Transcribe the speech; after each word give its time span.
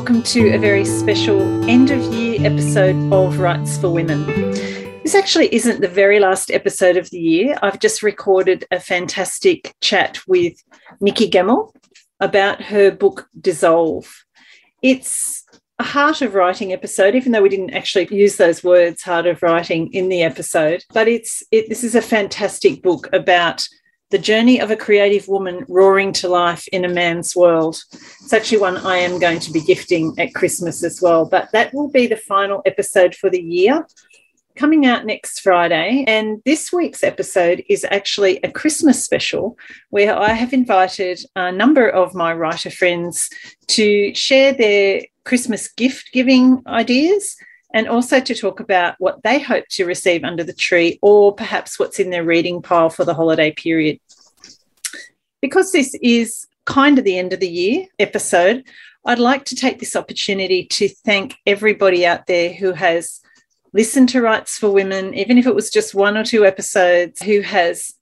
welcome 0.00 0.22
to 0.22 0.54
a 0.54 0.58
very 0.58 0.82
special 0.82 1.42
end 1.68 1.90
of 1.90 2.00
year 2.14 2.38
episode 2.46 2.96
of 3.12 3.38
Writes 3.38 3.76
for 3.76 3.90
Women. 3.90 4.24
This 5.02 5.14
actually 5.14 5.54
isn't 5.54 5.82
the 5.82 5.88
very 5.88 6.18
last 6.18 6.50
episode 6.50 6.96
of 6.96 7.10
the 7.10 7.18
year. 7.18 7.58
I've 7.60 7.78
just 7.78 8.02
recorded 8.02 8.64
a 8.70 8.80
fantastic 8.80 9.74
chat 9.82 10.18
with 10.26 10.54
Nikki 11.02 11.28
Gemmell 11.28 11.74
about 12.18 12.62
her 12.62 12.90
book 12.90 13.28
Dissolve. 13.38 14.24
It's 14.80 15.44
a 15.78 15.84
heart 15.84 16.22
of 16.22 16.32
writing 16.32 16.72
episode, 16.72 17.14
even 17.14 17.32
though 17.32 17.42
we 17.42 17.50
didn't 17.50 17.74
actually 17.74 18.08
use 18.10 18.38
those 18.38 18.64
words, 18.64 19.02
heart 19.02 19.26
of 19.26 19.42
writing, 19.42 19.92
in 19.92 20.08
the 20.08 20.22
episode. 20.22 20.82
But 20.94 21.08
it's 21.08 21.42
it, 21.50 21.68
this 21.68 21.84
is 21.84 21.94
a 21.94 22.00
fantastic 22.00 22.80
book 22.82 23.10
about 23.12 23.68
the 24.10 24.18
Journey 24.18 24.60
of 24.60 24.70
a 24.72 24.76
Creative 24.76 25.26
Woman 25.28 25.64
Roaring 25.68 26.12
to 26.14 26.28
Life 26.28 26.66
in 26.68 26.84
a 26.84 26.88
Man's 26.88 27.36
World. 27.36 27.82
It's 27.92 28.32
actually 28.32 28.58
one 28.58 28.76
I 28.78 28.96
am 28.96 29.20
going 29.20 29.38
to 29.38 29.52
be 29.52 29.60
gifting 29.60 30.14
at 30.18 30.34
Christmas 30.34 30.82
as 30.82 31.00
well, 31.00 31.26
but 31.26 31.50
that 31.52 31.72
will 31.72 31.88
be 31.88 32.08
the 32.08 32.16
final 32.16 32.60
episode 32.66 33.14
for 33.14 33.30
the 33.30 33.40
year. 33.40 33.86
Coming 34.56 34.84
out 34.84 35.06
next 35.06 35.40
Friday. 35.40 36.04
And 36.08 36.42
this 36.44 36.72
week's 36.72 37.04
episode 37.04 37.62
is 37.68 37.86
actually 37.88 38.40
a 38.42 38.50
Christmas 38.50 39.02
special 39.02 39.56
where 39.90 40.18
I 40.18 40.32
have 40.32 40.52
invited 40.52 41.20
a 41.36 41.52
number 41.52 41.88
of 41.88 42.14
my 42.14 42.34
writer 42.34 42.70
friends 42.70 43.30
to 43.68 44.12
share 44.14 44.52
their 44.52 45.02
Christmas 45.24 45.68
gift 45.68 46.10
giving 46.12 46.62
ideas 46.66 47.36
and 47.74 47.88
also 47.88 48.20
to 48.20 48.34
talk 48.34 48.60
about 48.60 48.94
what 48.98 49.22
they 49.22 49.38
hope 49.38 49.64
to 49.70 49.84
receive 49.84 50.24
under 50.24 50.44
the 50.44 50.52
tree 50.52 50.98
or 51.02 51.34
perhaps 51.34 51.78
what's 51.78 52.00
in 52.00 52.10
their 52.10 52.24
reading 52.24 52.62
pile 52.62 52.90
for 52.90 53.04
the 53.04 53.14
holiday 53.14 53.52
period. 53.52 53.98
Because 55.40 55.72
this 55.72 55.94
is 56.02 56.46
kind 56.66 56.98
of 56.98 57.04
the 57.04 57.18
end 57.18 57.32
of 57.32 57.40
the 57.40 57.48
year 57.48 57.86
episode, 57.98 58.64
I'd 59.06 59.18
like 59.18 59.44
to 59.46 59.56
take 59.56 59.78
this 59.78 59.96
opportunity 59.96 60.66
to 60.66 60.88
thank 60.88 61.36
everybody 61.46 62.04
out 62.04 62.26
there 62.26 62.52
who 62.52 62.72
has 62.72 63.20
listened 63.72 64.08
to 64.10 64.20
Writes 64.20 64.58
for 64.58 64.70
Women, 64.70 65.14
even 65.14 65.38
if 65.38 65.46
it 65.46 65.54
was 65.54 65.70
just 65.70 65.94
one 65.94 66.16
or 66.16 66.24
two 66.24 66.44
episodes, 66.44 67.22
who 67.22 67.40
has 67.40 67.94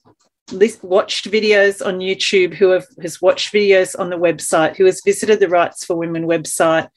watched 0.83 1.31
videos 1.31 1.85
on 1.85 1.99
YouTube, 1.99 2.55
who 2.55 2.71
have, 2.71 2.87
has 3.03 3.21
watched 3.21 3.53
videos 3.53 3.99
on 3.99 4.11
the 4.11 4.17
website, 4.17 4.77
who 4.77 4.87
has 4.87 5.03
visited 5.05 5.41
the 5.41 5.49
Writes 5.49 5.85
for 5.85 5.95
Women 5.95 6.25
website, 6.25 6.89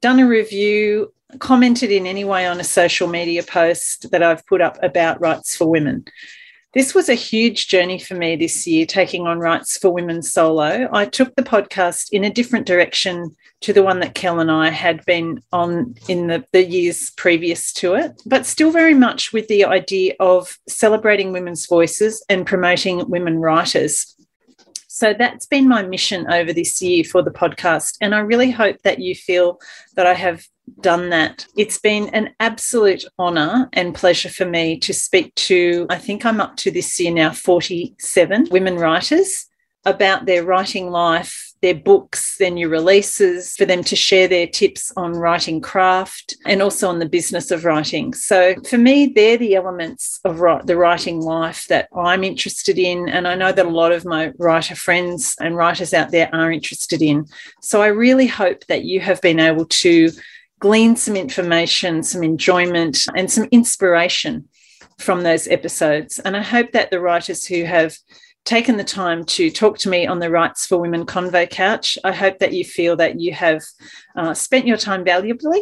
done 0.00 0.18
a 0.18 0.26
review, 0.26 1.14
commented 1.38 1.90
in 1.90 2.06
any 2.06 2.24
way 2.24 2.46
on 2.46 2.60
a 2.60 2.64
social 2.64 3.08
media 3.08 3.42
post 3.42 4.10
that 4.10 4.22
I've 4.22 4.46
put 4.46 4.60
up 4.60 4.78
about 4.82 5.20
writes 5.20 5.56
for 5.56 5.68
Women. 5.68 6.04
This 6.74 6.94
was 6.94 7.10
a 7.10 7.14
huge 7.14 7.68
journey 7.68 7.98
for 7.98 8.14
me 8.14 8.34
this 8.34 8.66
year, 8.66 8.86
taking 8.86 9.26
on 9.26 9.40
Writes 9.40 9.76
for 9.76 9.90
Women 9.90 10.22
solo. 10.22 10.88
I 10.90 11.04
took 11.04 11.34
the 11.34 11.42
podcast 11.42 12.08
in 12.12 12.24
a 12.24 12.32
different 12.32 12.66
direction 12.66 13.36
to 13.60 13.74
the 13.74 13.82
one 13.82 14.00
that 14.00 14.14
Kel 14.14 14.40
and 14.40 14.50
I 14.50 14.70
had 14.70 15.04
been 15.04 15.42
on 15.52 15.94
in 16.08 16.28
the, 16.28 16.44
the 16.52 16.64
years 16.64 17.10
previous 17.10 17.74
to 17.74 17.94
it, 17.94 18.22
but 18.24 18.46
still 18.46 18.70
very 18.70 18.94
much 18.94 19.34
with 19.34 19.48
the 19.48 19.66
idea 19.66 20.14
of 20.18 20.58
celebrating 20.66 21.30
women's 21.30 21.66
voices 21.66 22.24
and 22.30 22.46
promoting 22.46 23.06
women 23.10 23.38
writers. 23.38 24.16
So 24.94 25.14
that's 25.14 25.46
been 25.46 25.66
my 25.66 25.82
mission 25.82 26.30
over 26.30 26.52
this 26.52 26.82
year 26.82 27.02
for 27.02 27.22
the 27.22 27.30
podcast. 27.30 27.96
And 28.02 28.14
I 28.14 28.18
really 28.18 28.50
hope 28.50 28.76
that 28.82 28.98
you 28.98 29.14
feel 29.14 29.58
that 29.96 30.06
I 30.06 30.12
have 30.12 30.46
done 30.82 31.08
that. 31.08 31.46
It's 31.56 31.78
been 31.78 32.10
an 32.10 32.34
absolute 32.40 33.06
honour 33.18 33.70
and 33.72 33.94
pleasure 33.94 34.28
for 34.28 34.44
me 34.44 34.78
to 34.80 34.92
speak 34.92 35.34
to, 35.36 35.86
I 35.88 35.96
think 35.96 36.26
I'm 36.26 36.42
up 36.42 36.56
to 36.58 36.70
this 36.70 37.00
year 37.00 37.10
now, 37.10 37.32
47 37.32 38.48
women 38.50 38.76
writers 38.76 39.46
about 39.86 40.26
their 40.26 40.44
writing 40.44 40.90
life, 40.90 41.51
their 41.62 41.74
books, 41.74 42.36
their 42.38 42.50
new 42.50 42.68
releases, 42.68 43.54
for 43.56 43.64
them 43.64 43.84
to 43.84 43.96
share 43.96 44.26
their 44.26 44.48
tips 44.48 44.92
on 44.96 45.12
writing 45.12 45.60
craft 45.60 46.36
and 46.44 46.60
also 46.60 46.88
on 46.88 46.98
the 46.98 47.08
business 47.08 47.52
of 47.52 47.64
writing. 47.64 48.12
So 48.12 48.54
for 48.68 48.76
me, 48.76 49.06
they're 49.06 49.38
the 49.38 49.54
elements 49.54 50.18
of 50.24 50.38
the 50.66 50.76
writing 50.76 51.20
life 51.20 51.66
that 51.68 51.88
I'm 51.96 52.24
interested 52.24 52.78
in. 52.78 53.08
And 53.08 53.28
I 53.28 53.36
know 53.36 53.52
that 53.52 53.64
a 53.64 53.70
lot 53.70 53.92
of 53.92 54.04
my 54.04 54.32
writer 54.38 54.74
friends 54.74 55.36
and 55.40 55.56
writers 55.56 55.94
out 55.94 56.10
there 56.10 56.28
are 56.34 56.50
interested 56.50 57.00
in. 57.00 57.26
So 57.60 57.80
I 57.80 57.86
really 57.86 58.26
hope 58.26 58.66
that 58.66 58.84
you 58.84 59.00
have 59.00 59.20
been 59.20 59.38
able 59.38 59.66
to 59.66 60.10
glean 60.58 60.96
some 60.96 61.16
information, 61.16 62.02
some 62.02 62.24
enjoyment, 62.24 63.06
and 63.16 63.30
some 63.30 63.48
inspiration 63.52 64.48
from 64.98 65.22
those 65.22 65.46
episodes. 65.46 66.18
And 66.18 66.36
I 66.36 66.42
hope 66.42 66.72
that 66.72 66.90
the 66.90 67.00
writers 67.00 67.46
who 67.46 67.64
have 67.64 67.96
taken 68.44 68.76
the 68.76 68.84
time 68.84 69.24
to 69.24 69.50
talk 69.50 69.78
to 69.78 69.88
me 69.88 70.06
on 70.06 70.18
the 70.18 70.30
Writes 70.30 70.66
for 70.66 70.78
Women 70.78 71.06
Convo 71.06 71.48
Couch, 71.48 71.96
I 72.04 72.12
hope 72.12 72.38
that 72.38 72.52
you 72.52 72.64
feel 72.64 72.96
that 72.96 73.20
you 73.20 73.32
have 73.32 73.62
uh, 74.16 74.34
spent 74.34 74.66
your 74.66 74.76
time 74.76 75.04
valuably 75.04 75.60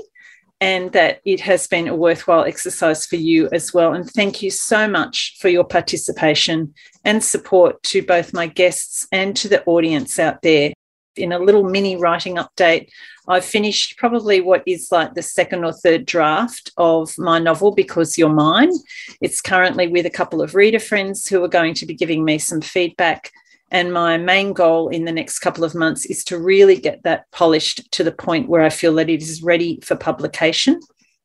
and 0.61 0.93
that 0.93 1.21
it 1.25 1.41
has 1.41 1.67
been 1.67 1.89
a 1.89 1.97
worthwhile 1.97 2.45
exercise 2.45 3.07
for 3.07 3.17
you 3.17 3.49
as 3.51 3.73
well. 3.73 3.95
And 3.95 4.09
thank 4.09 4.43
you 4.43 4.51
so 4.51 4.87
much 4.87 5.37
for 5.41 5.49
your 5.49 5.65
participation 5.65 6.75
and 7.05 7.25
support 7.25 7.83
to 7.85 8.03
both 8.03 8.35
my 8.35 8.47
guests 8.47 9.07
and 9.11 9.35
to 9.37 9.49
the 9.49 9.65
audience 9.65 10.19
out 10.19 10.43
there. 10.43 10.73
In 11.21 11.33
a 11.33 11.39
little 11.39 11.65
mini 11.65 11.97
writing 11.97 12.37
update, 12.37 12.89
I've 13.29 13.45
finished 13.45 13.99
probably 13.99 14.41
what 14.41 14.63
is 14.67 14.91
like 14.91 15.15
the 15.15 15.23
second 15.23 15.65
or 15.65 15.73
third 15.73 16.07
draft 16.07 16.73
of 16.79 17.17
my 17.19 17.39
novel, 17.39 17.73
Because 17.73 18.17
You're 18.17 18.31
Mine. 18.31 18.73
It's 19.21 19.41
currently 19.41 19.87
with 19.87 20.07
a 20.07 20.11
couple 20.11 20.41
of 20.41 20.55
reader 20.55 20.81
friends 20.81 21.29
who 21.29 21.45
are 21.45 21.49
going 21.49 21.75
to 21.75 21.87
be 21.87 21.95
giving 21.95 22.25
me 22.25 22.39
some 22.39 22.63
feedback. 22.63 23.31
And 23.71 23.93
my 23.93 24.17
main 24.17 24.53
goal 24.53 24.89
in 24.89 25.05
the 25.05 25.13
next 25.13 25.41
couple 25.41 25.63
of 25.63 25.75
months 25.75 26.07
is 26.07 26.25
to 26.25 26.39
really 26.39 26.77
get 26.77 27.03
that 27.05 27.31
polished 27.31 27.93
to 27.93 28.03
the 28.03 28.13
point 28.13 28.49
where 28.49 28.63
I 28.63 28.71
feel 28.71 28.95
that 28.95 29.11
it 29.11 29.23
is 29.23 29.43
ready 29.43 29.79
for 29.85 29.95
publication. 29.95 30.81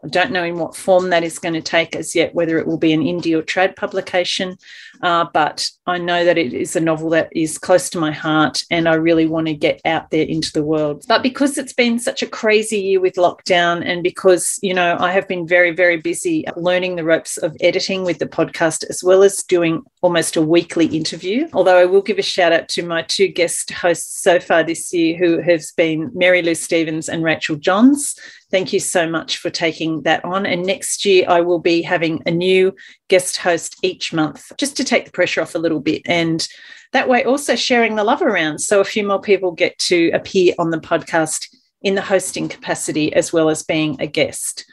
I 0.06 0.08
don't 0.08 0.32
know 0.32 0.44
in 0.44 0.60
what 0.60 0.76
form 0.76 1.10
that 1.10 1.24
is 1.24 1.40
going 1.40 1.56
to 1.56 1.62
take 1.62 1.96
as 1.96 2.16
yet, 2.16 2.36
whether 2.36 2.60
it 2.60 2.68
will 2.68 2.78
be 2.78 2.94
an 2.94 3.02
indie 3.02 3.36
or 3.36 3.42
trad 3.42 3.76
publication, 3.76 4.58
uh, 5.02 5.26
but 5.34 5.68
I 5.88 5.98
know 5.98 6.24
that 6.24 6.38
it 6.38 6.54
is 6.54 6.76
a 6.76 6.80
novel 6.80 7.10
that 7.10 7.30
is 7.32 7.58
close 7.58 7.90
to 7.90 8.00
my 8.00 8.12
heart 8.12 8.64
and 8.70 8.88
I 8.88 8.94
really 8.96 9.26
want 9.26 9.48
to 9.48 9.54
get 9.54 9.82
out 9.84 10.12
there 10.12 10.26
into 10.26 10.52
the 10.52 10.64
world. 10.64 11.06
But 11.08 11.24
because 11.24 11.58
it's 11.58 11.74
been 11.74 11.98
such 11.98 12.22
a 12.22 12.28
crazy 12.28 12.80
year 12.80 13.00
with 13.00 13.16
lockdown 13.16 13.84
and 13.84 14.04
because, 14.04 14.60
you 14.62 14.74
know, 14.74 14.96
I 15.00 15.12
have 15.12 15.28
been 15.28 15.48
very, 15.48 15.72
very 15.72 15.98
busy 15.98 16.46
learning 16.56 16.96
the 16.96 17.04
ropes 17.04 17.38
of 17.38 17.58
editing 17.62 18.04
with 18.04 18.20
the 18.20 18.28
podcast 18.28 18.84
as 18.90 19.04
well 19.04 19.24
as 19.24 19.44
doing 19.44 19.84
almost 20.02 20.36
a 20.36 20.42
weekly 20.42 20.86
interview. 20.86 21.48
Although 21.54 21.78
I 21.78 21.86
will 21.86 22.02
give 22.02 22.20
a 22.20 22.24
shout 22.24 22.54
out 22.54 22.70
to 22.70 22.84
my 22.84 23.02
two 23.02 23.28
guest 23.28 23.72
hosts 23.72 24.22
so 24.22 24.40
far 24.40 24.64
this 24.64 24.94
year, 24.94 25.18
who 25.18 25.40
have 25.42 25.64
been 25.76 26.12
Mary 26.14 26.44
Lou 26.44 26.54
Stephens 26.56 27.10
and 27.10 27.24
Rachel 27.24 27.56
Johns. 27.56 28.16
Thank 28.52 28.74
you 28.74 28.80
so 28.80 29.10
much 29.10 29.38
for 29.38 29.50
taking 29.50 30.04
that 30.04 30.24
on. 30.24 30.46
And 30.46 30.64
next 30.64 31.04
year, 31.04 31.26
I 31.28 31.42
will 31.42 31.60
be 31.60 31.82
having 31.82 32.22
a 32.26 32.32
new 32.32 32.76
guest 33.08 33.38
host 33.38 33.76
each 33.82 34.14
month 34.14 34.52
just 34.58 34.78
to 34.78 34.84
take 34.84 35.06
the 35.06 35.12
pressure 35.12 35.42
off 35.42 35.56
a 35.56 35.60
little 35.60 35.80
bit. 35.80 36.04
And 36.06 36.48
that 36.94 37.10
way, 37.10 37.24
also 37.24 37.56
sharing 37.56 37.96
the 37.96 38.04
love 38.04 38.22
around. 38.22 38.60
So 38.60 38.80
a 38.80 38.86
few 38.86 39.06
more 39.06 39.20
people 39.20 39.52
get 39.52 39.78
to 39.80 40.12
appear 40.12 40.54
on 40.60 40.70
the 40.70 40.78
podcast 40.78 41.48
in 41.82 41.96
the 41.96 42.02
hosting 42.02 42.48
capacity 42.48 43.14
as 43.14 43.34
well 43.34 43.50
as 43.50 43.64
being 43.64 43.98
a 44.00 44.08
guest. 44.08 44.66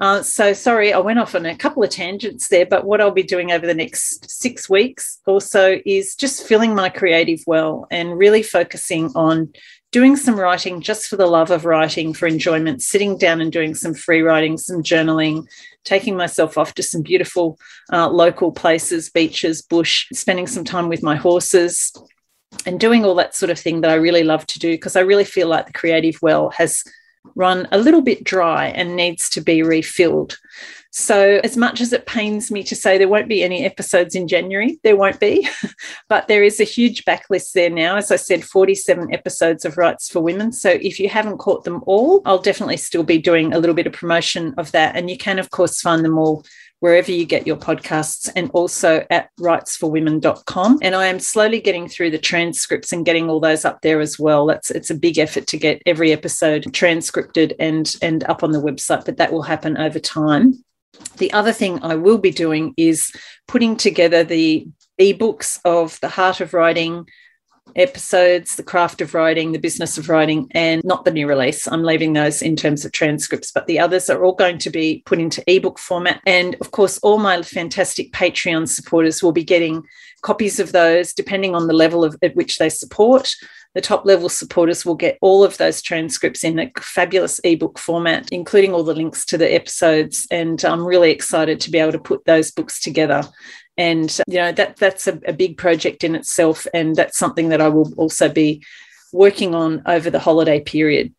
Uh, 0.00 0.22
so 0.22 0.52
sorry, 0.52 0.92
I 0.92 0.98
went 0.98 1.18
off 1.18 1.34
on 1.34 1.44
a 1.44 1.56
couple 1.56 1.82
of 1.82 1.90
tangents 1.90 2.48
there, 2.48 2.66
but 2.66 2.84
what 2.84 3.00
I'll 3.00 3.10
be 3.10 3.24
doing 3.24 3.50
over 3.50 3.66
the 3.66 3.74
next 3.74 4.30
six 4.30 4.70
weeks 4.70 5.18
also 5.26 5.80
is 5.84 6.14
just 6.14 6.46
filling 6.46 6.72
my 6.72 6.88
creative 6.88 7.40
well 7.48 7.86
and 7.90 8.16
really 8.16 8.44
focusing 8.44 9.10
on 9.16 9.52
doing 9.90 10.16
some 10.16 10.38
writing 10.38 10.80
just 10.80 11.08
for 11.08 11.16
the 11.16 11.26
love 11.26 11.50
of 11.50 11.64
writing, 11.64 12.12
for 12.12 12.26
enjoyment, 12.26 12.82
sitting 12.82 13.16
down 13.16 13.40
and 13.40 13.50
doing 13.50 13.74
some 13.74 13.94
free 13.94 14.20
writing, 14.20 14.58
some 14.58 14.82
journaling, 14.82 15.46
taking 15.84 16.16
myself 16.16 16.58
off 16.58 16.74
to 16.74 16.82
some 16.82 17.02
beautiful 17.02 17.58
uh, 17.92 18.08
local 18.08 18.52
places, 18.52 19.10
beaches, 19.10 19.62
bush, 19.62 20.06
spending 20.12 20.46
some 20.46 20.64
time 20.64 20.88
with 20.88 21.02
my 21.02 21.16
horses, 21.16 21.92
and 22.66 22.80
doing 22.80 23.04
all 23.04 23.14
that 23.14 23.34
sort 23.34 23.50
of 23.50 23.58
thing 23.58 23.80
that 23.80 23.90
I 23.90 23.94
really 23.94 24.24
love 24.24 24.46
to 24.46 24.58
do 24.58 24.72
because 24.72 24.96
I 24.96 25.00
really 25.00 25.24
feel 25.24 25.48
like 25.48 25.66
the 25.66 25.72
creative 25.72 26.18
well 26.22 26.50
has 26.50 26.82
run 27.34 27.68
a 27.72 27.78
little 27.78 28.02
bit 28.02 28.24
dry 28.24 28.66
and 28.68 28.96
needs 28.96 29.28
to 29.30 29.40
be 29.40 29.62
refilled. 29.62 30.38
So, 30.90 31.40
as 31.44 31.56
much 31.56 31.82
as 31.82 31.92
it 31.92 32.06
pains 32.06 32.50
me 32.50 32.62
to 32.64 32.74
say 32.74 32.96
there 32.96 33.08
won't 33.08 33.28
be 33.28 33.42
any 33.42 33.64
episodes 33.64 34.14
in 34.14 34.26
January, 34.26 34.80
there 34.82 34.96
won't 34.96 35.20
be, 35.20 35.46
but 36.08 36.28
there 36.28 36.42
is 36.42 36.60
a 36.60 36.64
huge 36.64 37.04
backlist 37.04 37.52
there 37.52 37.68
now. 37.68 37.96
As 37.96 38.10
I 38.10 38.16
said, 38.16 38.42
47 38.42 39.12
episodes 39.12 39.64
of 39.64 39.76
Writes 39.76 40.08
for 40.08 40.20
Women. 40.20 40.50
So, 40.50 40.70
if 40.70 40.98
you 40.98 41.10
haven't 41.10 41.38
caught 41.38 41.64
them 41.64 41.82
all, 41.86 42.22
I'll 42.24 42.40
definitely 42.40 42.78
still 42.78 43.02
be 43.02 43.18
doing 43.18 43.52
a 43.52 43.58
little 43.58 43.76
bit 43.76 43.86
of 43.86 43.92
promotion 43.92 44.54
of 44.56 44.72
that. 44.72 44.96
And 44.96 45.10
you 45.10 45.18
can, 45.18 45.38
of 45.38 45.50
course, 45.50 45.80
find 45.80 46.04
them 46.04 46.16
all 46.16 46.44
wherever 46.80 47.10
you 47.10 47.24
get 47.24 47.46
your 47.46 47.56
podcasts 47.56 48.30
and 48.36 48.50
also 48.52 49.04
at 49.10 49.30
writesforwomen.com. 49.40 50.78
And 50.82 50.94
I 50.94 51.06
am 51.06 51.18
slowly 51.18 51.60
getting 51.60 51.88
through 51.88 52.10
the 52.10 52.18
transcripts 52.18 52.92
and 52.92 53.04
getting 53.04 53.28
all 53.28 53.40
those 53.40 53.64
up 53.64 53.80
there 53.82 54.00
as 54.00 54.18
well. 54.18 54.46
That's 54.46 54.70
it's 54.70 54.90
a 54.90 54.94
big 54.94 55.18
effort 55.18 55.46
to 55.48 55.58
get 55.58 55.82
every 55.86 56.12
episode 56.12 56.72
transcripted 56.72 57.54
and 57.58 57.94
and 58.02 58.24
up 58.24 58.42
on 58.42 58.52
the 58.52 58.62
website, 58.62 59.04
but 59.04 59.16
that 59.16 59.32
will 59.32 59.42
happen 59.42 59.76
over 59.76 59.98
time. 59.98 60.64
The 61.18 61.32
other 61.32 61.52
thing 61.52 61.82
I 61.82 61.94
will 61.94 62.18
be 62.18 62.30
doing 62.30 62.74
is 62.76 63.12
putting 63.46 63.76
together 63.76 64.24
the 64.24 64.66
ebooks 65.00 65.60
of 65.64 65.98
The 66.00 66.08
Heart 66.08 66.40
of 66.40 66.54
Writing, 66.54 67.06
episodes, 67.76 68.56
The 68.56 68.62
Craft 68.62 69.00
of 69.00 69.14
Writing, 69.14 69.52
The 69.52 69.58
Business 69.58 69.98
of 69.98 70.08
Writing, 70.08 70.48
and 70.52 70.82
not 70.84 71.04
the 71.04 71.10
new 71.10 71.28
release. 71.28 71.66
I'm 71.66 71.82
leaving 71.82 72.12
those 72.12 72.42
in 72.42 72.56
terms 72.56 72.84
of 72.84 72.92
transcripts, 72.92 73.50
but 73.50 73.66
the 73.66 73.78
others 73.78 74.08
are 74.08 74.24
all 74.24 74.34
going 74.34 74.58
to 74.58 74.70
be 74.70 75.02
put 75.06 75.18
into 75.18 75.42
ebook 75.46 75.78
format. 75.78 76.20
And 76.26 76.56
of 76.60 76.70
course, 76.70 76.98
all 76.98 77.18
my 77.18 77.42
fantastic 77.42 78.12
Patreon 78.12 78.68
supporters 78.68 79.22
will 79.22 79.32
be 79.32 79.44
getting 79.44 79.84
copies 80.22 80.58
of 80.58 80.72
those 80.72 81.12
depending 81.12 81.54
on 81.54 81.66
the 81.66 81.72
level 81.72 82.04
of 82.04 82.16
at 82.22 82.34
which 82.34 82.58
they 82.58 82.68
support. 82.68 83.34
The 83.74 83.80
top 83.80 84.06
level 84.06 84.28
supporters 84.28 84.84
will 84.84 84.94
get 84.94 85.18
all 85.20 85.44
of 85.44 85.58
those 85.58 85.82
transcripts 85.82 86.42
in 86.42 86.58
a 86.58 86.72
fabulous 86.80 87.38
ebook 87.44 87.78
format, 87.78 88.28
including 88.32 88.72
all 88.72 88.82
the 88.82 88.94
links 88.94 89.24
to 89.26 89.38
the 89.38 89.54
episodes. 89.54 90.26
And 90.30 90.64
I'm 90.64 90.84
really 90.84 91.10
excited 91.10 91.60
to 91.60 91.70
be 91.70 91.78
able 91.78 91.92
to 91.92 91.98
put 91.98 92.24
those 92.24 92.50
books 92.50 92.80
together 92.80 93.22
and 93.78 94.20
you 94.26 94.36
know 94.36 94.52
that 94.52 94.76
that's 94.76 95.06
a, 95.06 95.18
a 95.26 95.32
big 95.32 95.56
project 95.56 96.04
in 96.04 96.14
itself 96.14 96.66
and 96.74 96.96
that's 96.96 97.16
something 97.16 97.48
that 97.48 97.60
i 97.60 97.68
will 97.68 97.92
also 97.94 98.28
be 98.28 98.62
working 99.12 99.54
on 99.54 99.80
over 99.86 100.10
the 100.10 100.18
holiday 100.18 100.60
period 100.60 101.14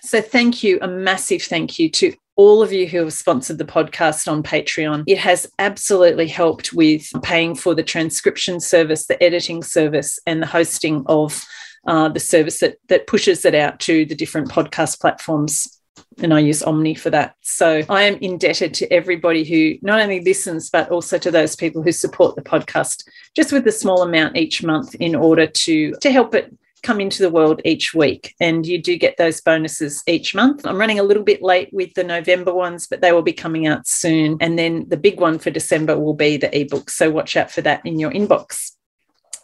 so 0.00 0.22
thank 0.22 0.62
you 0.62 0.78
a 0.80 0.88
massive 0.88 1.42
thank 1.42 1.78
you 1.78 1.90
to 1.90 2.14
all 2.36 2.62
of 2.62 2.72
you 2.72 2.86
who 2.86 2.98
have 2.98 3.12
sponsored 3.12 3.58
the 3.58 3.66
podcast 3.66 4.26
on 4.26 4.42
Patreon. 4.42 5.04
It 5.06 5.18
has 5.18 5.46
absolutely 5.58 6.26
helped 6.26 6.72
with 6.72 7.06
paying 7.22 7.54
for 7.54 7.74
the 7.74 7.82
transcription 7.82 8.60
service, 8.60 9.04
the 9.04 9.22
editing 9.22 9.62
service, 9.62 10.18
and 10.26 10.40
the 10.40 10.46
hosting 10.46 11.02
of 11.04 11.44
uh, 11.86 12.08
the 12.08 12.20
service 12.20 12.60
that, 12.60 12.78
that 12.88 13.06
pushes 13.06 13.44
it 13.44 13.54
out 13.54 13.78
to 13.80 14.06
the 14.06 14.14
different 14.14 14.48
podcast 14.48 15.00
platforms 15.00 15.79
and 16.18 16.34
I 16.34 16.40
use 16.40 16.62
Omny 16.62 16.98
for 16.98 17.10
that. 17.10 17.36
So 17.42 17.82
I 17.88 18.02
am 18.02 18.16
indebted 18.16 18.74
to 18.74 18.92
everybody 18.92 19.44
who 19.44 19.78
not 19.82 20.00
only 20.00 20.20
listens, 20.20 20.70
but 20.70 20.90
also 20.90 21.18
to 21.18 21.30
those 21.30 21.56
people 21.56 21.82
who 21.82 21.92
support 21.92 22.36
the 22.36 22.42
podcast 22.42 23.04
just 23.36 23.52
with 23.52 23.66
a 23.66 23.72
small 23.72 24.02
amount 24.02 24.36
each 24.36 24.62
month 24.62 24.94
in 24.96 25.14
order 25.14 25.46
to, 25.46 25.92
to 26.00 26.10
help 26.10 26.34
it 26.34 26.54
come 26.82 27.00
into 27.00 27.22
the 27.22 27.30
world 27.30 27.60
each 27.64 27.94
week. 27.94 28.34
And 28.40 28.66
you 28.66 28.80
do 28.80 28.96
get 28.96 29.16
those 29.16 29.40
bonuses 29.40 30.02
each 30.06 30.34
month. 30.34 30.66
I'm 30.66 30.78
running 30.78 30.98
a 30.98 31.04
little 31.04 31.22
bit 31.22 31.42
late 31.42 31.68
with 31.72 31.92
the 31.94 32.04
November 32.04 32.54
ones, 32.54 32.86
but 32.86 33.00
they 33.00 33.12
will 33.12 33.22
be 33.22 33.32
coming 33.32 33.66
out 33.66 33.86
soon. 33.86 34.36
And 34.40 34.58
then 34.58 34.88
the 34.88 34.96
big 34.96 35.20
one 35.20 35.38
for 35.38 35.50
December 35.50 35.98
will 35.98 36.14
be 36.14 36.36
the 36.36 36.58
ebook. 36.58 36.90
So 36.90 37.10
watch 37.10 37.36
out 37.36 37.50
for 37.50 37.60
that 37.62 37.84
in 37.84 37.98
your 37.98 38.10
inbox. 38.10 38.72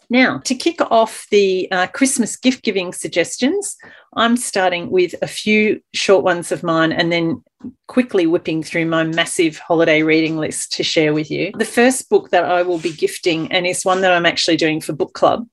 Now, 0.09 0.39
to 0.45 0.55
kick 0.55 0.79
off 0.89 1.27
the 1.31 1.69
uh, 1.71 1.87
Christmas 1.87 2.37
gift 2.37 2.63
giving 2.63 2.93
suggestions, 2.93 3.75
I'm 4.15 4.37
starting 4.37 4.89
with 4.89 5.13
a 5.21 5.27
few 5.27 5.81
short 5.93 6.23
ones 6.23 6.51
of 6.51 6.63
mine 6.63 6.93
and 6.93 7.11
then 7.11 7.43
quickly 7.87 8.25
whipping 8.25 8.63
through 8.63 8.85
my 8.85 9.03
massive 9.03 9.57
holiday 9.57 10.03
reading 10.03 10.37
list 10.37 10.71
to 10.73 10.83
share 10.83 11.13
with 11.13 11.29
you. 11.29 11.51
The 11.57 11.65
first 11.65 12.09
book 12.09 12.29
that 12.29 12.45
I 12.45 12.61
will 12.63 12.79
be 12.79 12.93
gifting, 12.93 13.51
and 13.51 13.67
is 13.67 13.83
one 13.83 14.01
that 14.01 14.13
I'm 14.13 14.25
actually 14.25 14.57
doing 14.57 14.79
for 14.79 14.93
book 14.93 15.13
club, 15.13 15.47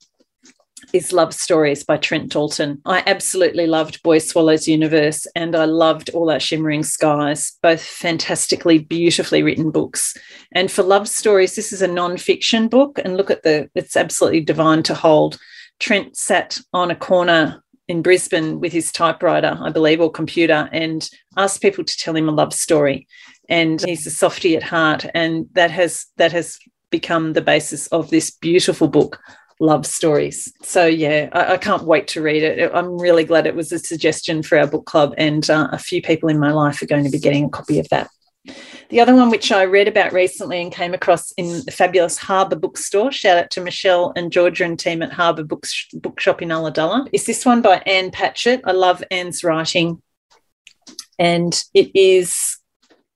is 0.95 1.13
Love 1.13 1.35
Stories 1.35 1.83
by 1.83 1.97
Trent 1.97 2.31
Dalton. 2.31 2.81
I 2.85 3.03
absolutely 3.05 3.67
loved 3.67 4.01
Boy 4.05 4.19
Swallows 4.19 4.69
Universe 4.69 5.27
and 5.35 5.57
I 5.57 5.65
loved 5.65 6.09
All 6.11 6.31
Our 6.31 6.39
Shimmering 6.39 6.85
Skies, 6.85 7.59
both 7.65 7.83
fantastically, 7.83 8.79
beautifully 8.79 9.43
written 9.43 9.73
books. 9.73 10.17
And 10.53 10.71
for 10.71 10.85
Love 10.85 11.09
Stories, 11.09 11.57
this 11.57 11.73
is 11.73 11.83
a 11.83 11.89
non-fiction 11.89 12.69
book. 12.69 13.01
And 13.05 13.17
look 13.17 13.33
at 13.33 13.43
the, 13.43 13.69
it's 13.75 13.97
absolutely 13.97 14.43
divine 14.43 14.85
to 14.85 14.95
hold. 14.95 15.37
Trent 15.81 16.17
sat 16.17 16.61
on 16.73 16.93
a 16.93 16.97
corner 16.97 17.61
in 17.89 18.01
Brisbane 18.01 18.61
with 18.61 18.73
his 18.73 18.93
typewriter, 18.93 19.59
I 19.61 19.71
believe, 19.71 20.01
or 20.01 20.13
computer, 20.13 20.69
and 20.71 21.11
asked 21.37 21.61
people 21.61 21.83
to 21.83 21.99
tell 21.99 22.15
him 22.15 22.29
a 22.29 22.33
love 22.33 22.55
story. 22.55 23.09
And 23.49 23.85
he's 23.85 24.07
a 24.07 24.13
softy 24.13 24.57
at 24.57 24.63
heart, 24.63 25.05
and 25.13 25.49
that 25.55 25.73
has 25.73 26.07
that 26.17 26.31
has 26.31 26.57
become 26.91 27.33
the 27.33 27.43
basis 27.43 27.89
of 27.89 28.09
this 28.09 28.31
beautiful 28.31 28.87
book 28.87 29.21
love 29.61 29.87
stories. 29.87 30.53
So, 30.63 30.87
yeah, 30.87 31.29
I, 31.33 31.55
I, 31.55 31.57
can't 31.57 31.85
wait 31.85 32.09
to 32.09 32.23
read 32.23 32.43
it. 32.43 32.71
I'm 32.75 32.99
really 32.99 33.25
glad 33.25 33.47
it 33.47 33.55
was 33.55 33.73
a 33.73 33.79
suggestion 33.79 34.43
for 34.43 34.59
our 34.59 34.67
book 34.67 34.87
club, 34.87 35.15
and 35.17 35.49
uh, 35.49 35.69
a 35.73 35.79
few 35.79 36.03
people 36.03 36.29
in 36.29 36.39
my 36.39 36.53
life 36.53 36.83
are 36.83 36.87
going 36.87 37.05
to 37.05 37.11
be 37.11 37.19
getting 37.19 37.45
a 37.45 37.51
copy 37.51 37.79
of 37.79 37.89
that. 37.91 38.11
The 38.91 39.01
other 39.01 39.15
one, 39.15 39.31
which 39.31 39.51
I 39.51 39.65
read 39.65 39.89
about 39.89 40.13
recently 40.13 40.61
and 40.61 40.73
came 40.73 40.93
across 40.93 41.33
in 41.33 41.65
the 41.65 41.73
fabulous 41.73 42.19
Harbour 42.19 42.57
Bookstore, 42.57 43.11
shout 43.11 43.39
out 43.39 43.51
to 43.53 43.61
Michelle 43.61 44.13
and 44.17 44.31
Georgia 44.31 44.65
and 44.65 44.79
team 44.79 45.03
at 45.03 45.13
Harbour 45.13 45.45
Books, 45.45 45.87
Bookshop 45.95 46.43
in 46.43 46.51
Ulladulla, 46.51 47.09
is 47.13 47.25
this 47.25 47.47
one 47.47 47.63
by 47.63 47.77
Ann 47.87 48.11
Patchett. 48.11 48.61
I 48.65 48.73
love 48.73 49.03
Ann's 49.11 49.43
writing. 49.43 50.03
And 51.19 51.59
it 51.73 51.91
is 51.95 52.59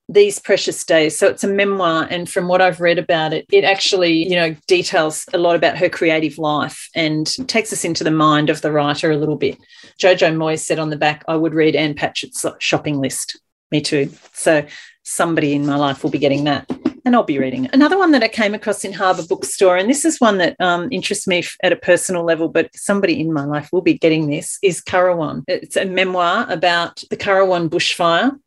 these 0.09 0.39
precious 0.39 0.85
days. 0.85 1.19
So 1.19 1.27
it's 1.27 1.45
a 1.45 1.49
memoir, 1.49 2.07
and 2.11 2.29
from 2.29 2.49
what 2.49 2.63
I've 2.63 2.81
read 2.81 2.99
about 2.99 3.33
it, 3.35 3.45
it 3.53 3.65
actually, 3.65 4.29
you 4.29 4.37
know, 4.37 4.57
details 4.67 5.27
a 5.35 5.39
lot 5.39 5.55
about 5.55 5.77
her 5.79 5.89
creative 5.89 6.39
life 6.39 6.89
and 6.95 7.27
takes 7.49 7.73
us 7.73 7.85
into 7.85 8.05
the 8.05 8.11
mind 8.11 8.49
of 8.49 8.63
the 8.63 8.73
writer 8.73 9.11
a 9.11 9.17
little 9.17 9.37
bit. 9.37 9.59
Jojo 9.99 10.35
Moyes 10.35 10.61
said 10.61 10.79
on 10.79 10.91
the 10.91 10.97
back, 10.97 11.25
I 11.29 11.37
would 11.37 11.55
read 11.55 11.77
ann 11.77 11.95
Patchett's 11.95 12.45
shopping 12.59 13.01
list. 13.01 13.39
Me 13.71 13.83
too. 13.83 14.11
So 14.33 14.67
somebody 15.03 15.53
in 15.53 15.67
my 15.67 15.77
life 15.77 16.03
will 16.03 16.11
be 16.11 16.19
getting 16.19 16.45
that. 16.45 16.71
And 17.05 17.15
I'll 17.15 17.23
be 17.23 17.39
reading 17.39 17.65
it. 17.65 17.75
Another 17.75 17.97
one 17.97 18.11
that 18.13 18.23
I 18.23 18.29
came 18.29 18.55
across 18.55 18.85
in 18.85 18.93
Harbour 18.93 19.23
Bookstore, 19.27 19.79
and 19.79 19.89
this 19.89 20.05
is 20.05 20.21
one 20.21 20.39
that 20.39 20.57
um, 20.61 20.89
interests 20.91 21.27
me 21.27 21.43
at 21.63 21.73
a 21.73 21.77
personal 21.77 22.23
level, 22.23 22.49
but 22.49 22.71
somebody 22.75 23.19
in 23.19 23.33
my 23.33 23.45
life 23.45 23.71
will 23.73 23.81
be 23.81 23.95
getting 23.95 24.29
this, 24.29 24.59
is 24.63 24.83
Currowan. 24.83 25.45
It's 25.49 25.77
a 25.77 25.87
memoir 25.87 26.47
about 26.51 27.03
the 27.09 27.17
Currowan 27.17 27.71
bushfire 27.71 28.39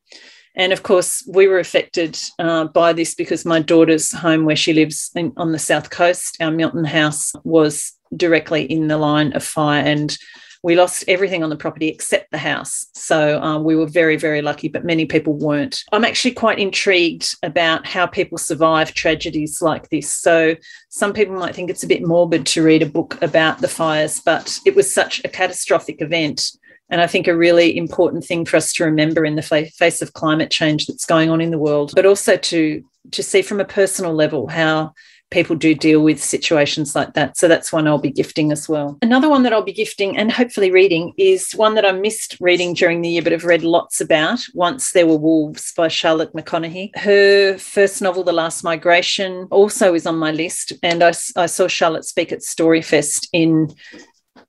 and 0.55 0.73
of 0.73 0.83
course, 0.83 1.23
we 1.27 1.47
were 1.47 1.59
affected 1.59 2.17
uh, 2.39 2.65
by 2.65 2.93
this 2.93 3.15
because 3.15 3.45
my 3.45 3.59
daughter's 3.59 4.11
home, 4.11 4.45
where 4.45 4.55
she 4.55 4.73
lives 4.73 5.11
in, 5.15 5.33
on 5.37 5.51
the 5.51 5.59
south 5.59 5.89
coast, 5.89 6.37
our 6.41 6.51
Milton 6.51 6.85
house, 6.85 7.31
was 7.43 7.93
directly 8.15 8.63
in 8.63 8.87
the 8.87 8.97
line 8.97 9.33
of 9.33 9.43
fire. 9.43 9.81
And 9.81 10.17
we 10.63 10.75
lost 10.75 11.05
everything 11.07 11.43
on 11.43 11.49
the 11.49 11.55
property 11.55 11.87
except 11.87 12.29
the 12.29 12.37
house. 12.37 12.85
So 12.93 13.41
um, 13.41 13.63
we 13.63 13.75
were 13.75 13.87
very, 13.87 14.15
very 14.15 14.41
lucky, 14.41 14.67
but 14.67 14.85
many 14.85 15.05
people 15.05 15.33
weren't. 15.33 15.83
I'm 15.91 16.05
actually 16.05 16.33
quite 16.33 16.59
intrigued 16.59 17.35
about 17.41 17.87
how 17.87 18.05
people 18.05 18.37
survive 18.37 18.93
tragedies 18.93 19.61
like 19.61 19.89
this. 19.89 20.13
So 20.13 20.55
some 20.89 21.13
people 21.13 21.35
might 21.35 21.55
think 21.55 21.69
it's 21.69 21.83
a 21.83 21.87
bit 21.87 22.05
morbid 22.05 22.45
to 22.47 22.63
read 22.63 22.83
a 22.83 22.87
book 22.87 23.19
about 23.23 23.59
the 23.59 23.67
fires, 23.67 24.21
but 24.23 24.59
it 24.65 24.75
was 24.75 24.93
such 24.93 25.21
a 25.23 25.29
catastrophic 25.29 26.01
event 26.01 26.51
and 26.91 27.01
I 27.01 27.07
think 27.07 27.27
a 27.27 27.35
really 27.35 27.75
important 27.75 28.23
thing 28.25 28.45
for 28.45 28.57
us 28.57 28.73
to 28.73 28.83
remember 28.83 29.25
in 29.25 29.35
the 29.35 29.71
face 29.73 30.01
of 30.01 30.13
climate 30.13 30.51
change 30.51 30.85
that's 30.85 31.05
going 31.05 31.29
on 31.29 31.41
in 31.41 31.49
the 31.49 31.57
world, 31.57 31.93
but 31.95 32.05
also 32.05 32.37
to 32.37 32.83
to 33.11 33.23
see 33.23 33.41
from 33.41 33.59
a 33.59 33.65
personal 33.65 34.13
level 34.13 34.47
how 34.47 34.93
people 35.31 35.55
do 35.55 35.73
deal 35.73 36.03
with 36.03 36.21
situations 36.21 36.93
like 36.93 37.13
that. 37.13 37.37
So 37.37 37.47
that's 37.47 37.71
one 37.71 37.87
I'll 37.87 37.97
be 37.97 38.11
gifting 38.11 38.51
as 38.51 38.69
well. 38.69 38.99
Another 39.01 39.29
one 39.29 39.43
that 39.43 39.53
I'll 39.53 39.63
be 39.63 39.73
gifting 39.73 40.17
and 40.17 40.31
hopefully 40.31 40.69
reading 40.69 41.13
is 41.17 41.53
one 41.53 41.73
that 41.75 41.85
I 41.85 41.93
missed 41.93 42.37
reading 42.41 42.73
during 42.73 43.01
the 43.01 43.09
year, 43.09 43.21
but 43.21 43.31
have 43.31 43.45
read 43.45 43.63
lots 43.63 44.01
about. 44.01 44.41
Once 44.53 44.91
There 44.91 45.07
Were 45.07 45.17
Wolves 45.17 45.73
by 45.75 45.87
Charlotte 45.87 46.33
McConaghy. 46.33 46.95
Her 46.97 47.57
first 47.57 48.01
novel, 48.01 48.25
The 48.25 48.33
Last 48.33 48.63
Migration, 48.63 49.47
also 49.51 49.93
is 49.93 50.05
on 50.05 50.17
my 50.17 50.31
list. 50.31 50.73
And 50.83 51.01
I, 51.01 51.13
I 51.37 51.45
saw 51.45 51.67
Charlotte 51.67 52.05
speak 52.05 52.33
at 52.33 52.39
Storyfest 52.39 53.29
in 53.31 53.73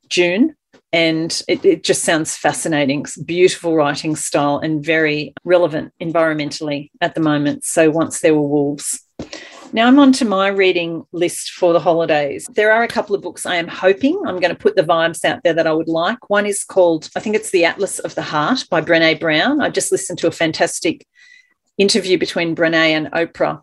June 0.08 0.56
and 0.92 1.42
it, 1.48 1.64
it, 1.64 1.84
just 1.84 2.02
sounds 2.02 2.36
fascinating. 2.36 3.06
Beautiful 3.24 3.74
writing 3.74 4.14
style 4.14 4.58
and 4.58 4.84
very 4.84 5.32
relevant 5.44 5.92
environmentally 6.00 6.90
at 7.00 7.14
the 7.14 7.20
moment. 7.20 7.64
So, 7.64 7.90
once 7.90 8.20
there 8.20 8.34
were 8.34 8.42
wolves. 8.42 9.00
Now 9.74 9.86
I'm 9.86 9.98
on 9.98 10.12
to 10.14 10.26
my 10.26 10.48
reading 10.48 11.04
list 11.12 11.52
for 11.52 11.72
the 11.72 11.80
holidays. 11.80 12.46
There 12.54 12.72
are 12.72 12.82
a 12.82 12.88
couple 12.88 13.16
of 13.16 13.22
books 13.22 13.46
I 13.46 13.56
am 13.56 13.68
hoping 13.68 14.20
I'm 14.26 14.38
going 14.38 14.54
to 14.54 14.60
put 14.60 14.76
the 14.76 14.82
vibes 14.82 15.24
out 15.24 15.42
there 15.42 15.54
that 15.54 15.66
I 15.66 15.72
would 15.72 15.88
like. 15.88 16.28
One 16.28 16.44
is 16.44 16.62
called, 16.62 17.08
I 17.16 17.20
think 17.20 17.36
it's 17.36 17.52
The 17.52 17.64
Atlas 17.64 17.98
of 17.98 18.14
the 18.14 18.20
Heart 18.20 18.66
by 18.68 18.82
Brene 18.82 19.18
Brown. 19.18 19.62
I 19.62 19.70
just 19.70 19.90
listened 19.90 20.18
to 20.18 20.26
a 20.26 20.32
fantastic 20.32 21.06
interview 21.78 22.18
between 22.18 22.54
Brene 22.54 22.74
and 22.74 23.06
Oprah 23.12 23.62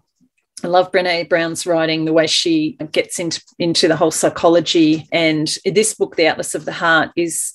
I 0.63 0.67
love 0.67 0.91
Brene 0.91 1.29
Brown's 1.29 1.65
writing, 1.65 2.05
the 2.05 2.13
way 2.13 2.27
she 2.27 2.77
gets 2.91 3.19
into, 3.19 3.41
into 3.59 3.87
the 3.87 3.95
whole 3.95 4.11
psychology. 4.11 5.07
And 5.11 5.53
this 5.65 5.93
book, 5.93 6.15
The 6.15 6.27
Atlas 6.27 6.53
of 6.55 6.65
the 6.65 6.73
Heart, 6.73 7.11
is 7.15 7.53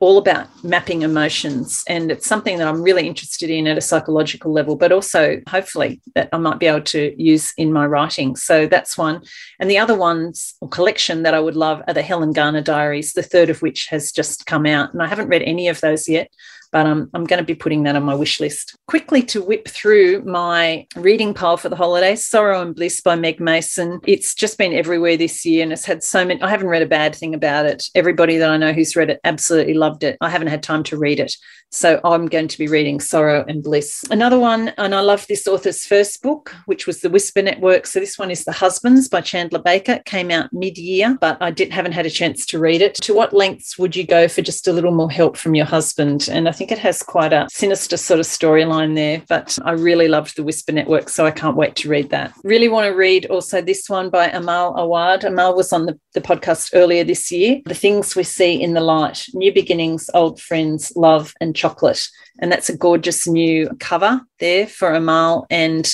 all 0.00 0.16
about 0.16 0.46
mapping 0.62 1.02
emotions. 1.02 1.82
And 1.88 2.10
it's 2.12 2.26
something 2.26 2.58
that 2.58 2.68
I'm 2.68 2.82
really 2.82 3.06
interested 3.06 3.50
in 3.50 3.66
at 3.66 3.76
a 3.76 3.82
psychological 3.82 4.52
level, 4.52 4.76
but 4.76 4.92
also 4.92 5.40
hopefully 5.48 6.00
that 6.14 6.28
I 6.32 6.38
might 6.38 6.60
be 6.60 6.66
able 6.66 6.82
to 6.82 7.20
use 7.20 7.52
in 7.56 7.72
my 7.72 7.84
writing. 7.84 8.36
So 8.36 8.66
that's 8.66 8.96
one. 8.96 9.22
And 9.58 9.68
the 9.68 9.78
other 9.78 9.96
ones 9.96 10.54
or 10.60 10.68
collection 10.68 11.24
that 11.24 11.34
I 11.34 11.40
would 11.40 11.56
love 11.56 11.82
are 11.88 11.94
the 11.94 12.02
Helen 12.02 12.32
Garner 12.32 12.62
diaries, 12.62 13.12
the 13.12 13.22
third 13.24 13.50
of 13.50 13.60
which 13.60 13.86
has 13.90 14.12
just 14.12 14.46
come 14.46 14.66
out. 14.66 14.92
And 14.92 15.02
I 15.02 15.08
haven't 15.08 15.28
read 15.28 15.42
any 15.42 15.68
of 15.68 15.80
those 15.80 16.08
yet. 16.08 16.30
But 16.72 16.86
um, 16.86 17.10
I'm 17.14 17.24
going 17.24 17.38
to 17.38 17.44
be 17.44 17.54
putting 17.54 17.82
that 17.84 17.96
on 17.96 18.02
my 18.02 18.14
wish 18.14 18.40
list. 18.40 18.76
Quickly 18.86 19.22
to 19.24 19.42
whip 19.42 19.68
through 19.68 20.22
my 20.24 20.86
reading 20.96 21.34
pile 21.34 21.56
for 21.56 21.68
the 21.68 21.76
holidays 21.76 22.24
Sorrow 22.24 22.62
and 22.62 22.74
Bliss 22.74 23.00
by 23.00 23.16
Meg 23.16 23.40
Mason. 23.40 24.00
It's 24.06 24.34
just 24.34 24.58
been 24.58 24.72
everywhere 24.72 25.16
this 25.16 25.44
year 25.44 25.62
and 25.62 25.72
it's 25.72 25.84
had 25.84 26.02
so 26.02 26.24
many. 26.24 26.40
I 26.42 26.48
haven't 26.48 26.68
read 26.68 26.82
a 26.82 26.86
bad 26.86 27.14
thing 27.14 27.34
about 27.34 27.66
it. 27.66 27.84
Everybody 27.94 28.38
that 28.38 28.50
I 28.50 28.56
know 28.56 28.72
who's 28.72 28.96
read 28.96 29.10
it 29.10 29.20
absolutely 29.24 29.74
loved 29.74 30.04
it. 30.04 30.16
I 30.20 30.30
haven't 30.30 30.48
had 30.48 30.62
time 30.62 30.82
to 30.84 30.96
read 30.96 31.20
it. 31.20 31.34
So 31.70 32.00
I'm 32.02 32.26
going 32.26 32.48
to 32.48 32.58
be 32.58 32.66
reading 32.66 32.98
Sorrow 32.98 33.44
and 33.46 33.62
Bliss. 33.62 34.02
Another 34.10 34.38
one, 34.38 34.68
and 34.78 34.94
I 34.94 35.00
love 35.00 35.26
this 35.26 35.46
author's 35.46 35.84
first 35.84 36.22
book, 36.22 36.54
which 36.64 36.86
was 36.86 37.00
The 37.00 37.10
Whisper 37.10 37.42
Network. 37.42 37.86
So 37.86 38.00
this 38.00 38.18
one 38.18 38.30
is 38.30 38.44
The 38.44 38.52
Husbands 38.52 39.06
by 39.08 39.20
Chandler 39.20 39.58
Baker. 39.58 39.92
It 39.92 40.06
came 40.06 40.30
out 40.30 40.50
mid 40.50 40.78
year, 40.78 41.18
but 41.20 41.36
I 41.42 41.50
did, 41.50 41.70
haven't 41.70 41.92
had 41.92 42.06
a 42.06 42.10
chance 42.10 42.46
to 42.46 42.58
read 42.58 42.80
it. 42.80 42.94
To 42.94 43.14
what 43.14 43.34
lengths 43.34 43.78
would 43.78 43.94
you 43.94 44.06
go 44.06 44.28
for 44.28 44.40
just 44.40 44.66
a 44.66 44.72
little 44.72 44.92
more 44.92 45.10
help 45.10 45.36
from 45.36 45.54
your 45.54 45.66
husband? 45.66 46.28
And 46.32 46.48
I 46.48 46.52
think 46.58 46.72
it 46.72 46.78
has 46.80 47.04
quite 47.04 47.32
a 47.32 47.46
sinister 47.52 47.96
sort 47.96 48.18
of 48.18 48.26
storyline 48.26 48.96
there, 48.96 49.22
but 49.28 49.56
I 49.64 49.72
really 49.72 50.08
loved 50.08 50.36
The 50.36 50.42
Whisper 50.42 50.72
Network. 50.72 51.08
So 51.08 51.24
I 51.24 51.30
can't 51.30 51.56
wait 51.56 51.76
to 51.76 51.88
read 51.88 52.10
that. 52.10 52.34
Really 52.42 52.68
want 52.68 52.86
to 52.86 52.96
read 52.96 53.26
also 53.26 53.62
this 53.62 53.88
one 53.88 54.10
by 54.10 54.28
Amal 54.30 54.76
Awad. 54.76 55.22
Amal 55.22 55.54
was 55.54 55.72
on 55.72 55.86
the, 55.86 55.98
the 56.14 56.20
podcast 56.20 56.70
earlier 56.74 57.04
this 57.04 57.30
year. 57.30 57.60
The 57.64 57.74
Things 57.74 58.16
We 58.16 58.24
See 58.24 58.60
in 58.60 58.74
the 58.74 58.80
Light 58.80 59.24
New 59.34 59.54
Beginnings, 59.54 60.10
Old 60.12 60.40
Friends, 60.40 60.92
Love, 60.96 61.32
and 61.40 61.54
chocolate. 61.54 62.08
And 62.40 62.50
that's 62.50 62.68
a 62.68 62.76
gorgeous 62.76 63.28
new 63.28 63.70
cover 63.78 64.20
there 64.40 64.66
for 64.66 64.92
Amal. 64.92 65.46
And 65.50 65.88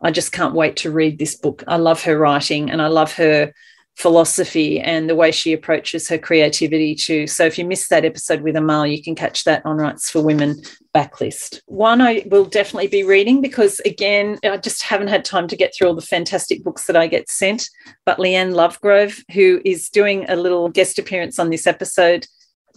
I 0.00 0.10
just 0.10 0.32
can't 0.32 0.54
wait 0.54 0.76
to 0.78 0.90
read 0.90 1.20
this 1.20 1.36
book. 1.36 1.62
I 1.68 1.76
love 1.76 2.02
her 2.02 2.18
writing 2.18 2.72
and 2.72 2.82
I 2.82 2.88
love 2.88 3.12
her 3.14 3.52
philosophy 3.98 4.78
and 4.78 5.10
the 5.10 5.14
way 5.16 5.32
she 5.32 5.52
approaches 5.52 6.08
her 6.08 6.18
creativity 6.18 6.94
too. 6.94 7.26
So 7.26 7.44
if 7.44 7.58
you 7.58 7.64
missed 7.64 7.90
that 7.90 8.04
episode 8.04 8.42
with 8.42 8.54
Amal, 8.54 8.86
you 8.86 9.02
can 9.02 9.16
catch 9.16 9.42
that 9.42 9.66
on 9.66 9.76
Writes 9.76 10.08
for 10.08 10.22
Women 10.22 10.62
backlist. 10.94 11.60
One 11.66 12.00
I 12.00 12.24
will 12.26 12.44
definitely 12.44 12.86
be 12.86 13.02
reading 13.02 13.40
because 13.40 13.80
again, 13.80 14.38
I 14.44 14.56
just 14.58 14.84
haven't 14.84 15.08
had 15.08 15.24
time 15.24 15.48
to 15.48 15.56
get 15.56 15.74
through 15.74 15.88
all 15.88 15.96
the 15.96 16.00
fantastic 16.00 16.62
books 16.62 16.86
that 16.86 16.96
I 16.96 17.08
get 17.08 17.28
sent. 17.28 17.68
But 18.06 18.18
Leanne 18.18 18.54
Lovegrove, 18.54 19.20
who 19.32 19.60
is 19.64 19.90
doing 19.90 20.24
a 20.28 20.36
little 20.36 20.68
guest 20.68 21.00
appearance 21.00 21.40
on 21.40 21.50
this 21.50 21.66
episode, 21.66 22.26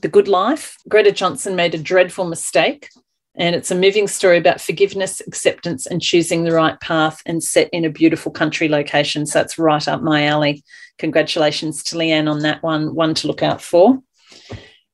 the 0.01 0.07
Good 0.07 0.27
Life. 0.27 0.75
Greta 0.89 1.11
Johnson 1.11 1.55
made 1.55 1.75
a 1.75 1.77
dreadful 1.77 2.25
mistake. 2.25 2.89
And 3.41 3.55
it's 3.55 3.71
a 3.71 3.75
moving 3.75 4.07
story 4.07 4.37
about 4.37 4.61
forgiveness, 4.61 5.19
acceptance, 5.25 5.87
and 5.87 5.99
choosing 5.99 6.43
the 6.43 6.51
right 6.51 6.79
path 6.79 7.23
and 7.25 7.43
set 7.43 7.69
in 7.73 7.83
a 7.83 7.89
beautiful 7.89 8.31
country 8.31 8.69
location. 8.69 9.25
So 9.25 9.41
it's 9.41 9.57
right 9.57 9.87
up 9.87 10.03
my 10.03 10.27
alley. 10.27 10.63
Congratulations 10.99 11.81
to 11.85 11.95
Leanne 11.95 12.29
on 12.29 12.41
that 12.41 12.61
one, 12.61 12.93
one 12.93 13.15
to 13.15 13.25
look 13.25 13.41
out 13.41 13.59
for. 13.59 13.97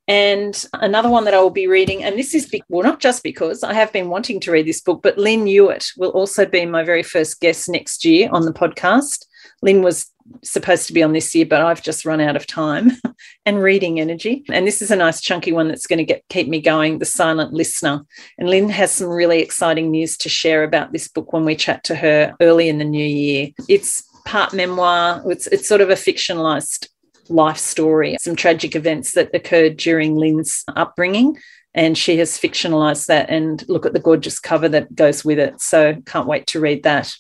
And 0.08 0.66
another 0.72 1.10
one 1.10 1.26
that 1.26 1.34
I 1.34 1.42
will 1.42 1.50
be 1.50 1.68
reading, 1.68 2.06
and 2.06 2.18
this 2.18 2.34
is, 2.34 2.50
well, 2.70 2.84
not 2.84 3.02
just 3.02 3.22
because 3.22 3.64
I 3.64 3.74
have 3.74 3.92
been 3.92 4.08
wanting 4.08 4.40
to 4.40 4.52
read 4.54 4.66
this 4.66 4.80
book, 4.80 5.02
but 5.04 5.18
Lynn 5.18 5.46
Hewitt 5.46 5.90
will 5.98 6.12
also 6.12 6.46
be 6.46 6.66
my 6.66 6.86
very 6.86 7.04
first 7.04 7.42
guest 7.42 7.68
next 7.68 8.06
year 8.06 8.30
on 8.32 8.46
the 8.46 8.54
podcast. 8.54 9.26
Lynn 9.62 9.82
was 9.82 10.12
supposed 10.44 10.88
to 10.88 10.94
be 10.94 11.04
on 11.04 11.14
this 11.14 11.34
year, 11.34 11.46
but 11.46 11.62
I've 11.62 11.82
just 11.82 12.06
run 12.06 12.22
out 12.22 12.36
of 12.36 12.46
time 12.46 12.92
and 13.46 13.62
reading 13.62 14.00
energy. 14.00 14.44
And 14.50 14.68
this 14.68 14.82
is 14.82 14.92
a 14.92 14.96
nice 14.96 15.22
chunky 15.22 15.52
one 15.52 15.68
that's 15.68 15.88
going 15.88 15.98
to 15.98 16.06
get 16.06 16.24
keep 16.30 16.48
me 16.48 16.62
going. 16.62 17.00
The 17.00 17.06
Silent 17.06 17.54
Listener. 17.54 18.06
And 18.38 18.50
Lynn 18.50 18.70
has 18.70 18.92
some 18.92 19.10
really 19.10 19.40
exciting 19.40 19.92
news 19.92 20.18
to 20.20 20.30
share 20.30 20.64
about 20.64 20.92
this 20.92 21.08
book 21.08 21.34
when 21.34 21.46
we 21.46 21.56
chat 21.56 21.84
to 21.86 21.96
her 21.96 22.36
early 22.42 22.70
in 22.70 22.78
the 22.78 22.86
new 22.86 23.06
year. 23.06 23.50
It's 23.68 24.04
part 24.26 24.54
memoir. 24.54 25.24
It's 25.26 25.48
it's 25.48 25.68
sort 25.68 25.82
of 25.82 25.90
a 25.90 25.94
fictionalized 25.94 26.90
life 27.30 27.58
story, 27.58 28.18
some 28.20 28.36
tragic 28.36 28.76
events 28.76 29.14
that 29.14 29.34
occurred 29.34 29.78
during 29.78 30.16
Lynn's 30.16 30.64
upbringing. 30.68 31.38
And 31.74 31.98
she 31.98 32.18
has 32.18 32.38
fictionalized 32.38 33.06
that 33.06 33.30
and 33.30 33.64
look 33.70 33.86
at 33.86 33.94
the 33.94 34.00
gorgeous 34.00 34.40
cover 34.40 34.68
that 34.70 34.96
goes 34.96 35.24
with 35.24 35.38
it. 35.38 35.62
So 35.62 35.96
can't 36.06 36.28
wait 36.28 36.48
to 36.48 36.60
read 36.60 36.84
that. 36.84 37.14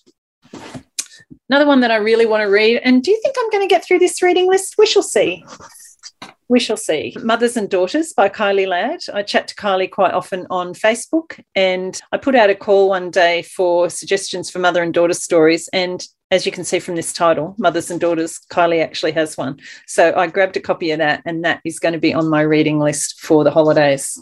Another 1.49 1.65
one 1.65 1.79
that 1.79 1.91
I 1.91 1.95
really 1.95 2.25
want 2.25 2.41
to 2.41 2.49
read. 2.49 2.81
And 2.83 3.01
do 3.01 3.11
you 3.11 3.19
think 3.21 3.35
I'm 3.39 3.49
going 3.49 3.67
to 3.67 3.73
get 3.73 3.85
through 3.85 3.99
this 3.99 4.21
reading 4.21 4.47
list? 4.47 4.75
We 4.77 4.85
shall 4.85 5.03
see. 5.03 5.45
We 6.49 6.59
shall 6.59 6.77
see. 6.77 7.15
Mothers 7.21 7.57
and 7.57 7.69
Daughters 7.69 8.13
by 8.13 8.29
Kylie 8.29 8.67
Ladd. 8.67 8.99
I 9.13 9.21
chat 9.23 9.47
to 9.49 9.55
Kylie 9.55 9.91
quite 9.91 10.13
often 10.13 10.47
on 10.49 10.73
Facebook, 10.73 11.41
and 11.55 11.99
I 12.11 12.17
put 12.17 12.35
out 12.35 12.49
a 12.49 12.55
call 12.55 12.89
one 12.89 13.11
day 13.11 13.41
for 13.41 13.89
suggestions 13.89 14.49
for 14.49 14.59
mother 14.59 14.81
and 14.81 14.93
daughter 14.93 15.13
stories. 15.13 15.69
And 15.73 16.05
as 16.31 16.45
you 16.45 16.51
can 16.51 16.63
see 16.63 16.79
from 16.79 16.95
this 16.95 17.13
title, 17.13 17.55
Mothers 17.57 17.91
and 17.91 17.99
Daughters, 17.99 18.39
Kylie 18.49 18.83
actually 18.83 19.13
has 19.13 19.37
one. 19.37 19.59
So 19.87 20.13
I 20.15 20.27
grabbed 20.27 20.57
a 20.57 20.61
copy 20.61 20.91
of 20.91 20.99
that, 20.99 21.21
and 21.25 21.43
that 21.45 21.61
is 21.63 21.79
going 21.79 21.93
to 21.93 21.99
be 21.99 22.13
on 22.13 22.29
my 22.29 22.41
reading 22.41 22.79
list 22.79 23.19
for 23.19 23.43
the 23.43 23.51
holidays. 23.51 24.17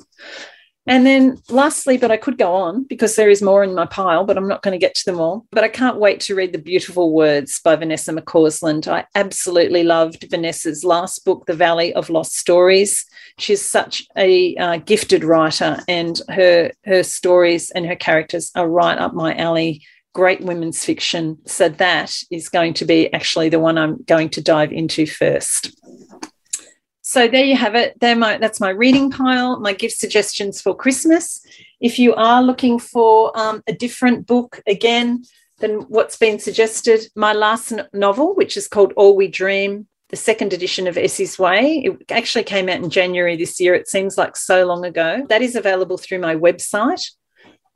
And 0.88 1.06
then 1.06 1.42
lastly, 1.50 1.98
but 1.98 2.12
I 2.12 2.18
could 2.18 2.38
go 2.38 2.54
on 2.54 2.84
because 2.84 3.16
there 3.16 3.30
is 3.30 3.42
more 3.42 3.64
in 3.64 3.74
my 3.74 3.88
pile, 3.88 4.24
but 4.24 4.38
I'm 4.38 4.48
not 4.48 4.62
going 4.62 4.74
to 4.74 4.86
get 4.86 4.94
to 4.96 5.06
them 5.06 5.20
all. 5.20 5.48
But 5.52 5.64
I 5.64 5.68
can't 5.68 6.00
wait 6.00 6.20
to 6.22 6.36
read 6.36 6.54
The 6.54 6.60
Beautiful 6.60 7.12
Words 7.12 7.60
by 7.60 7.76
Vanessa 7.76 8.14
McCausland. 8.14 8.88
I 8.88 9.06
absolutely 9.16 9.84
loved 9.84 10.28
Vanessa's 10.30 10.84
last 10.84 11.26
book, 11.26 11.48
The 11.48 11.56
Valley 11.56 11.94
of 11.96 12.12
Lost 12.12 12.38
Stories. 12.38 13.06
She's 13.40 13.66
such 13.66 14.04
a 14.16 14.56
uh, 14.58 14.78
gifted 14.78 15.24
writer, 15.24 15.78
and 15.88 16.22
her 16.30 16.72
her 16.86 17.04
stories 17.04 17.72
and 17.72 17.86
her 17.86 17.96
characters 17.96 18.52
are 18.56 18.70
right 18.70 18.98
up 18.98 19.14
my 19.14 19.36
alley. 19.36 19.82
Great 20.14 20.42
women's 20.42 20.86
fiction. 20.86 21.40
So 21.46 21.68
that 21.68 22.16
is 22.32 22.48
going 22.48 22.76
to 22.76 22.86
be 22.86 23.12
actually 23.12 23.50
the 23.50 23.60
one 23.60 23.78
I'm 23.78 24.04
going 24.04 24.30
to 24.30 24.42
dive 24.42 24.72
into 24.72 25.06
first. 25.06 25.76
So 27.08 27.28
there 27.28 27.46
you 27.46 27.56
have 27.56 27.76
it. 27.76 28.00
There 28.00 28.16
my, 28.16 28.40
that's 28.40 28.60
my 28.60 28.72
reading 28.72 29.12
pile, 29.12 29.60
my 29.60 29.74
gift 29.74 29.96
suggestions 29.96 30.60
for 30.60 30.76
Christmas. 30.76 31.40
If 31.80 32.00
you 32.00 32.16
are 32.16 32.42
looking 32.42 32.80
for 32.80 33.32
um, 33.38 33.62
a 33.68 33.74
different 33.74 34.26
book, 34.26 34.60
again, 34.66 35.24
than 35.60 35.82
what's 35.82 36.18
been 36.18 36.40
suggested, 36.40 37.08
my 37.16 37.32
last 37.32 37.72
novel, 37.94 38.34
which 38.34 38.58
is 38.58 38.68
called 38.68 38.92
All 38.96 39.16
We 39.16 39.28
Dream, 39.28 39.86
the 40.10 40.16
second 40.16 40.52
edition 40.52 40.88
of 40.88 40.98
Essie's 40.98 41.38
Way. 41.38 41.84
It 41.86 42.12
actually 42.12 42.44
came 42.44 42.70
out 42.70 42.82
in 42.82 42.90
January 42.90 43.36
this 43.38 43.60
year. 43.60 43.76
It 43.76 43.88
seems 43.88 44.18
like 44.18 44.36
so 44.36 44.66
long 44.66 44.84
ago. 44.84 45.28
That 45.30 45.44
is 45.44 45.56
available 45.56 46.00
through 46.00 46.20
my 46.20 46.36
website 46.36 47.08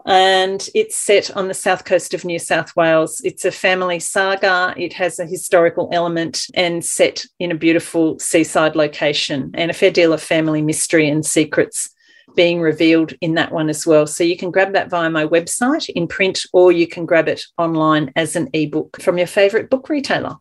and 0.05 0.69
it's 0.73 0.95
set 0.95 1.35
on 1.35 1.47
the 1.47 1.53
south 1.53 1.85
coast 1.85 2.13
of 2.13 2.25
New 2.25 2.39
South 2.39 2.75
Wales. 2.75 3.21
It's 3.23 3.45
a 3.45 3.51
family 3.51 3.99
saga. 3.99 4.73
It 4.77 4.93
has 4.93 5.19
a 5.19 5.25
historical 5.25 5.89
element 5.91 6.45
and 6.53 6.83
set 6.83 7.25
in 7.39 7.51
a 7.51 7.55
beautiful 7.55 8.17
seaside 8.19 8.75
location, 8.75 9.51
and 9.53 9.69
a 9.69 9.73
fair 9.73 9.91
deal 9.91 10.13
of 10.13 10.21
family 10.21 10.61
mystery 10.61 11.09
and 11.09 11.25
secrets 11.25 11.89
being 12.35 12.61
revealed 12.61 13.13
in 13.21 13.33
that 13.33 13.51
one 13.51 13.69
as 13.69 13.85
well. 13.85 14.07
So 14.07 14.23
you 14.23 14.37
can 14.37 14.51
grab 14.51 14.73
that 14.73 14.89
via 14.89 15.09
my 15.09 15.25
website 15.25 15.89
in 15.89 16.07
print, 16.07 16.39
or 16.53 16.71
you 16.71 16.87
can 16.87 17.05
grab 17.05 17.27
it 17.27 17.43
online 17.57 18.11
as 18.15 18.35
an 18.35 18.49
ebook 18.53 19.01
from 19.01 19.17
your 19.17 19.27
favorite 19.27 19.69
book 19.69 19.89
retailer. 19.89 20.37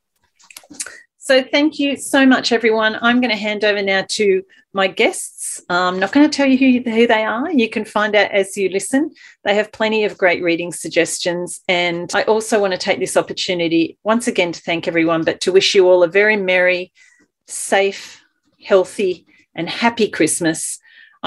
So 1.29 1.43
thank 1.43 1.79
you 1.79 1.99
so 1.99 2.25
much, 2.25 2.53
everyone. 2.53 2.97
I'm 3.03 3.21
going 3.21 3.31
to 3.31 3.37
hand 3.37 3.63
over 3.63 3.83
now 3.83 4.07
to 4.13 4.43
my 4.73 4.87
guests. 4.87 5.61
I'm 5.69 5.99
not 5.99 6.11
going 6.11 6.27
to 6.27 6.35
tell 6.35 6.47
you 6.47 6.57
who, 6.57 6.91
who 6.91 7.07
they 7.07 7.23
are. 7.23 7.53
You 7.53 7.69
can 7.69 7.85
find 7.85 8.17
out 8.17 8.31
as 8.31 8.57
you 8.57 8.71
listen. 8.71 9.11
They 9.45 9.55
have 9.55 9.71
plenty 9.71 10.07
of 10.07 10.17
great 10.17 10.43
reading 10.43 10.73
suggestions. 10.73 11.61
And 11.69 12.11
I 12.15 12.23
also 12.23 12.59
want 12.59 12.73
to 12.73 12.79
take 12.79 12.99
this 12.99 13.15
opportunity 13.15 13.99
once 14.05 14.27
again 14.27 14.53
to 14.53 14.61
thank 14.63 14.89
everyone, 14.89 15.23
but 15.23 15.43
to 15.43 15.53
wish 15.53 15.75
you 15.75 15.87
all 15.87 16.03
a 16.03 16.09
very 16.09 16.39
merry, 16.39 16.95
safe, 17.47 18.23
healthy, 18.65 19.27
and 19.55 19.69
happy 19.69 20.09
Christmas. 20.09 20.79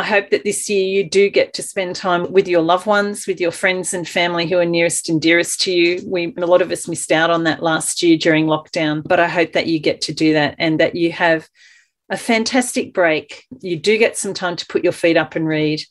I 0.01 0.03
hope 0.03 0.31
that 0.31 0.43
this 0.43 0.67
year 0.67 0.83
you 0.83 1.07
do 1.07 1.29
get 1.29 1.53
to 1.53 1.61
spend 1.61 1.95
time 1.95 2.31
with 2.31 2.47
your 2.47 2.63
loved 2.63 2.87
ones, 2.87 3.27
with 3.27 3.39
your 3.39 3.51
friends 3.51 3.93
and 3.93 4.09
family 4.09 4.47
who 4.47 4.57
are 4.57 4.65
nearest 4.65 5.09
and 5.09 5.21
dearest 5.21 5.61
to 5.61 5.71
you. 5.71 6.01
We 6.07 6.33
a 6.37 6.47
lot 6.47 6.63
of 6.63 6.71
us 6.71 6.87
missed 6.87 7.11
out 7.11 7.29
on 7.29 7.43
that 7.43 7.61
last 7.61 8.01
year 8.01 8.17
during 8.17 8.47
lockdown, 8.47 9.03
but 9.05 9.19
I 9.19 9.27
hope 9.27 9.53
that 9.53 9.67
you 9.67 9.77
get 9.77 10.01
to 10.01 10.11
do 10.11 10.33
that 10.33 10.55
and 10.57 10.79
that 10.79 10.95
you 10.95 11.11
have 11.11 11.47
a 12.09 12.17
fantastic 12.17 12.95
break. 12.95 13.45
You 13.59 13.77
do 13.77 13.99
get 13.99 14.17
some 14.17 14.33
time 14.33 14.55
to 14.55 14.65
put 14.65 14.83
your 14.83 14.91
feet 14.91 15.17
up 15.17 15.35
and 15.35 15.47
read. 15.47 15.83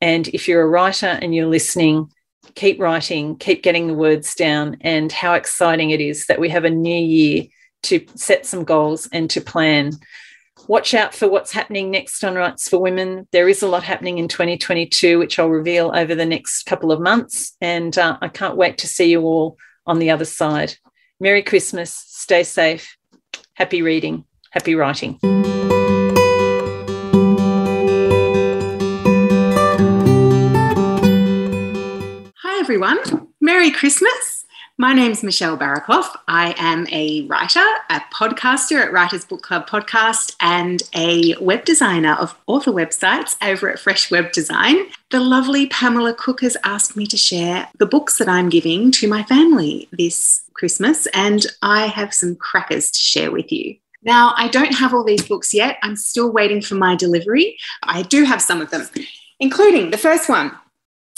And 0.00 0.26
if 0.26 0.48
you're 0.48 0.62
a 0.62 0.68
writer 0.68 1.06
and 1.22 1.32
you're 1.32 1.46
listening, 1.46 2.10
keep 2.56 2.80
writing, 2.80 3.36
keep 3.36 3.62
getting 3.62 3.86
the 3.86 3.94
words 3.94 4.34
down, 4.34 4.78
and 4.80 5.12
how 5.12 5.34
exciting 5.34 5.90
it 5.90 6.00
is 6.00 6.26
that 6.26 6.40
we 6.40 6.48
have 6.48 6.64
a 6.64 6.70
new 6.70 7.00
year 7.00 7.44
to 7.84 8.04
set 8.16 8.44
some 8.44 8.64
goals 8.64 9.08
and 9.12 9.30
to 9.30 9.40
plan 9.40 9.92
watch 10.68 10.94
out 10.94 11.14
for 11.14 11.28
what's 11.28 11.52
happening 11.52 11.90
next 11.90 12.22
on 12.24 12.34
Writes 12.34 12.68
for 12.68 12.78
Women. 12.78 13.26
There 13.32 13.48
is 13.48 13.62
a 13.62 13.68
lot 13.68 13.82
happening 13.82 14.18
in 14.18 14.28
2022, 14.28 15.18
which 15.18 15.38
I'll 15.38 15.48
reveal 15.48 15.92
over 15.94 16.14
the 16.14 16.26
next 16.26 16.64
couple 16.64 16.92
of 16.92 17.00
months. 17.00 17.56
And 17.60 17.96
uh, 17.98 18.18
I 18.20 18.28
can't 18.28 18.56
wait 18.56 18.78
to 18.78 18.86
see 18.86 19.10
you 19.10 19.22
all 19.22 19.56
on 19.86 19.98
the 19.98 20.10
other 20.10 20.24
side. 20.24 20.74
Merry 21.20 21.42
Christmas. 21.42 21.92
Stay 21.94 22.42
safe. 22.42 22.96
Happy 23.54 23.82
reading. 23.82 24.24
Happy 24.50 24.74
writing. 24.74 25.18
Hi, 32.42 32.60
everyone. 32.60 33.28
Merry 33.40 33.70
Christmas. 33.70 34.41
My 34.78 34.94
name's 34.94 35.22
Michelle 35.22 35.58
Barraclough. 35.58 36.16
I 36.28 36.54
am 36.56 36.86
a 36.90 37.26
writer, 37.26 37.60
a 37.90 38.00
podcaster 38.10 38.80
at 38.80 38.90
Writers 38.90 39.26
Book 39.26 39.42
Club 39.42 39.68
Podcast, 39.68 40.34
and 40.40 40.82
a 40.94 41.36
web 41.42 41.66
designer 41.66 42.14
of 42.14 42.34
author 42.46 42.70
websites 42.70 43.36
over 43.42 43.68
at 43.68 43.78
Fresh 43.78 44.10
Web 44.10 44.32
Design. 44.32 44.86
The 45.10 45.20
lovely 45.20 45.66
Pamela 45.66 46.14
Cook 46.14 46.40
has 46.40 46.56
asked 46.64 46.96
me 46.96 47.06
to 47.08 47.18
share 47.18 47.68
the 47.78 47.86
books 47.86 48.16
that 48.16 48.30
I'm 48.30 48.48
giving 48.48 48.90
to 48.92 49.08
my 49.08 49.22
family 49.24 49.90
this 49.92 50.42
Christmas, 50.54 51.06
and 51.08 51.44
I 51.60 51.86
have 51.88 52.14
some 52.14 52.34
crackers 52.34 52.90
to 52.92 52.98
share 52.98 53.30
with 53.30 53.52
you. 53.52 53.76
Now, 54.02 54.32
I 54.38 54.48
don't 54.48 54.74
have 54.74 54.94
all 54.94 55.04
these 55.04 55.28
books 55.28 55.52
yet. 55.52 55.76
I'm 55.82 55.96
still 55.96 56.32
waiting 56.32 56.62
for 56.62 56.76
my 56.76 56.96
delivery. 56.96 57.58
I 57.82 58.02
do 58.02 58.24
have 58.24 58.40
some 58.40 58.62
of 58.62 58.70
them, 58.70 58.88
including 59.38 59.90
the 59.90 59.98
first 59.98 60.30
one, 60.30 60.58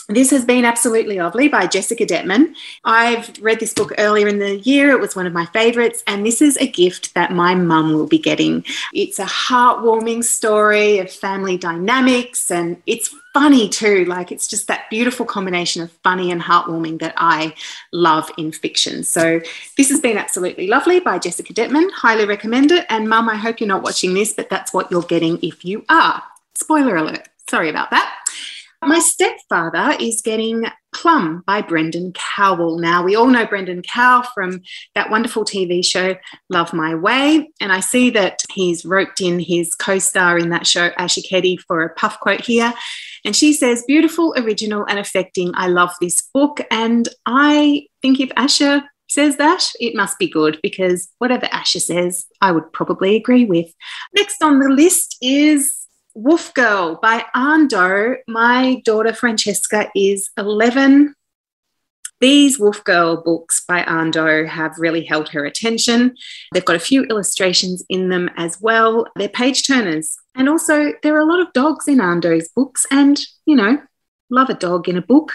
this 0.09 0.31
has 0.31 0.45
been 0.45 0.65
absolutely 0.65 1.19
lovely 1.19 1.49
by 1.49 1.67
Jessica 1.67 2.05
Dettmann. 2.05 2.55
I've 2.85 3.37
read 3.41 3.59
this 3.59 3.73
book 3.73 3.93
earlier 3.97 4.29
in 4.29 4.39
the 4.39 4.59
year. 4.59 4.91
It 4.91 5.01
was 5.01 5.17
one 5.17 5.27
of 5.27 5.33
my 5.33 5.47
favorites, 5.47 6.03
and 6.07 6.27
this 6.27 6.43
is 6.43 6.59
a 6.59 6.67
gift 6.67 7.15
that 7.15 7.33
my 7.33 7.55
mum 7.55 7.95
will 7.95 8.07
be 8.07 8.19
getting. 8.19 8.65
It's 8.93 9.19
a 9.19 9.25
heartwarming 9.25 10.23
story 10.25 10.99
of 10.99 11.11
family 11.11 11.57
dynamics, 11.57 12.51
and 12.51 12.83
it's 12.87 13.15
funny 13.33 13.69
too. 13.69 14.05
Like 14.05 14.31
it's 14.31 14.47
just 14.47 14.69
that 14.69 14.91
beautiful 14.91 15.25
combination 15.25 15.83
of 15.83 15.91
funny 16.03 16.31
and 16.31 16.41
heartwarming 16.41 17.01
that 17.01 17.15
I 17.17 17.55
love 17.93 18.31
in 18.37 18.53
fiction. 18.53 19.05
So 19.05 19.41
this 19.77 19.89
has 19.89 20.01
been 20.01 20.19
absolutely 20.19 20.69
lovely 20.69 21.01
by 21.01 21.19
Jessica 21.19 21.55
Dettmann. 21.55 21.91
Highly 21.93 22.27
recommend 22.27 22.71
it. 22.73 22.85
And 22.91 23.09
mum, 23.09 23.29
I 23.29 23.37
hope 23.37 23.59
you're 23.59 23.69
not 23.69 23.83
watching 23.83 24.13
this, 24.13 24.35
but 24.35 24.51
that's 24.51 24.73
what 24.75 24.91
you're 24.91 25.03
getting 25.03 25.39
if 25.43 25.65
you 25.65 25.85
are. 25.89 26.23
Spoiler 26.55 26.97
alert. 26.97 27.29
Sorry 27.49 27.69
about 27.69 27.91
that. 27.91 28.24
My 28.87 28.99
stepfather 28.99 29.97
is 29.99 30.21
getting 30.21 30.67
Plum 30.95 31.43
by 31.47 31.63
Brendan 31.63 32.13
Cowell. 32.13 32.79
Now, 32.79 33.03
we 33.03 33.17
all 33.17 33.27
know 33.27 33.47
Brendan 33.47 33.81
Cowell 33.83 34.25
from 34.35 34.61
that 34.95 35.11
wonderful 35.11 35.45
TV 35.45 35.85
show, 35.85 36.17
Love 36.51 36.73
My 36.75 36.95
Way. 36.95 37.51
And 37.61 37.73
I 37.73 37.81
see 37.81 38.11
that 38.11 38.43
he's 38.53 38.85
roped 38.85 39.23
in 39.23 39.39
his 39.41 39.75
co 39.75 39.99
star 39.99 40.39
in 40.39 40.51
that 40.51 40.67
show, 40.67 40.91
Asher 40.99 41.23
Keddie, 41.23 41.57
for 41.57 41.83
a 41.83 41.95
puff 41.95 42.21
quote 42.21 42.43
here. 42.43 42.75
And 43.25 43.35
she 43.35 43.55
says, 43.55 43.85
Beautiful, 43.87 44.35
original, 44.37 44.85
and 44.87 44.99
affecting. 44.99 45.53
I 45.55 45.69
love 45.69 45.93
this 46.01 46.21
book. 46.35 46.61
And 46.71 47.09
I 47.25 47.87
think 48.03 48.21
if 48.21 48.31
Asher 48.37 48.83
says 49.09 49.39
that, 49.39 49.67
it 49.81 49.95
must 49.95 50.19
be 50.19 50.29
good 50.29 50.59
because 50.63 51.09
whatever 51.19 51.47
Asher 51.53 51.81
says, 51.81 52.27
I 52.43 52.53
would 52.53 52.71
probably 52.73 53.17
agree 53.17 53.47
with. 53.47 53.73
Next 54.15 54.43
on 54.43 54.59
the 54.59 54.69
list 54.69 55.17
is 55.23 55.84
Wolf 56.15 56.55
Girl 56.55 56.99
by 57.03 57.25
Anh 57.35 57.67
Do. 57.67 58.17
My 58.29 58.81
daughter 58.85 59.13
Francesca 59.13 59.91
is 59.97 60.31
11. 60.39 61.15
These 62.21 62.59
Wolf 62.59 62.85
Girl 62.85 63.21
books 63.21 63.65
by 63.67 63.83
Anh 63.83 64.13
Do 64.13 64.45
have 64.45 64.79
really 64.79 65.05
held 65.05 65.29
her 65.31 65.45
attention. 65.45 66.15
They've 66.53 66.65
got 66.65 66.77
a 66.77 66.81
few 66.81 67.03
illustrations 67.05 67.85
in 67.89 68.11
them 68.11 68.31
as 68.37 68.61
well. 68.61 69.09
They're 69.17 69.29
page 69.29 69.67
turners. 69.67 70.17
And 70.37 70.49
also, 70.49 70.93
there 71.03 71.17
are 71.17 71.21
a 71.21 71.27
lot 71.27 71.41
of 71.41 71.53
dogs 71.53 71.89
in 71.89 72.01
Anh 72.01 72.21
Do's 72.21 72.49
books, 72.55 72.87
and 72.93 73.21
you 73.45 73.57
know, 73.57 73.83
love 74.31 74.51
a 74.51 74.55
dog 74.55 74.89
in 74.89 74.97
a 74.97 75.03
book. 75.03 75.33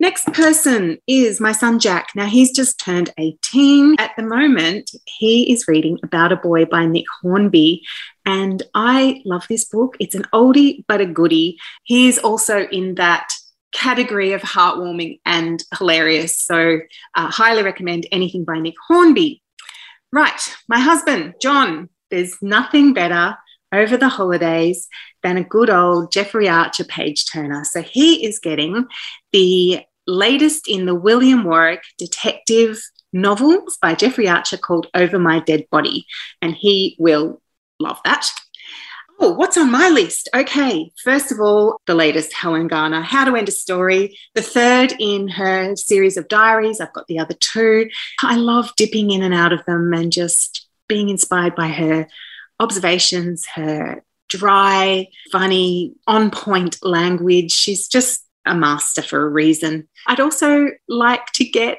Next 0.00 0.32
person 0.32 0.96
is 1.06 1.40
my 1.40 1.52
son 1.52 1.78
Jack. 1.78 2.08
Now 2.16 2.24
he's 2.24 2.56
just 2.56 2.80
turned 2.80 3.12
18. 3.18 3.96
At 3.98 4.12
the 4.16 4.22
moment, 4.22 4.90
he 5.04 5.52
is 5.52 5.68
reading 5.68 5.98
About 6.02 6.32
a 6.32 6.36
Boy 6.36 6.64
by 6.64 6.86
Nick 6.86 7.04
Hornby. 7.20 7.86
And 8.30 8.62
I 8.74 9.22
love 9.24 9.44
this 9.48 9.64
book. 9.64 9.96
It's 9.98 10.14
an 10.14 10.24
oldie 10.32 10.84
but 10.86 11.00
a 11.00 11.06
goodie. 11.06 11.58
He's 11.82 12.16
also 12.16 12.68
in 12.68 12.94
that 12.94 13.28
category 13.72 14.32
of 14.34 14.40
heartwarming 14.42 15.18
and 15.26 15.64
hilarious. 15.76 16.38
So, 16.38 16.78
uh, 17.16 17.28
highly 17.28 17.64
recommend 17.64 18.06
anything 18.12 18.44
by 18.44 18.60
Nick 18.60 18.74
Hornby. 18.86 19.42
Right, 20.12 20.56
my 20.68 20.78
husband, 20.78 21.34
John. 21.42 21.88
There's 22.12 22.36
nothing 22.40 22.94
better 22.94 23.36
over 23.72 23.96
the 23.96 24.08
holidays 24.08 24.86
than 25.24 25.36
a 25.36 25.44
good 25.44 25.70
old 25.70 26.12
Jeffrey 26.12 26.48
Archer 26.48 26.84
page 26.84 27.24
turner. 27.32 27.64
So 27.64 27.82
he 27.82 28.24
is 28.24 28.38
getting 28.38 28.86
the 29.32 29.80
latest 30.06 30.68
in 30.68 30.86
the 30.86 30.94
William 30.94 31.42
Warwick 31.42 31.82
detective 31.98 32.80
novels 33.12 33.76
by 33.82 33.96
Jeffrey 33.96 34.28
Archer 34.28 34.56
called 34.56 34.86
Over 34.94 35.18
My 35.18 35.40
Dead 35.40 35.66
Body. 35.70 36.06
And 36.40 36.54
he 36.54 36.96
will 36.98 37.40
love 37.80 37.98
that. 38.04 38.28
Oh, 39.22 39.32
what's 39.32 39.58
on 39.58 39.70
my 39.70 39.90
list? 39.90 40.30
Okay, 40.34 40.90
first 41.04 41.30
of 41.30 41.40
all, 41.40 41.78
the 41.86 41.94
latest 41.94 42.32
Helen 42.32 42.68
Garner, 42.68 43.02
How 43.02 43.26
to 43.26 43.36
End 43.36 43.50
a 43.50 43.52
Story, 43.52 44.18
the 44.34 44.40
third 44.40 44.94
in 44.98 45.28
her 45.28 45.76
series 45.76 46.16
of 46.16 46.28
diaries. 46.28 46.80
I've 46.80 46.94
got 46.94 47.06
the 47.06 47.18
other 47.18 47.34
two. 47.38 47.90
I 48.22 48.36
love 48.36 48.72
dipping 48.76 49.10
in 49.10 49.22
and 49.22 49.34
out 49.34 49.52
of 49.52 49.64
them 49.66 49.92
and 49.92 50.10
just 50.10 50.66
being 50.88 51.10
inspired 51.10 51.54
by 51.54 51.68
her 51.68 52.08
observations, 52.60 53.46
her 53.54 54.02
dry, 54.30 55.08
funny, 55.30 55.94
on 56.06 56.30
point 56.30 56.78
language. 56.82 57.52
She's 57.52 57.88
just 57.88 58.24
a 58.46 58.54
master 58.54 59.02
for 59.02 59.22
a 59.22 59.28
reason. 59.28 59.86
I'd 60.06 60.20
also 60.20 60.68
like 60.88 61.26
to 61.34 61.44
get 61.44 61.78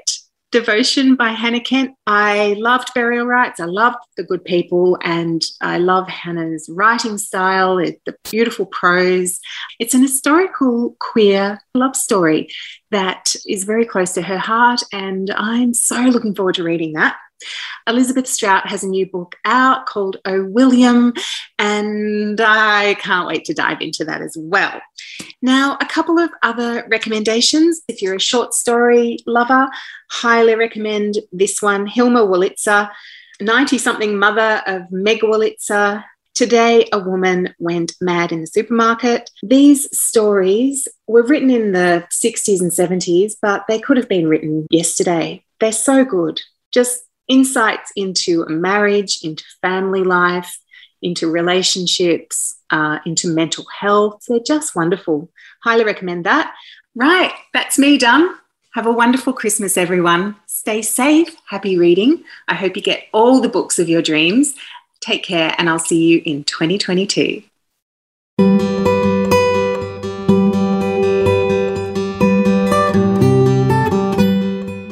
Devotion 0.52 1.16
by 1.16 1.30
Hannah 1.30 1.62
Kent. 1.62 1.96
I 2.08 2.56
loved 2.58 2.94
Burial 2.94 3.26
Rites. 3.26 3.62
I 3.62 3.66
loved 3.66 3.96
The 4.18 4.24
Good 4.24 4.44
People, 4.44 4.98
and 5.02 5.42
I 5.62 5.78
love 5.78 6.10
Hannah's 6.10 6.68
writing 6.70 7.18
style, 7.18 7.78
the 7.78 8.16
beautiful 8.30 8.66
prose. 8.66 9.40
It's 9.80 9.94
an 9.94 10.02
historical 10.02 10.98
queer 11.00 11.62
love 11.74 11.96
story 11.96 12.50
that 12.90 13.34
is 13.48 13.64
very 13.64 13.86
close 13.86 14.12
to 14.14 14.22
her 14.22 14.38
heart, 14.38 14.84
and 14.92 15.32
I'm 15.38 15.74
so 15.74 16.02
looking 16.02 16.36
forward 16.36 16.56
to 16.56 16.64
reading 16.64 16.94
that. 16.94 17.16
Elizabeth 17.88 18.28
Strout 18.28 18.68
has 18.68 18.84
a 18.84 18.88
new 18.88 19.06
book 19.06 19.36
out 19.46 19.86
called 19.86 20.18
Oh 20.26 20.46
William, 20.46 21.14
and 21.58 22.40
I 22.40 22.96
can't 22.96 23.28
wait 23.28 23.46
to 23.46 23.54
dive 23.54 23.82
into 23.82 24.06
that 24.06 24.22
as 24.22 24.36
well. 24.38 24.82
Now, 25.42 25.78
a 25.82 25.86
couple 25.86 26.20
of 26.20 26.30
other 26.44 26.88
recommendations. 26.90 27.82
If 27.88 28.02
you're 28.02 28.16
a 28.16 28.20
short 28.20 28.54
story 28.54 29.20
lover, 29.26 29.70
highly 30.10 30.56
recommend 30.56 31.20
this 31.32 31.62
one 31.62 31.88
Hilma 31.88 32.26
Wolitzer, 32.26 32.90
90 33.40 33.78
something 33.78 34.18
mother 34.18 34.62
of 34.68 34.92
Meg 34.92 35.22
Wolitzer. 35.22 36.04
Today, 36.34 36.88
a 36.94 37.00
woman 37.00 37.54
went 37.60 37.94
mad 38.00 38.32
in 38.32 38.42
the 38.42 38.48
supermarket. 38.48 39.30
These 39.44 39.96
stories 39.98 40.88
were 41.06 41.24
written 41.24 41.50
in 41.50 41.74
the 41.74 42.08
60s 42.10 42.62
and 42.62 42.72
70s, 42.72 43.34
but 43.42 43.66
they 43.68 43.80
could 43.80 43.98
have 43.98 44.08
been 44.08 44.30
written 44.30 44.66
yesterday. 44.72 45.44
They're 45.60 45.74
so 45.74 46.06
good. 46.06 46.42
Just 46.72 47.04
insights 47.32 47.94
into 47.96 48.46
marriage, 48.50 49.20
into 49.24 49.46
family 49.62 50.04
life, 50.04 50.60
into 51.02 51.32
relationships, 51.32 52.58
uh, 52.72 53.00
into 53.06 53.34
mental 53.34 53.66
health. 53.80 54.22
They're 54.28 54.40
just 54.46 54.76
wonderful. 54.76 55.30
Highly 55.64 55.86
recommend 55.86 56.26
that. 56.26 56.54
Right, 56.94 57.32
that's 57.54 57.80
me 57.80 57.98
done. 57.98 58.36
Have 58.74 58.86
a 58.86 58.92
wonderful 58.92 59.32
Christmas, 59.32 59.78
everyone. 59.78 60.36
Stay 60.46 60.82
safe. 60.82 61.34
Happy 61.48 61.78
reading. 61.78 62.24
I 62.50 62.56
hope 62.56 62.76
you 62.76 62.82
get 62.82 63.06
all 63.14 63.40
the 63.40 63.50
books 63.50 63.80
of 63.80 63.88
your 63.88 64.02
dreams. 64.02 64.54
Take 65.00 65.24
care, 65.24 65.56
and 65.58 65.70
I'll 65.70 65.80
see 65.80 66.04
you 66.04 66.22
in 66.26 66.44
2022. 66.44 67.44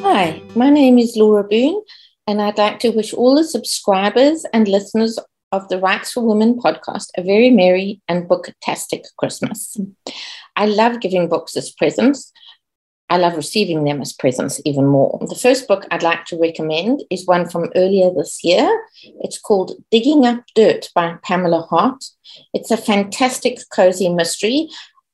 Hi, 0.02 0.42
my 0.54 0.70
name 0.70 0.98
is 0.98 1.16
Laura 1.16 1.44
Boone 1.44 1.82
and 2.26 2.40
I'd 2.40 2.58
like 2.58 2.78
to 2.80 2.90
wish 2.90 3.12
all 3.12 3.34
the 3.34 3.44
subscribers 3.44 4.44
and 4.52 4.68
listeners 4.68 5.18
of 5.52 5.68
the 5.68 5.78
Writes 5.78 6.12
for 6.12 6.26
Women 6.26 6.58
podcast 6.58 7.08
a 7.16 7.22
very 7.22 7.50
merry 7.50 8.00
and 8.08 8.28
booktastic 8.28 9.04
Christmas. 9.18 9.76
I 10.56 10.66
love 10.66 11.00
giving 11.00 11.28
books 11.28 11.56
as 11.56 11.70
presents. 11.70 12.32
I 13.08 13.16
love 13.16 13.34
receiving 13.34 13.82
them 13.82 14.00
as 14.00 14.12
presents 14.12 14.60
even 14.64 14.86
more. 14.86 15.18
The 15.28 15.34
first 15.34 15.66
book 15.66 15.84
I'd 15.90 16.04
like 16.04 16.26
to 16.26 16.38
recommend 16.38 17.02
is 17.10 17.26
one 17.26 17.48
from 17.48 17.72
earlier 17.74 18.10
this 18.14 18.44
year. 18.44 18.70
It's 19.22 19.38
called 19.38 19.72
Digging 19.90 20.24
Up 20.24 20.44
Dirt 20.54 20.88
by 20.94 21.16
Pamela 21.24 21.62
Hart. 21.62 22.04
It's 22.54 22.70
a 22.70 22.76
fantastic, 22.76 23.58
cozy 23.74 24.08
mystery. 24.08 24.68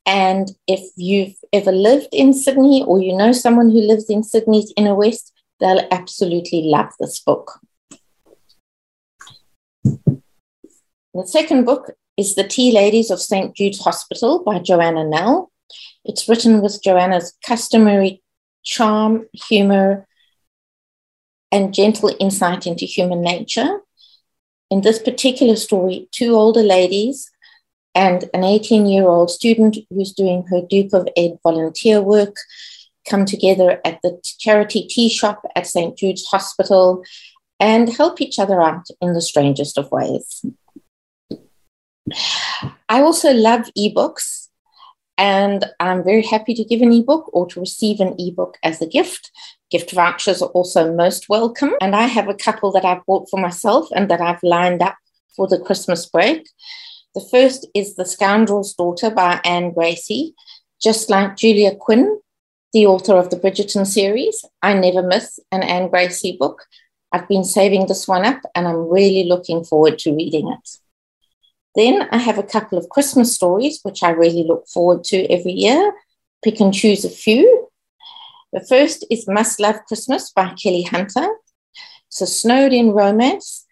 And 0.04 0.50
if 0.68 0.82
you've 0.96 1.36
ever 1.54 1.72
lived 1.72 2.08
in 2.12 2.34
Sydney 2.34 2.84
or 2.86 3.00
you 3.00 3.16
know 3.16 3.32
someone 3.32 3.70
who 3.70 3.80
lives 3.80 4.10
in 4.10 4.22
Sydney's 4.22 4.74
inner 4.76 4.94
west, 4.94 5.32
They'll 5.60 5.86
absolutely 5.90 6.62
love 6.62 6.92
this 7.00 7.18
book. 7.20 7.60
The 9.84 11.26
second 11.26 11.64
book 11.64 11.92
is 12.16 12.34
The 12.34 12.44
Tea 12.44 12.72
Ladies 12.72 13.10
of 13.10 13.20
St. 13.20 13.56
Jude's 13.56 13.80
Hospital 13.80 14.42
by 14.44 14.58
Joanna 14.58 15.04
Nell. 15.04 15.50
It's 16.04 16.28
written 16.28 16.60
with 16.60 16.82
Joanna's 16.82 17.34
customary 17.44 18.22
charm, 18.64 19.26
humor, 19.32 20.06
and 21.50 21.72
gentle 21.72 22.14
insight 22.20 22.66
into 22.66 22.84
human 22.84 23.22
nature. 23.22 23.80
In 24.70 24.82
this 24.82 24.98
particular 24.98 25.56
story, 25.56 26.08
two 26.12 26.34
older 26.34 26.62
ladies 26.62 27.30
and 27.94 28.28
an 28.34 28.44
18 28.44 28.86
year 28.86 29.04
old 29.04 29.30
student 29.30 29.78
who's 29.88 30.12
doing 30.12 30.44
her 30.50 30.60
Duke 30.60 30.92
of 30.92 31.08
Ed 31.16 31.38
volunteer 31.42 32.02
work 32.02 32.36
come 33.08 33.24
together 33.24 33.80
at 33.84 34.00
the 34.02 34.20
charity 34.38 34.86
tea 34.86 35.08
shop 35.08 35.42
at 35.54 35.66
St. 35.66 35.96
Jude's 35.96 36.26
Hospital, 36.26 37.02
and 37.58 37.88
help 37.88 38.20
each 38.20 38.38
other 38.38 38.60
out 38.60 38.86
in 39.00 39.14
the 39.14 39.22
strangest 39.22 39.78
of 39.78 39.90
ways. 39.90 40.44
I 42.88 43.00
also 43.00 43.32
love 43.32 43.70
ebooks, 43.76 44.48
and 45.18 45.64
I'm 45.80 46.04
very 46.04 46.22
happy 46.22 46.54
to 46.54 46.64
give 46.64 46.82
an 46.82 46.92
ebook 46.92 47.30
or 47.32 47.46
to 47.46 47.60
receive 47.60 48.00
an 48.00 48.14
ebook 48.18 48.58
as 48.62 48.82
a 48.82 48.86
gift. 48.86 49.30
Gift 49.70 49.92
vouchers 49.92 50.42
are 50.42 50.50
also 50.50 50.94
most 50.94 51.28
welcome, 51.28 51.72
and 51.80 51.96
I 51.96 52.02
have 52.02 52.28
a 52.28 52.34
couple 52.34 52.70
that 52.72 52.84
I've 52.84 53.04
bought 53.06 53.28
for 53.30 53.40
myself 53.40 53.88
and 53.94 54.10
that 54.10 54.20
I've 54.20 54.42
lined 54.42 54.82
up 54.82 54.96
for 55.34 55.48
the 55.48 55.58
Christmas 55.58 56.06
break. 56.06 56.48
The 57.14 57.26
first 57.30 57.66
is 57.74 57.96
The 57.96 58.04
Scoundrel's 58.04 58.74
Daughter 58.74 59.10
by 59.10 59.40
Anne 59.44 59.72
Gracie. 59.72 60.34
Just 60.82 61.08
like 61.08 61.36
Julia 61.36 61.74
Quinn, 61.74 62.20
the 62.72 62.86
author 62.86 63.14
of 63.14 63.30
the 63.30 63.36
Bridgerton 63.36 63.86
series, 63.86 64.44
I 64.62 64.74
never 64.74 65.02
miss 65.02 65.38
an 65.52 65.62
Anne 65.62 65.88
Gracie 65.88 66.36
book. 66.38 66.62
I've 67.12 67.28
been 67.28 67.44
saving 67.44 67.86
this 67.86 68.06
one 68.06 68.24
up 68.24 68.40
and 68.54 68.66
I'm 68.66 68.88
really 68.88 69.24
looking 69.24 69.64
forward 69.64 69.98
to 70.00 70.14
reading 70.14 70.52
it. 70.52 70.68
Then 71.74 72.08
I 72.10 72.18
have 72.18 72.38
a 72.38 72.42
couple 72.42 72.78
of 72.78 72.88
Christmas 72.88 73.34
stories, 73.34 73.80
which 73.82 74.02
I 74.02 74.10
really 74.10 74.42
look 74.42 74.66
forward 74.66 75.04
to 75.04 75.26
every 75.30 75.52
year. 75.52 75.94
Pick 76.42 76.60
and 76.60 76.72
choose 76.72 77.04
a 77.04 77.10
few. 77.10 77.68
The 78.52 78.64
first 78.64 79.06
is 79.10 79.28
Must 79.28 79.60
Love 79.60 79.76
Christmas 79.86 80.30
by 80.30 80.54
Kelly 80.54 80.82
Hunter. 80.82 81.26
It's 82.08 82.20
a 82.20 82.26
snowed 82.26 82.72
in 82.72 82.92
romance. 82.92 83.66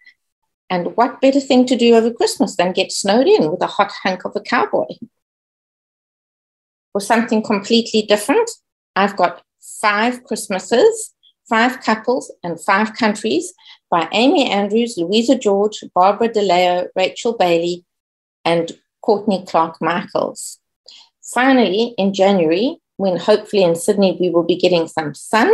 And 0.69 0.95
what 0.95 1.21
better 1.21 1.39
thing 1.39 1.65
to 1.67 1.75
do 1.75 1.95
over 1.95 2.11
Christmas 2.11 2.55
than 2.55 2.73
get 2.73 2.91
snowed 2.91 3.27
in 3.27 3.51
with 3.51 3.61
a 3.61 3.67
hot 3.67 3.91
hunk 4.03 4.25
of 4.25 4.35
a 4.35 4.41
cowboy? 4.41 4.85
For 6.91 7.01
something 7.01 7.43
completely 7.43 8.03
different, 8.03 8.49
I've 8.95 9.15
got 9.17 9.41
Five 9.81 10.23
Christmases, 10.23 11.13
Five 11.49 11.81
Couples, 11.81 12.31
and 12.43 12.59
Five 12.59 12.93
Countries 12.93 13.53
by 13.89 14.07
Amy 14.11 14.49
Andrews, 14.49 14.95
Louisa 14.97 15.37
George, 15.37 15.83
Barbara 15.93 16.29
DeLeo, 16.29 16.87
Rachel 16.95 17.33
Bailey, 17.33 17.83
and 18.43 18.71
Courtney 19.01 19.43
Clark 19.45 19.81
Michaels. 19.81 20.59
Finally, 21.33 21.95
in 21.97 22.13
January, 22.13 22.77
when 22.97 23.17
hopefully 23.17 23.63
in 23.63 23.75
Sydney 23.75 24.17
we 24.19 24.29
will 24.29 24.43
be 24.43 24.55
getting 24.55 24.87
some 24.87 25.13
sun, 25.13 25.51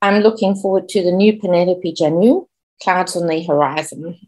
I'm 0.00 0.22
looking 0.22 0.54
forward 0.54 0.88
to 0.90 1.02
the 1.02 1.12
new 1.12 1.38
Penelope 1.38 1.94
Janu, 1.94 2.46
Clouds 2.82 3.16
on 3.16 3.26
the 3.26 3.42
Horizon. 3.42 4.18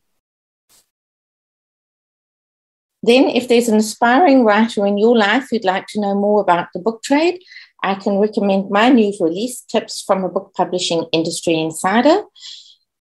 Then, 3.02 3.28
if 3.28 3.48
there's 3.48 3.68
an 3.68 3.78
aspiring 3.78 4.44
writer 4.44 4.84
in 4.84 4.98
your 4.98 5.16
life 5.16 5.48
who'd 5.50 5.64
like 5.64 5.86
to 5.88 6.00
know 6.00 6.14
more 6.14 6.40
about 6.40 6.68
the 6.74 6.80
book 6.80 7.02
trade, 7.02 7.40
I 7.82 7.94
can 7.94 8.18
recommend 8.18 8.70
my 8.70 8.88
new 8.88 9.12
release, 9.20 9.62
Tips 9.62 10.02
from 10.02 10.24
a 10.24 10.28
Book 10.28 10.52
Publishing 10.56 11.06
Industry 11.12 11.54
Insider. 11.54 12.22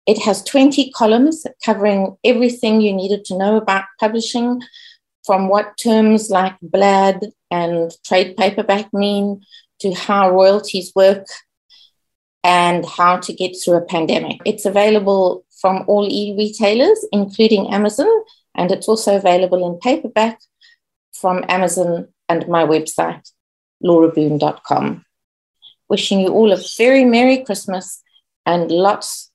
It 0.06 0.18
has 0.22 0.42
20 0.42 0.90
columns 0.92 1.46
covering 1.64 2.16
everything 2.24 2.80
you 2.80 2.92
needed 2.92 3.24
to 3.26 3.38
know 3.38 3.56
about 3.56 3.84
publishing, 3.98 4.62
from 5.24 5.48
what 5.48 5.76
terms 5.76 6.30
like 6.30 6.54
BLAD 6.62 7.32
and 7.50 7.92
trade 8.04 8.36
paperback 8.36 8.92
mean 8.92 9.42
to 9.80 9.92
how 9.92 10.30
royalties 10.30 10.92
work 10.94 11.26
and 12.42 12.86
how 12.86 13.18
to 13.18 13.32
get 13.32 13.54
through 13.56 13.76
a 13.76 13.84
pandemic. 13.84 14.40
It's 14.46 14.64
available 14.64 15.44
from 15.60 15.84
all 15.86 16.08
e 16.10 16.34
retailers, 16.36 17.04
including 17.12 17.72
Amazon, 17.72 18.10
and 18.54 18.70
it's 18.70 18.88
also 18.88 19.16
available 19.16 19.66
in 19.70 19.78
paperback 19.78 20.40
from 21.12 21.44
Amazon 21.48 22.08
and 22.28 22.48
my 22.48 22.64
website, 22.64 23.30
lauraboone.com. 23.82 25.04
Wishing 25.88 26.20
you 26.20 26.28
all 26.28 26.52
a 26.52 26.58
very 26.76 27.04
Merry 27.04 27.44
Christmas 27.44 28.02
and 28.46 28.70
lots 28.70 29.30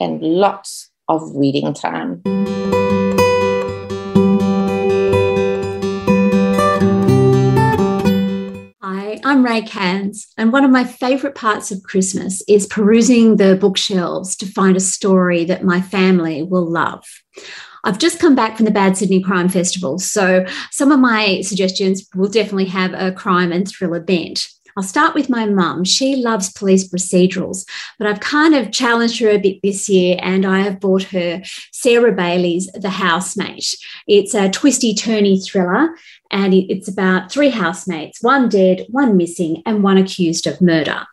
and 0.00 0.20
lots 0.22 0.90
of 1.08 1.22
reading 1.34 1.74
time. 1.74 2.22
Hi, 8.82 9.20
I'm 9.24 9.44
Rae 9.44 9.62
Cairns, 9.62 10.28
and 10.36 10.52
one 10.52 10.64
of 10.64 10.70
my 10.70 10.84
favourite 10.84 11.36
parts 11.36 11.70
of 11.70 11.82
Christmas 11.82 12.42
is 12.48 12.66
perusing 12.66 13.36
the 13.36 13.56
bookshelves 13.56 14.36
to 14.36 14.46
find 14.46 14.76
a 14.76 14.80
story 14.80 15.44
that 15.44 15.64
my 15.64 15.80
family 15.80 16.42
will 16.42 16.68
love. 16.68 17.04
I've 17.84 17.98
just 17.98 18.18
come 18.18 18.34
back 18.34 18.56
from 18.56 18.66
the 18.66 18.70
Bad 18.70 18.96
Sydney 18.96 19.22
Crime 19.22 19.48
Festival, 19.48 19.98
so 19.98 20.44
some 20.70 20.92
of 20.92 21.00
my 21.00 21.40
suggestions 21.40 22.06
will 22.14 22.28
definitely 22.28 22.66
have 22.66 22.92
a 22.94 23.12
crime 23.12 23.52
and 23.52 23.68
thriller 23.68 24.00
bent. 24.00 24.46
I'll 24.76 24.82
start 24.84 25.14
with 25.14 25.28
my 25.28 25.46
mum. 25.46 25.84
She 25.84 26.16
loves 26.16 26.52
police 26.52 26.88
procedurals, 26.88 27.66
but 27.98 28.06
I've 28.06 28.20
kind 28.20 28.54
of 28.54 28.72
challenged 28.72 29.20
her 29.20 29.30
a 29.30 29.38
bit 29.38 29.60
this 29.62 29.88
year 29.88 30.16
and 30.22 30.46
I 30.46 30.60
have 30.60 30.80
bought 30.80 31.02
her 31.04 31.42
Sarah 31.72 32.12
Bailey's 32.12 32.70
The 32.72 32.90
Housemate. 32.90 33.74
It's 34.06 34.34
a 34.34 34.48
twisty 34.48 34.94
turny 34.94 35.44
thriller 35.44 35.90
and 36.30 36.54
it's 36.54 36.88
about 36.88 37.32
three 37.32 37.50
housemates 37.50 38.22
one 38.22 38.48
dead, 38.48 38.86
one 38.88 39.16
missing, 39.16 39.62
and 39.66 39.82
one 39.82 39.98
accused 39.98 40.46
of 40.46 40.60
murder. 40.60 41.06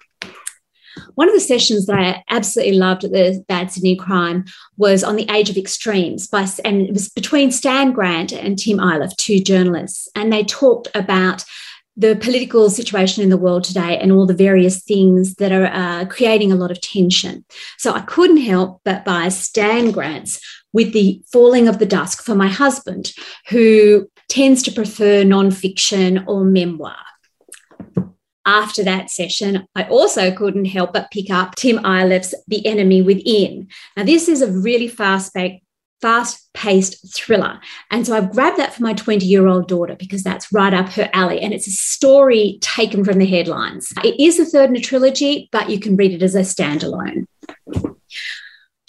One 1.15 1.27
of 1.27 1.33
the 1.33 1.39
sessions 1.39 1.85
that 1.85 1.99
I 1.99 2.23
absolutely 2.29 2.77
loved 2.77 3.03
at 3.03 3.11
the 3.11 3.43
Bad 3.47 3.71
Sydney 3.71 3.95
Crime 3.95 4.45
was 4.77 5.03
on 5.03 5.15
the 5.15 5.29
Age 5.29 5.49
of 5.49 5.57
Extremes 5.57 6.27
by, 6.27 6.47
and 6.63 6.81
it 6.81 6.93
was 6.93 7.09
between 7.09 7.51
Stan 7.51 7.91
Grant 7.91 8.31
and 8.31 8.57
Tim 8.57 8.77
Ayliffe, 8.77 9.15
two 9.17 9.39
journalists, 9.39 10.09
and 10.15 10.31
they 10.31 10.43
talked 10.43 10.87
about 10.95 11.43
the 11.99 12.15
political 12.15 12.69
situation 12.69 13.23
in 13.23 13.29
the 13.29 13.37
world 13.37 13.63
today 13.63 13.97
and 13.97 14.11
all 14.11 14.27
the 14.27 14.33
various 14.33 14.83
things 14.83 15.33
that 15.35 15.51
are 15.51 15.65
uh, 15.65 16.05
creating 16.05 16.51
a 16.51 16.55
lot 16.55 16.69
of 16.69 16.79
tension. 16.79 17.43
So 17.79 17.91
I 17.91 18.01
couldn't 18.01 18.37
help 18.37 18.81
but 18.85 19.03
buy 19.03 19.29
Stan 19.29 19.89
Grant's 19.91 20.39
with 20.73 20.93
the 20.93 21.23
falling 21.31 21.67
of 21.67 21.79
the 21.79 21.87
dusk 21.87 22.21
for 22.23 22.35
my 22.35 22.47
husband, 22.47 23.13
who 23.49 24.07
tends 24.29 24.61
to 24.63 24.71
prefer 24.71 25.23
nonfiction 25.23 26.23
or 26.27 26.43
memoir 26.43 26.97
after 28.47 28.83
that 28.83 29.11
session, 29.11 29.67
I 29.75 29.83
also 29.83 30.31
couldn't 30.31 30.65
help 30.65 30.93
but 30.93 31.11
pick 31.11 31.29
up 31.29 31.55
Tim 31.55 31.77
Ayliffe's 31.79 32.33
The 32.47 32.65
Enemy 32.65 33.01
Within. 33.03 33.67
Now, 33.95 34.05
this 34.05 34.27
is 34.27 34.41
a 34.41 34.51
really 34.51 34.87
fast 34.87 35.35
fast 36.01 36.49
paced 36.53 37.15
thriller. 37.15 37.59
And 37.89 38.05
so 38.05 38.15
I've 38.15 38.31
grabbed 38.31 38.57
that 38.57 38.73
for 38.73 38.83
my 38.83 38.93
20 38.93 39.25
year 39.25 39.47
old 39.47 39.67
daughter 39.67 39.95
because 39.95 40.23
that's 40.23 40.51
right 40.53 40.73
up 40.73 40.89
her 40.89 41.09
alley. 41.11 41.41
And 41.41 41.53
it's 41.53 41.67
a 41.67 41.71
story 41.71 42.59
taken 42.61 43.03
from 43.03 43.17
the 43.17 43.25
headlines. 43.25 43.91
It 44.03 44.19
is 44.19 44.37
the 44.37 44.45
third 44.45 44.69
in 44.69 44.75
a 44.75 44.79
trilogy, 44.79 45.49
but 45.51 45.69
you 45.69 45.79
can 45.79 45.95
read 45.95 46.13
it 46.13 46.21
as 46.21 46.35
a 46.35 46.41
standalone. 46.41 47.25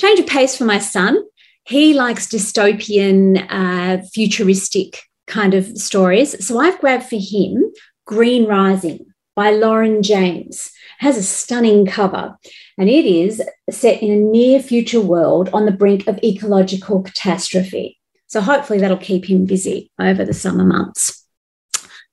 Change 0.00 0.20
of 0.20 0.26
pace 0.26 0.56
for 0.56 0.64
my 0.64 0.78
son. 0.78 1.24
He 1.64 1.94
likes 1.94 2.26
dystopian, 2.26 3.46
uh, 3.50 4.02
futuristic 4.12 5.02
kind 5.26 5.54
of 5.54 5.66
stories. 5.78 6.46
So 6.46 6.58
I've 6.58 6.78
grabbed 6.78 7.04
for 7.04 7.18
him 7.18 7.72
Green 8.06 8.46
Rising 8.46 9.07
by 9.38 9.52
Lauren 9.52 10.02
James. 10.02 10.72
Has 10.98 11.16
a 11.16 11.22
stunning 11.22 11.86
cover, 11.86 12.36
and 12.76 12.88
it 12.88 13.06
is 13.06 13.40
set 13.70 14.02
in 14.02 14.10
a 14.10 14.16
near 14.16 14.60
future 14.60 15.00
world 15.00 15.48
on 15.52 15.64
the 15.64 15.70
brink 15.70 16.08
of 16.08 16.18
ecological 16.24 17.04
catastrophe. 17.04 18.00
So 18.26 18.40
hopefully 18.40 18.80
that'll 18.80 18.96
keep 18.96 19.30
him 19.30 19.46
busy 19.46 19.92
over 20.00 20.24
the 20.24 20.34
summer 20.34 20.64
months. 20.64 21.24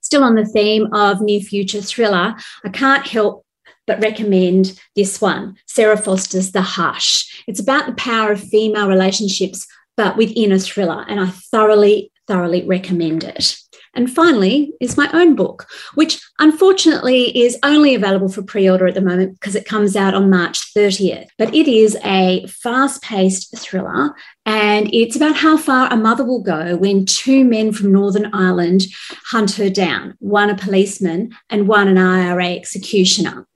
Still 0.01 0.23
on 0.23 0.35
the 0.35 0.45
theme 0.45 0.93
of 0.93 1.19
near 1.19 1.39
future 1.39 1.81
thriller, 1.81 2.35
I 2.63 2.69
can't 2.69 3.07
help 3.07 3.43
but 3.87 4.03
recommend 4.03 4.79
this 4.95 5.19
one 5.19 5.55
Sarah 5.65 5.97
Foster's 5.97 6.51
The 6.51 6.61
Hush. 6.61 7.43
It's 7.47 7.59
about 7.59 7.87
the 7.87 7.93
power 7.93 8.33
of 8.33 8.39
female 8.39 8.87
relationships, 8.87 9.65
but 9.97 10.15
within 10.15 10.51
a 10.51 10.59
thriller, 10.59 11.03
and 11.09 11.19
I 11.19 11.29
thoroughly, 11.29 12.11
thoroughly 12.27 12.63
recommend 12.67 13.23
it. 13.23 13.57
And 13.95 14.13
finally, 14.13 14.73
is 14.81 14.97
my 14.97 15.09
own 15.13 15.35
book, 15.35 15.67
which 15.95 16.21
unfortunately 16.39 17.37
is 17.37 17.57
only 17.63 17.95
available 17.95 18.29
for 18.29 18.43
pre 18.43 18.69
order 18.69 18.87
at 18.87 18.93
the 18.93 19.01
moment 19.01 19.39
because 19.39 19.55
it 19.55 19.65
comes 19.65 19.95
out 19.95 20.13
on 20.13 20.29
March 20.29 20.73
30th. 20.73 21.27
But 21.37 21.53
it 21.53 21.67
is 21.67 21.97
a 22.03 22.45
fast 22.47 23.01
paced 23.01 23.57
thriller 23.57 24.13
and 24.45 24.93
it's 24.93 25.15
about 25.15 25.37
how 25.37 25.57
far 25.57 25.91
a 25.91 25.97
mother 25.97 26.25
will 26.25 26.43
go 26.43 26.75
when 26.75 27.05
two 27.05 27.45
men 27.45 27.71
from 27.71 27.91
Northern 27.91 28.33
Ireland 28.33 28.83
hunt 29.27 29.51
her 29.55 29.69
down 29.69 30.15
one 30.19 30.49
a 30.49 30.55
policeman 30.55 31.35
and 31.49 31.67
one 31.67 31.87
an 31.87 31.97
IRA 31.97 32.49
executioner. 32.49 33.47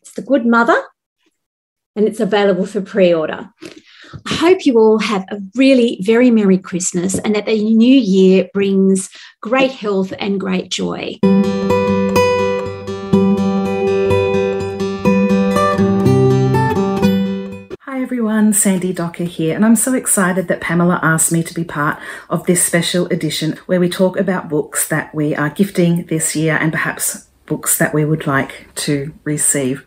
It's 0.00 0.12
The 0.12 0.22
Good 0.22 0.46
Mother 0.46 0.80
and 1.94 2.06
it's 2.06 2.20
available 2.20 2.66
for 2.66 2.80
pre 2.80 3.12
order. 3.12 3.50
I 4.26 4.34
hope 4.34 4.66
you 4.66 4.78
all 4.78 4.98
have 4.98 5.24
a 5.30 5.40
really 5.54 5.98
very 6.02 6.30
Merry 6.30 6.58
Christmas 6.58 7.18
and 7.20 7.34
that 7.34 7.46
the 7.46 7.62
new 7.62 7.96
year 7.96 8.48
brings 8.52 9.08
great 9.40 9.70
health 9.70 10.12
and 10.18 10.38
great 10.38 10.70
joy. 10.70 11.18
Hi 17.80 18.02
everyone, 18.02 18.52
Sandie 18.52 18.92
Docker 18.92 19.24
here, 19.24 19.56
and 19.56 19.64
I'm 19.64 19.76
so 19.76 19.94
excited 19.94 20.48
that 20.48 20.60
Pamela 20.60 21.00
asked 21.02 21.32
me 21.32 21.42
to 21.42 21.54
be 21.54 21.64
part 21.64 21.98
of 22.28 22.44
this 22.44 22.62
special 22.62 23.06
edition 23.06 23.58
where 23.64 23.80
we 23.80 23.88
talk 23.88 24.18
about 24.18 24.50
books 24.50 24.88
that 24.88 25.14
we 25.14 25.34
are 25.34 25.48
gifting 25.48 26.04
this 26.06 26.36
year 26.36 26.58
and 26.60 26.70
perhaps 26.70 27.28
books 27.46 27.78
that 27.78 27.94
we 27.94 28.04
would 28.04 28.26
like 28.26 28.68
to 28.74 29.14
receive. 29.24 29.86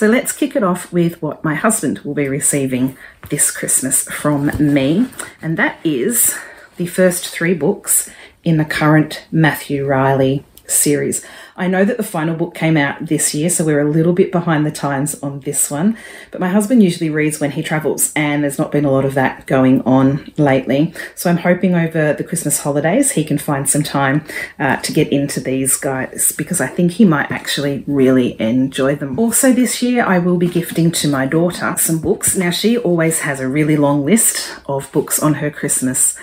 So 0.00 0.08
let's 0.08 0.32
kick 0.32 0.56
it 0.56 0.62
off 0.62 0.90
with 0.94 1.20
what 1.20 1.44
my 1.44 1.54
husband 1.54 1.98
will 1.98 2.14
be 2.14 2.26
receiving 2.26 2.96
this 3.28 3.50
Christmas 3.50 4.04
from 4.04 4.50
me, 4.58 5.06
and 5.42 5.58
that 5.58 5.78
is 5.84 6.38
the 6.78 6.86
first 6.86 7.28
three 7.28 7.52
books 7.52 8.08
in 8.42 8.56
the 8.56 8.64
current 8.64 9.26
Matthew 9.30 9.84
Reilly 9.84 10.42
series. 10.70 11.24
I 11.56 11.66
know 11.66 11.84
that 11.84 11.98
the 11.98 12.02
final 12.02 12.34
book 12.34 12.54
came 12.54 12.76
out 12.76 13.06
this 13.06 13.34
year, 13.34 13.50
so 13.50 13.64
we're 13.64 13.80
a 13.80 13.90
little 13.90 14.14
bit 14.14 14.32
behind 14.32 14.64
the 14.64 14.70
times 14.70 15.14
on 15.22 15.40
this 15.40 15.70
one. 15.70 15.96
But 16.30 16.40
my 16.40 16.48
husband 16.48 16.82
usually 16.82 17.10
reads 17.10 17.38
when 17.38 17.50
he 17.50 17.62
travels, 17.62 18.12
and 18.16 18.42
there's 18.42 18.58
not 18.58 18.72
been 18.72 18.86
a 18.86 18.90
lot 18.90 19.04
of 19.04 19.14
that 19.14 19.46
going 19.46 19.82
on 19.82 20.32
lately. 20.38 20.94
So 21.14 21.28
I'm 21.28 21.36
hoping 21.36 21.74
over 21.74 22.14
the 22.14 22.24
Christmas 22.24 22.60
holidays 22.60 23.12
he 23.12 23.24
can 23.24 23.38
find 23.38 23.68
some 23.68 23.82
time 23.82 24.24
uh, 24.58 24.76
to 24.76 24.92
get 24.92 25.08
into 25.12 25.40
these 25.40 25.76
guys 25.76 26.32
because 26.36 26.60
I 26.60 26.66
think 26.66 26.92
he 26.92 27.04
might 27.04 27.30
actually 27.30 27.84
really 27.86 28.40
enjoy 28.40 28.96
them. 28.96 29.18
Also, 29.18 29.52
this 29.52 29.82
year 29.82 30.04
I 30.04 30.18
will 30.18 30.38
be 30.38 30.48
gifting 30.48 30.90
to 30.92 31.08
my 31.08 31.26
daughter 31.26 31.74
some 31.76 31.98
books. 31.98 32.36
Now, 32.36 32.50
she 32.50 32.78
always 32.78 33.20
has 33.20 33.40
a 33.40 33.48
really 33.48 33.76
long 33.76 34.04
list 34.04 34.56
of 34.66 34.90
books 34.92 35.18
on 35.18 35.34
her 35.34 35.50
Christmas 35.50 36.16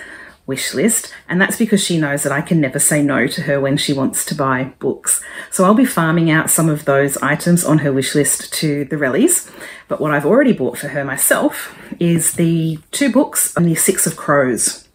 wish 0.48 0.72
list, 0.72 1.14
and 1.28 1.40
that's 1.40 1.58
because 1.58 1.84
she 1.84 1.98
knows 1.98 2.22
that 2.22 2.32
I 2.32 2.40
can 2.40 2.58
never 2.58 2.78
say 2.78 3.02
no 3.02 3.26
to 3.28 3.42
her 3.42 3.60
when 3.60 3.76
she 3.76 3.92
wants 3.92 4.24
to 4.24 4.34
buy 4.34 4.72
books. 4.78 5.22
So 5.50 5.64
I'll 5.64 5.74
be 5.74 5.84
farming 5.84 6.30
out 6.30 6.50
some 6.50 6.70
of 6.70 6.86
those 6.86 7.18
items 7.18 7.64
on 7.64 7.78
her 7.78 7.92
wish 7.92 8.14
list 8.14 8.52
to 8.54 8.86
the 8.86 8.96
Rellies. 8.96 9.48
But 9.88 10.00
what 10.00 10.12
I've 10.12 10.24
already 10.24 10.54
bought 10.54 10.78
for 10.78 10.88
her 10.88 11.04
myself 11.04 11.78
is 12.00 12.32
the 12.32 12.78
two 12.90 13.12
books 13.12 13.54
on 13.58 13.64
the 13.64 13.74
Six 13.74 14.06
of 14.06 14.16
Crows 14.16 14.88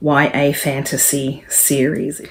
YA 0.00 0.52
fantasy 0.52 1.44
series. 1.48 2.22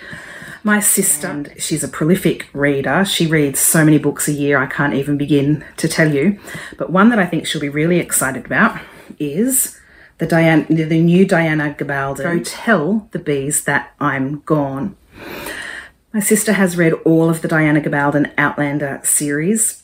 My 0.63 0.79
sister, 0.79 1.45
she's 1.57 1.83
a 1.83 1.87
prolific 1.87 2.47
reader. 2.53 3.03
She 3.05 3.27
reads 3.27 3.59
so 3.59 3.83
many 3.83 3.97
books 3.97 4.27
a 4.27 4.33
year, 4.33 4.57
I 4.57 4.67
can't 4.67 4.93
even 4.93 5.17
begin 5.17 5.65
to 5.77 5.87
tell 5.87 6.13
you. 6.13 6.39
But 6.77 6.91
one 6.91 7.09
that 7.09 7.19
I 7.19 7.25
think 7.25 7.45
she'll 7.45 7.61
be 7.61 7.69
really 7.69 7.99
excited 7.99 8.45
about 8.45 8.79
is 9.19 9.78
the 10.19 10.27
Diana, 10.27 10.65
the 10.69 11.01
new 11.01 11.25
Diana 11.25 11.75
Gabaldon. 11.77 12.23
Go 12.23 12.39
tell 12.39 13.07
the 13.11 13.19
bees 13.19 13.63
that 13.63 13.93
I'm 13.99 14.41
gone. 14.41 14.95
My 16.13 16.19
sister 16.19 16.53
has 16.53 16.77
read 16.77 16.93
all 17.05 17.29
of 17.29 17.41
the 17.41 17.47
Diana 17.47 17.81
Gabaldon 17.81 18.31
Outlander 18.37 18.99
series, 19.03 19.83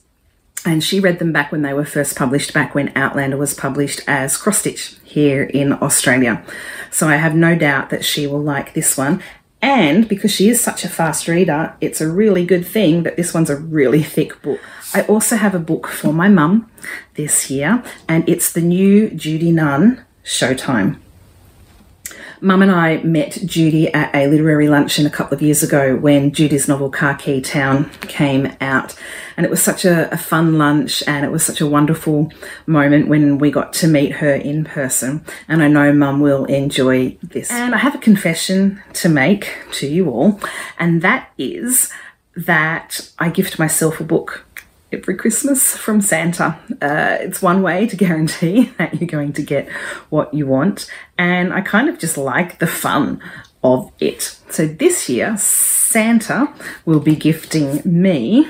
and 0.65 0.83
she 0.83 0.99
read 0.99 1.19
them 1.19 1.31
back 1.31 1.51
when 1.51 1.61
they 1.61 1.73
were 1.73 1.85
first 1.85 2.15
published, 2.15 2.53
back 2.53 2.75
when 2.75 2.91
Outlander 2.95 3.37
was 3.37 3.53
published 3.53 4.01
as 4.07 4.37
cross 4.37 4.59
stitch 4.59 4.95
here 5.03 5.43
in 5.43 5.73
Australia. 5.73 6.43
So 6.91 7.07
I 7.07 7.15
have 7.15 7.35
no 7.35 7.55
doubt 7.55 7.89
that 7.91 8.03
she 8.03 8.27
will 8.27 8.41
like 8.41 8.73
this 8.73 8.97
one. 8.97 9.21
And 9.61 10.07
because 10.07 10.31
she 10.31 10.49
is 10.49 10.61
such 10.61 10.83
a 10.83 10.89
fast 10.89 11.27
reader, 11.27 11.75
it's 11.79 12.01
a 12.01 12.09
really 12.09 12.45
good 12.45 12.65
thing 12.67 13.03
that 13.03 13.17
this 13.17 13.33
one's 13.33 13.49
a 13.49 13.55
really 13.55 14.03
thick 14.03 14.41
book. 14.41 14.59
I 14.93 15.03
also 15.03 15.37
have 15.37 15.55
a 15.55 15.59
book 15.59 15.87
for 15.87 16.13
my 16.13 16.27
mum 16.27 16.69
this 17.15 17.49
year, 17.49 17.83
and 18.07 18.27
it's 18.27 18.51
the 18.51 18.61
new 18.61 19.09
Judy 19.11 19.51
Nunn 19.51 20.03
Showtime. 20.25 20.99
Mum 22.41 22.61
and 22.61 22.71
I 22.71 22.97
met 22.97 23.39
Judy 23.45 23.91
at 23.93 24.13
a 24.13 24.27
literary 24.27 24.67
luncheon 24.67 25.05
a 25.05 25.09
couple 25.09 25.35
of 25.35 25.41
years 25.41 25.63
ago 25.63 25.95
when 25.95 26.31
Judy's 26.31 26.67
novel 26.67 26.89
Khaki 26.89 27.41
Town 27.41 27.89
came 28.01 28.55
out. 28.59 28.95
And 29.37 29.45
it 29.45 29.49
was 29.49 29.63
such 29.63 29.85
a, 29.85 30.11
a, 30.13 30.17
fun 30.17 30.57
lunch 30.57 31.03
and 31.07 31.25
it 31.25 31.31
was 31.31 31.45
such 31.45 31.61
a 31.61 31.67
wonderful 31.67 32.31
moment 32.67 33.07
when 33.07 33.37
we 33.37 33.51
got 33.51 33.73
to 33.73 33.87
meet 33.87 34.13
her 34.13 34.33
in 34.33 34.63
person. 34.63 35.25
And 35.47 35.63
I 35.63 35.67
know 35.67 35.93
Mum 35.93 36.19
will 36.19 36.45
enjoy 36.45 37.17
this. 37.23 37.51
And 37.51 37.73
I 37.73 37.79
have 37.79 37.95
a 37.95 37.99
confession 37.99 38.81
to 38.93 39.09
make 39.09 39.53
to 39.73 39.87
you 39.87 40.09
all, 40.09 40.39
and 40.77 41.01
that 41.01 41.31
is 41.37 41.91
that 42.35 43.11
I 43.17 43.29
gift 43.29 43.57
myself 43.59 43.99
a 43.99 44.03
book 44.03 44.44
every 44.95 45.15
Christmas 45.15 45.75
from 45.75 46.01
Santa. 46.01 46.57
Uh, 46.81 47.17
it's 47.19 47.41
one 47.41 47.61
way 47.61 47.87
to 47.87 47.95
guarantee 48.05 48.71
that 48.77 48.99
you're 48.99 49.07
going 49.07 49.33
to 49.33 49.41
get 49.41 49.69
what 50.09 50.33
you 50.33 50.47
want, 50.47 50.89
and 51.17 51.53
I 51.53 51.61
kind 51.61 51.89
of 51.89 51.99
just 51.99 52.17
like 52.17 52.59
the 52.59 52.67
fun 52.67 53.21
of 53.63 53.91
it. 53.99 54.37
So 54.49 54.67
this 54.67 55.09
year, 55.09 55.35
Santa 55.37 56.53
will 56.85 56.99
be 56.99 57.15
gifting 57.15 57.81
me 57.85 58.47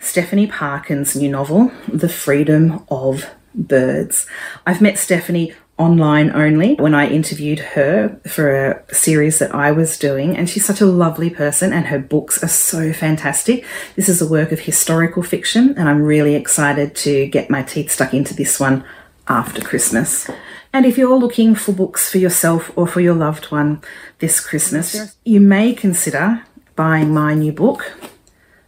Stephanie 0.00 0.48
Parkyn's 0.48 1.14
new 1.14 1.30
novel, 1.30 1.70
The 1.88 2.08
Freedom 2.08 2.84
of 2.90 3.30
Birds. 3.54 4.26
I've 4.66 4.80
met 4.80 4.98
Stephanie 4.98 5.52
online 5.80 6.30
only 6.30 6.74
when 6.74 6.94
I 6.94 7.08
interviewed 7.08 7.58
her 7.58 8.20
for 8.28 8.54
a 8.54 8.94
series 8.94 9.38
that 9.38 9.54
I 9.54 9.72
was 9.72 9.98
doing. 9.98 10.36
And 10.36 10.48
she's 10.48 10.64
such 10.64 10.80
a 10.80 10.86
lovely 10.86 11.30
person, 11.30 11.72
and 11.72 11.86
her 11.86 11.98
books 11.98 12.42
are 12.44 12.48
so 12.48 12.92
fantastic. 12.92 13.64
This 13.96 14.08
is 14.08 14.20
a 14.20 14.28
work 14.28 14.52
of 14.52 14.60
historical 14.60 15.22
fiction, 15.22 15.74
and 15.76 15.88
I'm 15.88 16.02
really 16.02 16.34
excited 16.34 16.94
to 16.96 17.26
get 17.26 17.50
my 17.50 17.62
teeth 17.62 17.90
stuck 17.90 18.12
into 18.12 18.34
this 18.34 18.60
one 18.60 18.84
after 19.26 19.62
Christmas. 19.62 20.28
And 20.72 20.86
if 20.86 20.98
you're 20.98 21.18
looking 21.18 21.54
for 21.54 21.72
books 21.72 22.10
for 22.10 22.18
yourself 22.18 22.70
or 22.76 22.86
for 22.86 23.00
your 23.00 23.14
loved 23.14 23.46
one 23.46 23.80
this 24.18 24.38
Christmas, 24.38 25.16
you 25.24 25.40
may 25.40 25.72
consider 25.72 26.44
buying 26.76 27.12
my 27.12 27.34
new 27.34 27.52
book, 27.52 27.92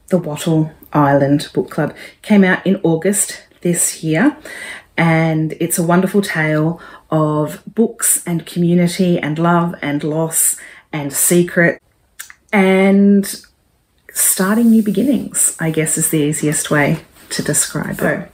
The 0.09 0.18
Wattle 0.18 0.72
Island 0.92 1.48
Book 1.55 1.70
Club. 1.70 1.94
Came 2.22 2.42
out 2.42 2.66
in 2.66 2.81
August 2.83 3.44
this 3.61 4.03
year, 4.03 4.37
and 4.96 5.55
it's 5.61 5.79
a 5.79 5.83
wonderful 5.83 6.22
tale 6.22 6.81
of 7.12 7.62
books 7.66 8.27
and 8.27 8.46
community 8.46 9.18
and 9.18 9.38
love 9.38 9.75
and 9.83 10.03
loss 10.03 10.57
and 10.92 11.12
secret 11.12 11.81
and 12.53 13.44
starting 14.12 14.70
new 14.70 14.83
beginnings, 14.83 15.55
I 15.61 15.70
guess 15.70 15.98
is 15.98 16.09
the 16.09 16.18
easiest 16.18 16.70
way 16.70 17.05
to 17.31 17.42
describe 17.42 18.01
it. 18.01 18.33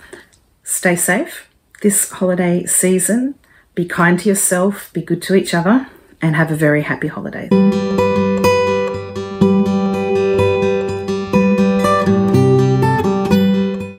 Stay 0.63 0.95
safe 0.95 1.49
this 1.83 2.11
holiday 2.11 2.65
season. 2.67 3.35
Be 3.75 3.85
kind 3.85 4.19
to 4.21 4.29
yourself, 4.29 4.93
be 4.93 5.03
good 5.03 5.23
to 5.23 5.35
each 5.35 5.55
other, 5.55 5.89
and 6.23 6.37
have 6.37 6.51
a 6.51 6.57
very 6.57 6.83
happy 6.83 7.09
holiday. 7.09 7.49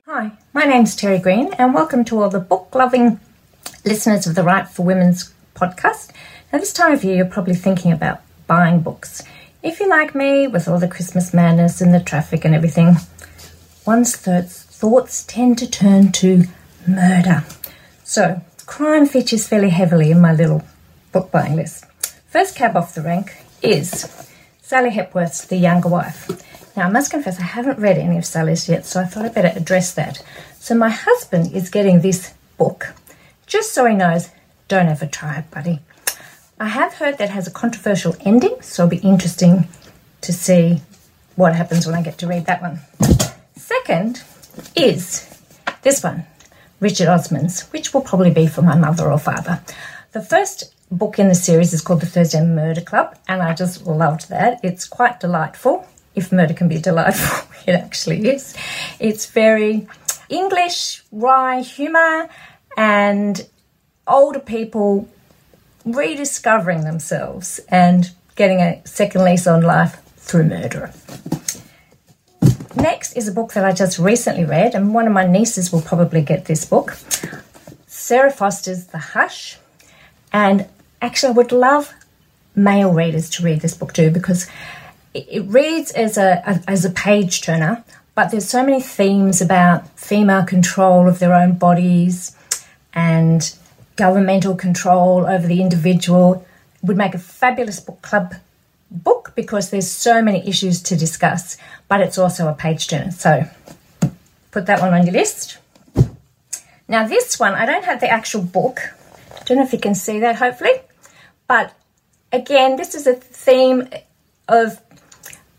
Hi, 0.05 0.31
my 0.53 0.65
name's 0.65 0.95
Terry 0.95 1.19
Green, 1.19 1.53
and 1.53 1.73
welcome 1.73 2.03
to 2.05 2.21
all 2.21 2.29
the 2.29 2.39
book 2.39 2.73
loving 2.73 3.19
listeners 3.85 4.27
of 4.27 4.35
the 4.35 4.43
Right 4.43 4.67
for 4.67 4.83
Women's 4.83 5.33
podcast. 5.55 6.11
Now, 6.51 6.59
this 6.59 6.73
time 6.73 6.93
of 6.93 7.03
year, 7.03 7.17
you're 7.17 7.25
probably 7.25 7.55
thinking 7.55 7.91
about 7.91 8.21
buying 8.47 8.81
books. 8.81 9.23
If 9.61 9.79
you're 9.79 9.89
like 9.89 10.15
me, 10.15 10.47
with 10.47 10.67
all 10.67 10.79
the 10.79 10.87
Christmas 10.87 11.33
madness 11.33 11.81
and 11.81 11.93
the 11.93 11.99
traffic 11.99 12.45
and 12.45 12.55
everything, 12.55 12.95
one's 13.85 14.21
th- 14.21 14.45
thoughts 14.45 15.23
tend 15.25 15.57
to 15.59 15.69
turn 15.69 16.11
to 16.13 16.45
murder. 16.87 17.43
So, 18.03 18.41
crime 18.65 19.05
features 19.05 19.47
fairly 19.47 19.69
heavily 19.69 20.11
in 20.11 20.21
my 20.21 20.33
little 20.33 20.63
book 21.11 21.31
buying 21.31 21.55
list. 21.55 21.85
First 22.27 22.55
cab 22.55 22.77
off 22.77 22.95
the 22.95 23.01
rank 23.01 23.35
is 23.61 24.09
Sally 24.61 24.91
Hepworth's 24.91 25.45
The 25.45 25.57
Younger 25.57 25.89
Wife. 25.89 26.29
Now, 26.77 26.87
I 26.87 26.91
must 26.91 27.11
confess, 27.11 27.39
I 27.39 27.43
haven't 27.43 27.79
read 27.79 27.97
any 27.97 28.17
of 28.17 28.25
Sally's 28.25 28.69
yet, 28.69 28.85
so 28.85 29.01
I 29.01 29.05
thought 29.05 29.25
I'd 29.25 29.33
better 29.33 29.57
address 29.59 29.93
that. 29.95 30.23
So, 30.59 30.75
my 30.75 30.89
husband 30.89 31.51
is 31.53 31.69
getting 31.69 32.01
this 32.01 32.33
book 32.57 32.93
just 33.49 33.73
so 33.73 33.85
he 33.85 33.95
knows, 33.95 34.29
don't 34.67 34.88
ever 34.88 35.07
try 35.07 35.39
it, 35.39 35.51
buddy. 35.51 35.79
I 36.59 36.67
have 36.67 36.93
heard 36.93 37.17
that 37.17 37.31
has 37.31 37.47
a 37.47 37.51
controversial 37.51 38.15
ending, 38.21 38.62
so 38.62 38.85
it'll 38.85 38.91
be 38.91 39.07
interesting 39.07 39.67
to 40.21 40.31
see 40.31 40.81
what 41.35 41.55
happens 41.55 41.85
when 41.85 41.95
I 41.95 42.03
get 42.03 42.19
to 42.19 42.27
read 42.27 42.45
that 42.45 42.62
one. 42.62 42.79
Second 43.55 44.23
is 44.75 45.27
this 45.81 46.03
one, 46.03 46.25
Richard 46.79 47.07
Osman's, 47.07 47.62
which 47.71 47.93
will 47.93 48.01
probably 48.01 48.29
be 48.29 48.45
for 48.45 48.62
my 48.62 48.75
mother 48.75 49.12
or 49.12 49.17
father. 49.17 49.62
The 50.12 50.21
first 50.21 50.75
book 50.91 51.17
in 51.17 51.27
the 51.27 51.35
series 51.35 51.73
is 51.73 51.81
called 51.81 52.01
The 52.01 52.05
Thursday 52.05 52.45
Murder 52.45 52.81
Club, 52.81 53.17
and 53.27 53.41
I 53.41 53.55
just 53.55 53.88
loved 53.88 54.29
that. 54.29 54.59
It's 54.63 54.88
quite 54.88 55.19
delightful. 55.19 55.88
If 56.13 56.31
murder 56.31 56.53
can 56.53 56.67
be 56.67 56.79
delightful, 56.79 57.49
it 57.65 57.73
actually 57.73 58.29
is. 58.29 58.55
It's 58.99 59.25
very 59.25 59.88
English, 60.29 61.03
wry 61.12 61.62
humour, 61.62 62.29
and 62.79 63.45
older 64.07 64.39
people 64.39 65.05
rediscovering 65.83 66.85
themselves 66.85 67.59
and 67.67 68.11
getting 68.37 68.61
a 68.61 68.81
second 68.85 69.25
lease 69.25 69.45
on 69.45 69.61
life 69.61 70.01
through 70.15 70.45
murder. 70.45 70.93
Next 72.77 73.17
is 73.17 73.27
a 73.27 73.33
book 73.33 73.51
that 73.51 73.65
I 73.65 73.73
just 73.73 73.99
recently 73.99 74.45
read, 74.45 74.75
and 74.75 74.93
one 74.93 75.07
of 75.07 75.11
my 75.11 75.27
nieces 75.27 75.73
will 75.73 75.81
probably 75.81 76.21
get 76.21 76.45
this 76.45 76.63
book 76.63 76.97
Sarah 77.85 78.31
Foster's 78.31 78.85
The 78.85 78.97
Hush. 78.97 79.57
And 80.31 80.65
actually, 81.01 81.33
I 81.33 81.33
would 81.33 81.51
love 81.51 81.93
male 82.55 82.93
readers 82.93 83.29
to 83.31 83.43
read 83.43 83.59
this 83.59 83.75
book 83.75 83.91
too 83.91 84.09
because 84.09 84.47
it 85.13 85.43
reads 85.47 85.91
as 85.91 86.17
a, 86.17 86.61
as 86.65 86.85
a 86.85 86.91
page 86.91 87.41
turner, 87.41 87.83
but 88.15 88.31
there's 88.31 88.47
so 88.47 88.63
many 88.63 88.81
themes 88.81 89.41
about 89.41 89.89
female 89.99 90.45
control 90.45 91.09
of 91.09 91.19
their 91.19 91.33
own 91.33 91.55
bodies 91.57 92.37
and 92.93 93.56
governmental 93.95 94.56
control 94.56 95.25
over 95.25 95.45
the 95.45 95.62
individual 95.62 96.45
would 96.82 96.97
make 96.97 97.13
a 97.13 97.19
fabulous 97.19 97.80
book 97.80 98.02
club 98.02 98.36
book 98.91 99.34
because 99.36 99.69
there's 99.69 99.89
so 99.89 100.21
many 100.21 100.47
issues 100.47 100.82
to 100.82 100.95
discuss, 100.95 101.58
but 101.88 102.02
it's 102.02 102.17
also 102.17 102.47
a 102.47 102.54
page 102.54 102.88
turner. 102.88 103.12
So 103.12 103.43
put 104.52 104.65
that 104.65 104.82
one 104.82 104.93
on 104.93 105.06
your 105.06 105.13
list. 105.13 105.58
Now, 106.88 107.08
this 107.08 107.39
one, 107.39 107.54
I 107.54 107.65
don't 107.65 107.86
have 107.86 107.99
the 107.99 108.10
actual 108.10 108.41
book. 108.41 108.82
I 109.36 109.43
don't 109.43 109.58
know 109.58 109.63
if 109.63 109.73
you 109.73 109.80
can 109.80 109.93
see 109.93 110.19
that, 110.21 110.38
hopefully. 110.38 110.73
But 111.47 111.73
again, 112.32 112.78
this 112.78 112.95
is 112.95 113.06
a 113.06 113.13
theme 113.13 113.89
of 114.47 114.82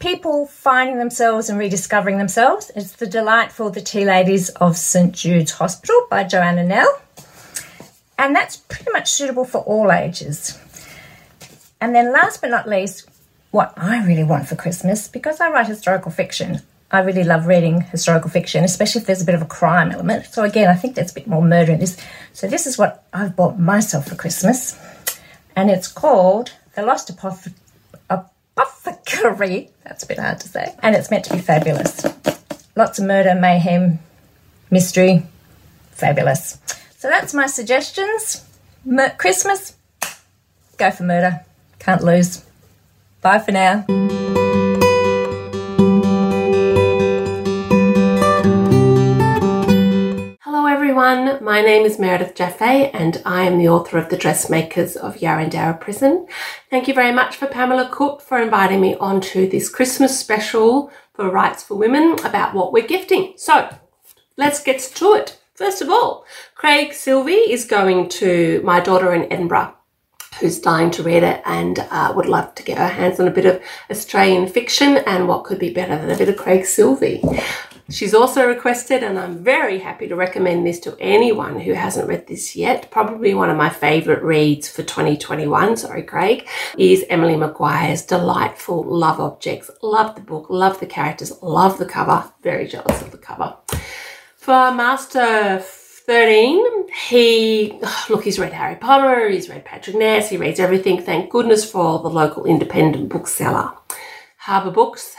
people 0.01 0.47
finding 0.47 0.99
themselves 0.99 1.49
and 1.49 1.59
rediscovering 1.59 2.19
themselves. 2.19 2.73
It's 2.75 2.93
The 2.93 3.07
Delightful 3.07 3.71
The 3.71 3.81
Tea 3.81 4.05
Ladies 4.05 4.49
of 4.51 4.77
St. 4.77 5.12
Jude's 5.12 5.53
Hospital 5.53 6.07
by 6.11 6.25
Joanna 6.25 6.64
Nell. 6.64 7.01
And 8.20 8.37
that's 8.37 8.59
pretty 8.59 8.92
much 8.92 9.11
suitable 9.11 9.46
for 9.46 9.62
all 9.62 9.90
ages. 9.90 10.59
And 11.80 11.94
then, 11.94 12.12
last 12.12 12.42
but 12.42 12.50
not 12.50 12.68
least, 12.68 13.09
what 13.50 13.72
I 13.78 14.04
really 14.04 14.24
want 14.24 14.46
for 14.46 14.56
Christmas, 14.56 15.09
because 15.09 15.40
I 15.40 15.48
write 15.48 15.66
historical 15.66 16.11
fiction, 16.11 16.61
I 16.90 17.00
really 17.00 17.24
love 17.24 17.46
reading 17.46 17.80
historical 17.80 18.28
fiction, 18.28 18.62
especially 18.62 19.00
if 19.00 19.06
there's 19.06 19.22
a 19.22 19.24
bit 19.24 19.35
of 19.35 19.40
a 19.40 19.46
crime 19.46 19.90
element. 19.90 20.26
So, 20.26 20.44
again, 20.44 20.68
I 20.68 20.74
think 20.74 20.96
there's 20.96 21.12
a 21.12 21.14
bit 21.14 21.28
more 21.28 21.40
murder 21.40 21.72
in 21.72 21.80
this. 21.80 21.96
So, 22.35 22.46
this 22.46 22.66
is 22.66 22.76
what 22.76 23.06
I've 23.14 23.35
bought 23.35 23.59
myself 23.59 24.09
for 24.09 24.16
Christmas. 24.16 24.78
And 25.56 25.70
it's 25.70 25.88
called 25.88 26.52
The 26.74 26.83
Lost 26.83 27.16
Apothe- 27.16 27.54
Apothecary. 28.11 29.70
That's 29.85 30.04
a 30.04 30.06
bit 30.06 30.18
hard 30.18 30.40
to 30.40 30.48
say. 30.48 30.74
And 30.83 30.94
it's 30.94 31.11
meant 31.11 31.24
to 31.24 31.33
be 31.33 31.40
fabulous. 31.40 32.04
Lots 32.76 32.98
of 32.98 33.06
murder, 33.06 33.35
mayhem, 33.35 33.98
mystery. 34.70 35.26
Fabulous. 35.92 36.59
So, 37.01 37.09
that's 37.09 37.33
my 37.33 37.47
suggestions. 37.47 38.45
Mur- 38.85 39.15
Christmas, 39.17 39.75
go 40.77 40.91
for 40.91 41.05
murder. 41.05 41.41
Can't 41.79 42.05
lose. 42.05 42.45
Bye 43.23 43.39
for 43.39 43.53
now. 43.53 43.87
Hello, 50.43 50.67
everyone. 50.67 51.43
My 51.43 51.63
name 51.63 51.87
is 51.87 51.99
Meredith 51.99 52.35
Jaffe, 52.35 52.91
and 52.91 53.23
I 53.25 53.45
am 53.45 53.57
the 53.57 53.71
author 53.71 53.97
of 53.97 54.11
The 54.11 54.19
Dressmakers 54.19 54.95
of 54.95 55.17
Yarrandarrah 55.17 55.81
Prison. 55.81 56.27
Thank 56.69 56.87
you 56.87 56.93
very 56.93 57.13
much 57.13 57.35
for 57.35 57.47
Pamela 57.47 57.89
Cook 57.91 58.21
for 58.21 58.39
inviting 58.39 58.83
me 58.83 58.95
onto 58.97 59.49
this 59.49 59.71
Christmas 59.71 60.21
special 60.21 60.93
for 61.15 61.31
Writes 61.31 61.63
for 61.63 61.77
Women 61.77 62.19
about 62.27 62.53
what 62.53 62.75
we're 62.75 62.87
gifting. 62.87 63.33
So, 63.39 63.75
let's 64.37 64.63
get 64.63 64.81
to 64.81 65.15
it. 65.15 65.39
First 65.61 65.83
of 65.83 65.90
all, 65.90 66.25
Craig 66.55 66.92
Silvey 66.92 67.46
is 67.46 67.66
going 67.66 68.09
to 68.20 68.62
my 68.64 68.81
daughter 68.81 69.12
in 69.12 69.31
Edinburgh 69.31 69.75
who's 70.40 70.59
dying 70.59 70.90
to 70.92 71.03
read 71.03 71.23
it 71.23 71.42
and 71.44 71.81
uh, 71.90 72.14
would 72.16 72.25
love 72.25 72.55
to 72.55 72.62
get 72.62 72.79
her 72.79 72.88
hands 72.88 73.20
on 73.20 73.29
a 73.29 73.31
bit 73.31 73.44
of 73.44 73.61
Australian 73.90 74.49
fiction. 74.49 74.96
And 74.96 75.29
what 75.29 75.44
could 75.44 75.59
be 75.59 75.70
better 75.70 75.99
than 75.99 76.11
a 76.11 76.16
bit 76.16 76.31
of 76.31 76.38
Craig 76.38 76.62
Silvey? 76.62 77.20
She's 77.90 78.14
also 78.14 78.46
requested, 78.46 79.03
and 79.03 79.18
I'm 79.18 79.44
very 79.44 79.81
happy 79.81 80.09
to 80.09 80.16
recommend 80.16 80.66
this 80.66 80.81
to 80.81 80.96
anyone 80.99 81.61
who 81.61 81.75
hasn't 81.75 82.09
read 82.09 82.27
this 82.27 82.57
yet. 82.57 82.90
Probably 82.90 83.35
one 83.35 83.51
of 83.51 83.59
my 83.59 83.68
favourite 83.68 84.23
reads 84.23 84.66
for 84.66 84.83
2021, 84.83 85.77
sorry, 85.77 86.05
Craig, 86.05 86.49
is 86.79 87.05
Emily 87.11 87.37
Maguire's 87.37 88.01
Delightful 88.01 88.83
Love 88.85 89.20
Objects. 89.20 89.70
Love 89.83 90.14
the 90.14 90.23
book, 90.23 90.46
love 90.49 90.81
the 90.81 90.87
characters, 90.87 91.33
love 91.42 91.77
the 91.77 91.85
cover. 91.85 92.33
Very 92.42 92.66
jealous 92.66 93.03
of 93.03 93.11
the 93.11 93.18
cover. 93.18 93.57
For 94.40 94.72
Master 94.72 95.59
13, 95.61 96.88
he, 97.09 97.79
look, 98.09 98.24
he's 98.24 98.38
read 98.38 98.55
Harry 98.55 98.76
Potter, 98.76 99.29
he's 99.29 99.50
read 99.50 99.66
Patrick 99.66 99.96
Ness, 99.96 100.31
he 100.31 100.38
reads 100.38 100.59
everything. 100.59 101.03
Thank 101.03 101.29
goodness 101.29 101.70
for 101.70 101.98
the 101.98 102.09
local 102.09 102.46
independent 102.46 103.11
bookseller. 103.11 103.72
Harbour 104.38 104.70
Books, 104.70 105.14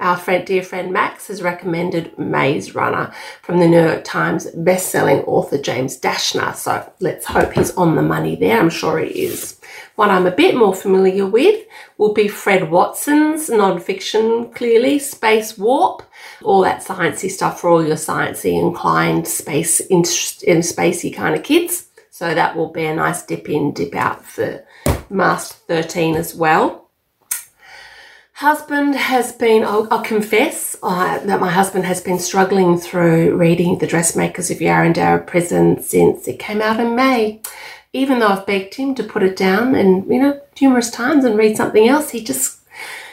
our 0.00 0.16
friend, 0.16 0.46
dear 0.46 0.62
friend 0.62 0.92
Max 0.92 1.28
has 1.28 1.42
recommended 1.42 2.18
Maze 2.18 2.74
Runner 2.74 3.12
from 3.42 3.58
the 3.58 3.68
New 3.68 3.82
York 3.82 4.02
Times 4.02 4.46
best-selling 4.52 5.20
author 5.20 5.58
James 5.58 6.00
Dashner. 6.00 6.54
So 6.56 6.90
let's 7.00 7.26
hope 7.26 7.52
he's 7.52 7.76
on 7.76 7.94
the 7.94 8.02
money 8.02 8.34
there. 8.34 8.58
I'm 8.58 8.70
sure 8.70 8.98
he 8.98 9.24
is. 9.24 9.60
One 9.96 10.10
I'm 10.10 10.26
a 10.26 10.30
bit 10.30 10.56
more 10.56 10.74
familiar 10.74 11.26
with 11.26 11.64
will 11.98 12.14
be 12.14 12.26
Fred 12.26 12.70
Watson's 12.70 13.50
non-fiction, 13.50 14.50
clearly, 14.52 14.98
Space 14.98 15.58
Warp. 15.58 16.02
All 16.42 16.62
that 16.62 16.82
sciencey 16.82 17.30
stuff 17.30 17.60
for 17.60 17.68
all 17.68 17.86
your 17.86 17.96
sciencey 17.96 18.58
inclined 18.58 19.28
space 19.28 19.80
in 19.80 20.02
spacey 20.02 21.14
kind 21.14 21.34
of 21.34 21.42
kids. 21.42 21.88
So 22.10 22.34
that 22.34 22.56
will 22.56 22.72
be 22.72 22.84
a 22.84 22.94
nice 22.94 23.22
dip 23.22 23.48
in, 23.48 23.72
dip 23.72 23.94
out 23.94 24.24
for 24.24 24.64
Master 25.10 25.56
13 25.68 26.16
as 26.16 26.34
well. 26.34 26.79
Husband 28.40 28.94
has 28.94 29.32
been, 29.32 29.64
I'll, 29.64 29.86
I'll 29.90 30.02
confess 30.02 30.74
uh, 30.82 31.18
that 31.26 31.40
my 31.40 31.50
husband 31.50 31.84
has 31.84 32.00
been 32.00 32.18
struggling 32.18 32.78
through 32.78 33.36
reading 33.36 33.76
The 33.76 33.86
Dressmakers 33.86 34.50
of 34.50 34.60
Yarrandarrah 34.60 35.26
Prison 35.26 35.82
since 35.82 36.26
it 36.26 36.38
came 36.38 36.62
out 36.62 36.80
in 36.80 36.96
May. 36.96 37.42
Even 37.92 38.18
though 38.18 38.28
I've 38.28 38.46
begged 38.46 38.76
him 38.76 38.94
to 38.94 39.04
put 39.04 39.22
it 39.22 39.36
down 39.36 39.74
and, 39.74 40.10
you 40.10 40.22
know, 40.22 40.40
numerous 40.58 40.90
times 40.90 41.26
and 41.26 41.36
read 41.36 41.58
something 41.58 41.86
else, 41.86 42.12
he 42.12 42.24
just 42.24 42.60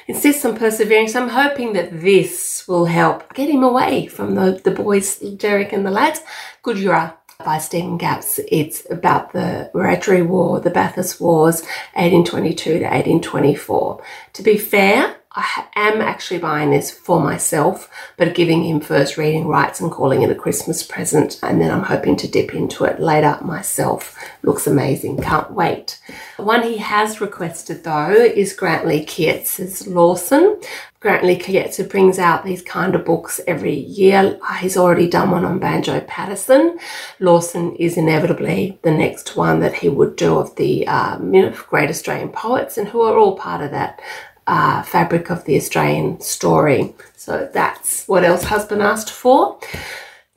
insists 0.08 0.46
on 0.46 0.56
persevering. 0.56 1.10
So 1.10 1.22
I'm 1.22 1.28
hoping 1.28 1.74
that 1.74 2.00
this 2.00 2.66
will 2.66 2.86
help 2.86 3.34
get 3.34 3.50
him 3.50 3.64
away 3.64 4.08
from 4.08 4.36
the, 4.36 4.62
the 4.64 4.72
boys, 4.72 5.18
Derek 5.20 5.74
and 5.74 5.86
the 5.86 5.92
lads. 5.92 6.22
Gudyarra 6.64 7.16
by 7.48 7.60
Stephen 7.60 7.98
Gapps. 7.98 8.44
It's 8.52 8.86
about 8.92 9.32
the 9.32 9.72
Wiradjuri 9.74 10.28
War, 10.28 10.60
the 10.60 10.70
Bathurst 10.70 11.22
Wars, 11.22 11.62
1822 11.94 12.80
to 12.80 12.84
1824. 12.84 14.04
To 14.34 14.44
be 14.44 14.58
fair, 14.58 15.16
I 15.38 15.68
am 15.76 16.02
actually 16.02 16.40
buying 16.40 16.72
this 16.72 16.90
for 16.90 17.22
myself, 17.22 17.92
but 18.18 18.34
giving 18.34 18.64
him 18.64 18.80
first 18.80 19.18
reading 19.18 19.48
rights 19.48 19.80
and 19.80 19.92
calling 19.92 20.24
it 20.24 20.32
a 20.32 20.36
Christmas 20.36 20.82
present. 20.82 21.40
And 21.44 21.62
then 21.62 21.70
I'm 21.70 21.84
hoping 21.84 22.16
to 22.18 22.28
dip 22.28 22.56
into 22.56 22.86
it 22.86 23.00
later 23.00 23.38
myself. 23.42 24.18
Looks 24.42 24.66
amazing. 24.66 25.22
Can't 25.22 25.52
wait. 25.52 26.02
The 26.38 26.44
one 26.44 26.64
he 26.64 26.78
has 26.78 27.22
requested 27.22 27.84
though 27.84 28.12
is 28.12 28.58
Grantlee 28.58 29.06
Kieza's 29.06 29.86
Lawson. 29.86 30.60
Grantlee 31.00 31.40
Kieza 31.40 31.88
brings 31.88 32.18
out 32.18 32.44
these 32.44 32.64
kind 32.64 32.96
of 32.96 33.06
books 33.06 33.40
every 33.46 33.76
year. 33.76 34.40
He's 34.60 34.76
already 34.76 35.08
done 35.08 35.30
one 35.30 35.46
on 35.46 35.60
Banjo 35.60 36.02
Paterson. 36.02 36.80
Lawson 37.20 37.76
is 37.76 37.98
inevitably 37.98 38.80
the 38.82 38.92
next 38.92 39.36
one 39.36 39.60
that 39.60 39.76
he 39.76 39.90
would 39.90 40.16
do 40.16 40.40
of 40.40 40.56
the 40.56 40.88
um, 40.88 41.32
great 41.70 41.92
Australian 41.92 42.30
poets 42.30 42.80
and 42.80 42.88
who 42.88 43.02
are 43.02 43.16
all 43.16 43.38
part 43.38 43.62
of 43.62 43.70
that 43.72 44.02
uh, 44.48 44.82
fabric 44.84 45.30
of 45.30 45.44
the 45.46 45.56
Australian 45.58 46.20
story. 46.22 46.96
So 47.16 47.50
that's 47.54 48.08
what 48.08 48.24
else 48.24 48.44
husband 48.44 48.82
asked 48.82 49.12
for. 49.12 49.60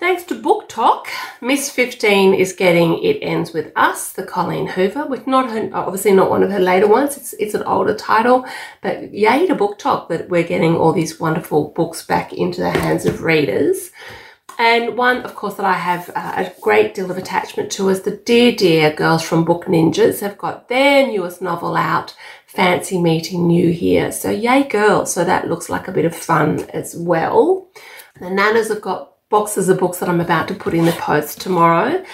Thanks 0.01 0.23
to 0.25 0.35
BookTok, 0.35 1.09
Miss 1.43 1.69
15 1.69 2.33
is 2.33 2.55
getting 2.55 3.03
It 3.03 3.19
Ends 3.21 3.53
With 3.53 3.71
Us, 3.77 4.15
the 4.15 4.23
Colleen 4.23 4.67
Hoover, 4.67 5.05
with 5.05 5.27
not 5.27 5.51
her, 5.51 5.69
obviously 5.75 6.13
not 6.13 6.31
one 6.31 6.43
of 6.43 6.51
her 6.51 6.59
later 6.59 6.89
ones, 6.89 7.19
it's, 7.19 7.35
it's 7.35 7.53
an 7.53 7.65
older 7.65 7.95
title, 7.95 8.47
but 8.81 9.13
yay 9.13 9.47
to 9.47 9.55
BookTok 9.55 10.09
that 10.09 10.31
we're 10.31 10.43
getting 10.43 10.75
all 10.75 10.95
these 10.95 11.21
wonderful 11.21 11.69
books 11.77 12.03
back 12.03 12.33
into 12.33 12.63
the 12.63 12.71
hands 12.71 13.05
of 13.05 13.23
readers. 13.23 13.91
And 14.61 14.99
one, 14.99 15.23
of 15.23 15.37
course, 15.37 15.55
that 15.55 15.65
I 15.65 15.73
have 15.73 16.11
uh, 16.15 16.35
a 16.37 16.53
great 16.61 16.93
deal 16.93 17.11
of 17.11 17.17
attachment 17.17 17.73
to 17.73 17.89
is 17.89 18.03
the 18.03 18.11
Dear 18.11 18.53
Dear 18.53 18.93
Girls 18.93 19.23
from 19.23 19.43
Book 19.43 19.65
Ninjas 19.65 20.21
have 20.21 20.37
got 20.37 20.69
their 20.69 21.07
newest 21.07 21.41
novel 21.41 21.75
out, 21.77 22.15
Fancy 22.47 23.01
Meeting 23.01 23.49
You 23.49 23.71
Here. 23.71 24.13
So 24.13 24.29
yay 24.31 24.65
girls. 24.65 25.15
So 25.15 25.25
that 25.25 25.49
looks 25.49 25.71
like 25.71 25.89
a 25.89 25.93
bit 25.93 26.05
of 26.05 26.15
fun 26.15 26.69
as 26.75 26.95
well. 26.95 27.71
The 28.19 28.27
Nanas 28.27 28.69
have 28.69 28.83
got 28.83 29.15
boxes 29.31 29.71
of 29.71 29.79
books 29.79 29.97
that 30.01 30.11
I'm 30.11 30.21
about 30.21 30.47
to 30.49 30.55
put 30.55 30.75
in 30.75 30.85
the 30.85 30.93
post 30.93 31.41
tomorrow. 31.41 32.05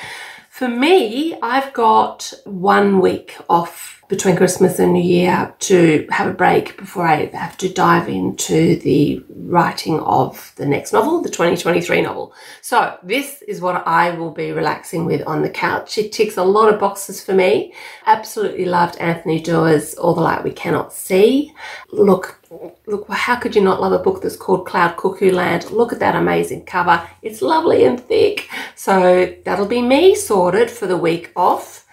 For 0.49 0.69
me, 0.69 1.37
I've 1.43 1.73
got 1.73 2.33
one 2.45 3.01
week 3.01 3.37
off 3.51 3.96
between 4.09 4.37
Christmas 4.37 4.79
and 4.79 4.93
New 4.93 5.03
Year 5.03 5.55
to 5.59 6.07
have 6.11 6.29
a 6.29 6.35
break 6.35 6.77
before 6.77 7.07
I 7.07 7.27
have 7.27 7.57
to 7.59 7.73
dive 7.73 8.09
into 8.09 8.77
the 8.77 9.25
writing 9.31 9.99
of 10.01 10.53
the 10.57 10.67
next 10.67 10.93
novel, 10.93 11.23
the 11.23 11.29
2023 11.29 12.03
novel. 12.03 12.33
So, 12.63 12.99
this 13.03 13.43
is 13.43 13.61
what 13.61 13.87
I 13.87 14.11
will 14.11 14.31
be 14.31 14.53
relaxing 14.53 15.07
with 15.07 15.27
on 15.27 15.43
the 15.43 15.51
couch. 15.51 15.99
It 15.99 16.13
ticks 16.13 16.37
a 16.37 16.45
lot 16.45 16.73
of 16.73 16.79
boxes 16.79 17.23
for 17.23 17.35
me. 17.35 17.75
Absolutely 18.07 18.65
loved 18.65 18.97
Anthony 18.99 19.41
Doerr's 19.41 19.95
All 19.95 20.15
the 20.15 20.21
Light 20.21 20.45
We 20.45 20.53
Cannot 20.53 20.93
See. 20.93 21.53
Look, 21.91 22.41
look, 22.87 23.09
how 23.09 23.37
could 23.37 23.57
you 23.57 23.63
not 23.63 23.81
love 23.81 23.93
a 23.93 23.99
book 23.99 24.23
that's 24.23 24.37
called 24.37 24.67
Cloud 24.67 24.97
Cuckoo 24.97 25.33
Land? 25.33 25.71
Look 25.71 25.93
at 25.93 25.99
that 26.01 26.15
amazing 26.15 26.65
cover. 26.65 27.09
It's 27.23 27.43
lovely 27.43 27.85
and 27.85 28.01
thick. 28.01 28.49
So, 28.77 29.35
that'll 29.45 29.67
be 29.67 29.83
me 29.83 30.15
sorted 30.15 30.71
for 30.71 30.87
the 30.87 30.97
week 30.97 31.33
off. 31.35 31.86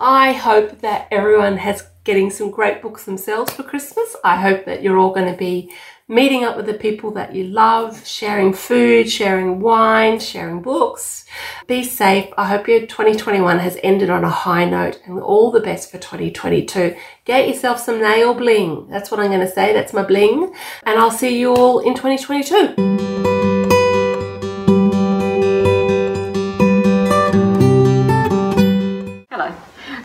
I 0.00 0.32
hope 0.32 0.80
that 0.80 1.08
everyone 1.10 1.58
has 1.58 1.86
getting 2.04 2.30
some 2.30 2.50
great 2.50 2.80
books 2.80 3.04
themselves 3.04 3.52
for 3.52 3.62
Christmas. 3.62 4.16
I 4.24 4.40
hope 4.40 4.64
that 4.64 4.82
you're 4.82 4.98
all 4.98 5.12
going 5.12 5.30
to 5.30 5.36
be 5.36 5.70
meeting 6.08 6.42
up 6.42 6.56
with 6.56 6.64
the 6.64 6.74
people 6.74 7.10
that 7.12 7.34
you 7.34 7.44
love, 7.44 8.04
sharing 8.06 8.54
food, 8.54 9.10
sharing 9.10 9.60
wine, 9.60 10.18
sharing 10.18 10.62
books. 10.62 11.26
Be 11.66 11.84
safe. 11.84 12.32
I 12.38 12.46
hope 12.46 12.66
your 12.66 12.80
2021 12.80 13.58
has 13.58 13.78
ended 13.82 14.08
on 14.08 14.24
a 14.24 14.30
high 14.30 14.64
note 14.64 15.02
and 15.04 15.20
all 15.20 15.50
the 15.50 15.60
best 15.60 15.90
for 15.90 15.98
2022. 15.98 16.96
Get 17.26 17.46
yourself 17.46 17.78
some 17.78 18.00
nail 18.00 18.32
bling. 18.32 18.88
That's 18.88 19.10
what 19.10 19.20
I'm 19.20 19.28
going 19.28 19.46
to 19.46 19.52
say. 19.52 19.74
That's 19.74 19.92
my 19.92 20.02
bling. 20.02 20.54
And 20.84 20.98
I'll 20.98 21.10
see 21.10 21.38
you 21.38 21.54
all 21.54 21.80
in 21.80 21.94
2022. 21.94 23.29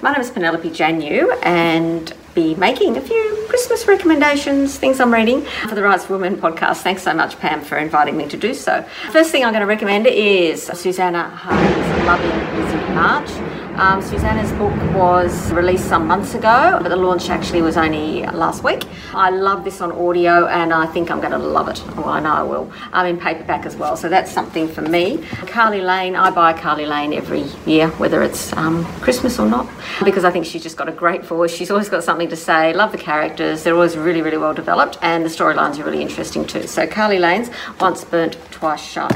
My 0.05 0.11
name 0.11 0.21
is 0.21 0.29
Penelope 0.29 0.69
Janu 0.69 1.35
and 1.41 2.13
be 2.35 2.53
making 2.53 2.95
a 2.95 3.01
few 3.01 3.45
Christmas 3.49 3.87
recommendations, 3.87 4.77
things 4.77 4.99
I'm 4.99 5.11
reading 5.11 5.41
for 5.67 5.73
the 5.73 5.81
Writes 5.81 6.05
for 6.05 6.19
Women 6.19 6.37
podcast. 6.37 6.81
Thanks 6.83 7.01
so 7.01 7.11
much, 7.11 7.39
Pam, 7.39 7.61
for 7.61 7.79
inviting 7.79 8.15
me 8.15 8.27
to 8.27 8.37
do 8.37 8.53
so. 8.53 8.83
First 9.11 9.31
thing 9.31 9.43
I'm 9.43 9.51
going 9.51 9.61
to 9.61 9.65
recommend 9.65 10.05
is 10.05 10.61
Susanna 10.61 11.27
Hardy's 11.29 12.05
Loving 12.05 12.55
Lizzie 12.55 12.93
March. 12.93 13.64
Um, 13.77 14.01
Susanna's 14.01 14.51
book 14.53 14.73
was 14.93 15.51
released 15.51 15.89
some 15.89 16.07
months 16.07 16.33
ago, 16.33 16.79
but 16.81 16.87
the 16.87 16.95
launch 16.95 17.29
actually 17.29 17.61
was 17.61 17.75
only 17.75 18.23
last 18.27 18.63
week. 18.63 18.85
I 19.13 19.29
love 19.29 19.65
this 19.65 19.81
on 19.81 19.91
audio 19.91 20.47
and 20.47 20.73
I 20.73 20.85
think 20.85 21.11
I'm 21.11 21.19
going 21.19 21.33
to 21.33 21.37
love 21.37 21.67
it. 21.67 21.83
Well, 21.97 22.07
I 22.07 22.21
know 22.21 22.31
I 22.31 22.43
will. 22.43 22.71
I'm 22.93 23.05
in 23.05 23.19
paperback 23.19 23.65
as 23.65 23.75
well, 23.75 23.97
so 23.97 24.07
that's 24.07 24.31
something 24.31 24.69
for 24.69 24.81
me. 24.81 25.17
Karly 25.47 25.85
Lane, 25.85 26.15
I 26.15 26.29
buy 26.31 26.53
Karly 26.53 26.87
Lane 26.87 27.11
every 27.11 27.43
year, 27.69 27.89
whether 27.97 28.23
it's 28.23 28.53
um, 28.53 28.85
Christmas 29.01 29.39
or 29.39 29.47
not, 29.47 29.69
because 30.05 30.23
I 30.23 30.31
think 30.31 30.45
she's 30.45 30.63
just 30.63 30.77
got 30.77 30.87
a 30.87 30.93
great 30.93 31.25
voice. 31.25 31.53
She's 31.53 31.69
always 31.69 31.89
got 31.89 32.01
something 32.01 32.29
to 32.29 32.37
say. 32.37 32.73
Love 32.73 32.93
the 32.93 32.97
characters, 32.97 33.63
they're 33.63 33.75
always 33.75 33.97
really, 33.97 34.21
really 34.21 34.37
well 34.37 34.53
developed, 34.53 34.97
and 35.01 35.25
the 35.25 35.29
storylines 35.29 35.77
are 35.79 35.83
really 35.83 36.01
interesting 36.01 36.45
too. 36.45 36.65
So, 36.65 36.87
Karly 36.87 37.19
Lane's 37.19 37.49
Once 37.81 38.05
Burnt, 38.05 38.37
Twice 38.51 38.81
Shy. 38.81 39.09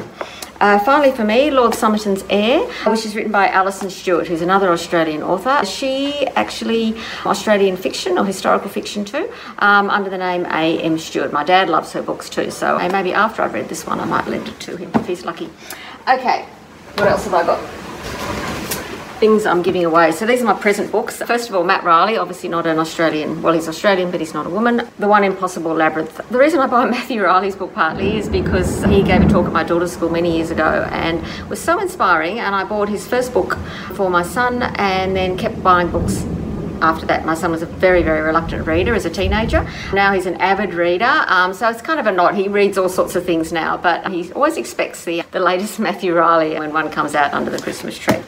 Uh, 0.60 0.78
finally, 0.80 1.12
for 1.16 1.24
me, 1.24 1.50
Lord 1.52 1.74
Somerton's 1.74 2.24
Heir, 2.30 2.68
which 2.86 3.06
is 3.06 3.16
written 3.16 3.32
by 3.32 3.48
Alison 3.48 3.90
Stuart, 3.90 4.28
who's 4.28 4.42
another 4.42 4.72
Australian 4.72 5.24
author. 5.24 5.66
She 5.66 6.28
actually 6.36 6.96
Australian 7.26 7.78
fiction 7.78 8.18
or 8.18 8.26
historical 8.26 8.70
fiction 8.70 9.06
too, 9.06 9.32
um, 9.60 9.90
under 9.90 10.10
the 10.10 10.18
name 10.18 10.46
A. 10.46 10.80
M. 10.82 11.00
Stuart. 11.00 11.32
My 11.32 11.46
dad 11.46 11.70
loves 11.70 11.94
her 11.94 12.02
books 12.02 12.30
too, 12.30 12.52
so 12.52 12.78
maybe 12.90 13.14
after 13.14 13.42
I've 13.42 13.54
read 13.54 13.70
this 13.70 13.86
one, 13.86 14.00
I 14.00 14.06
might 14.06 14.28
lend 14.28 14.48
it 14.50 14.60
to 14.62 14.76
him 14.76 14.92
if 14.96 15.08
he's 15.08 15.24
lucky. 15.24 15.50
Okay, 16.10 16.46
what 16.96 17.08
else 17.08 17.24
have 17.24 17.34
I 17.34 17.46
got? 17.46 18.49
Things 19.20 19.46
I'm 19.46 19.62
giving 19.62 19.84
away. 19.84 20.14
So 20.14 20.26
these 20.26 20.42
are 20.42 20.46
my 20.46 20.54
present 20.54 20.94
books. 20.94 21.22
First 21.22 21.50
of 21.50 21.56
all, 21.56 21.66
Matt 21.66 21.84
Reilly, 21.84 22.16
obviously 22.16 22.48
not 22.48 22.66
an 22.66 22.80
Australian. 22.80 23.42
Well, 23.42 23.54
he's 23.54 23.68
Australian, 23.68 24.12
but 24.12 24.22
he's 24.22 24.34
not 24.34 24.46
a 24.46 24.50
woman. 24.50 24.88
The 24.98 25.10
One 25.10 25.26
Impossible 25.26 25.74
Labyrinth. 25.74 26.30
The 26.30 26.38
reason 26.38 26.62
I 26.62 26.68
buy 26.68 26.86
Matthew 26.90 27.22
Reilly's 27.22 27.58
book 27.58 27.74
partly 27.74 28.16
is 28.16 28.30
because 28.30 28.82
he 28.86 29.04
gave 29.04 29.22
a 29.22 29.28
talk 29.28 29.46
at 29.46 29.52
my 29.52 29.64
daughter's 29.64 29.92
school 29.92 30.10
many 30.10 30.38
years 30.38 30.52
ago 30.52 30.88
and 30.92 31.22
was 31.50 31.60
so 31.60 31.80
inspiring. 31.80 32.40
And 32.40 32.56
I 32.56 32.64
bought 32.64 32.88
his 32.88 33.06
first 33.06 33.34
book 33.34 33.58
for 33.94 34.10
my 34.10 34.24
son 34.24 34.64
and 34.64 35.14
then 35.18 35.38
kept 35.38 35.62
buying 35.62 35.92
books 35.92 36.24
after 36.82 37.06
that. 37.08 37.26
My 37.26 37.34
son 37.34 37.52
was 37.52 37.62
a 37.62 37.66
very, 37.66 38.04
very 38.04 38.22
reluctant 38.22 38.66
reader 38.66 38.94
as 38.96 39.06
a 39.06 39.10
teenager. 39.10 39.70
Now 39.94 40.14
he's 40.14 40.28
an 40.28 40.36
avid 40.36 40.74
reader, 40.74 41.26
um, 41.28 41.54
so 41.54 41.68
it's 41.68 41.82
kind 41.82 42.00
of 42.00 42.08
a 42.08 42.12
knot. 42.14 42.36
He 42.36 42.48
reads 42.48 42.78
all 42.78 42.88
sorts 42.88 43.18
of 43.18 43.26
things 43.26 43.52
now, 43.52 43.76
but 43.76 44.10
he 44.12 44.32
always 44.32 44.56
expects 44.56 45.04
the, 45.04 45.24
the 45.32 45.42
latest 45.42 45.78
Matthew 45.88 46.16
Reilly 46.16 46.58
when 46.58 46.72
one 46.72 46.90
comes 46.90 47.16
out 47.16 47.34
under 47.34 47.52
the 47.52 47.60
Christmas 47.60 47.98
tree. 47.98 48.22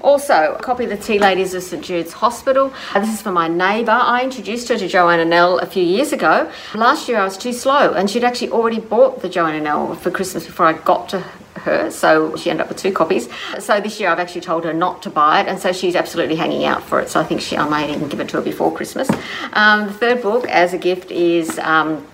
Also, 0.00 0.54
a 0.54 0.62
copy 0.62 0.84
of 0.84 0.90
the 0.90 0.96
Tea 0.96 1.18
Ladies 1.18 1.54
of 1.54 1.62
St 1.62 1.84
Jude's 1.84 2.12
Hospital. 2.12 2.72
Uh, 2.94 3.00
this 3.00 3.12
is 3.12 3.20
for 3.20 3.32
my 3.32 3.48
neighbour. 3.48 3.90
I 3.90 4.22
introduced 4.22 4.68
her 4.68 4.78
to 4.78 4.86
Joanna 4.86 5.24
Nell 5.24 5.58
a 5.58 5.66
few 5.66 5.82
years 5.82 6.12
ago. 6.12 6.50
Last 6.74 7.08
year 7.08 7.18
I 7.18 7.24
was 7.24 7.36
too 7.36 7.52
slow, 7.52 7.92
and 7.92 8.08
she'd 8.08 8.24
actually 8.24 8.50
already 8.50 8.80
bought 8.80 9.22
the 9.22 9.28
Joanna 9.28 9.60
Nell 9.60 9.94
for 9.96 10.10
Christmas 10.10 10.46
before 10.46 10.66
I 10.66 10.74
got 10.74 11.08
to 11.10 11.20
her, 11.58 11.90
so 11.90 12.36
she 12.36 12.50
ended 12.50 12.62
up 12.62 12.68
with 12.68 12.78
two 12.78 12.92
copies. 12.92 13.28
So 13.58 13.80
this 13.80 13.98
year 13.98 14.08
I've 14.08 14.20
actually 14.20 14.42
told 14.42 14.64
her 14.64 14.72
not 14.72 15.02
to 15.02 15.10
buy 15.10 15.40
it, 15.40 15.48
and 15.48 15.58
so 15.58 15.72
she's 15.72 15.96
absolutely 15.96 16.36
hanging 16.36 16.64
out 16.64 16.82
for 16.82 17.00
it. 17.00 17.08
So 17.08 17.20
I 17.20 17.24
think 17.24 17.40
she 17.40 17.56
I 17.56 17.68
might 17.68 17.90
even 17.90 18.08
give 18.08 18.20
it 18.20 18.28
to 18.30 18.36
her 18.36 18.42
before 18.42 18.72
Christmas. 18.72 19.10
Um, 19.52 19.86
the 19.86 19.92
third 19.92 20.22
book 20.22 20.46
as 20.48 20.72
a 20.72 20.78
gift 20.78 21.10
is. 21.10 21.58
Um, 21.58 22.06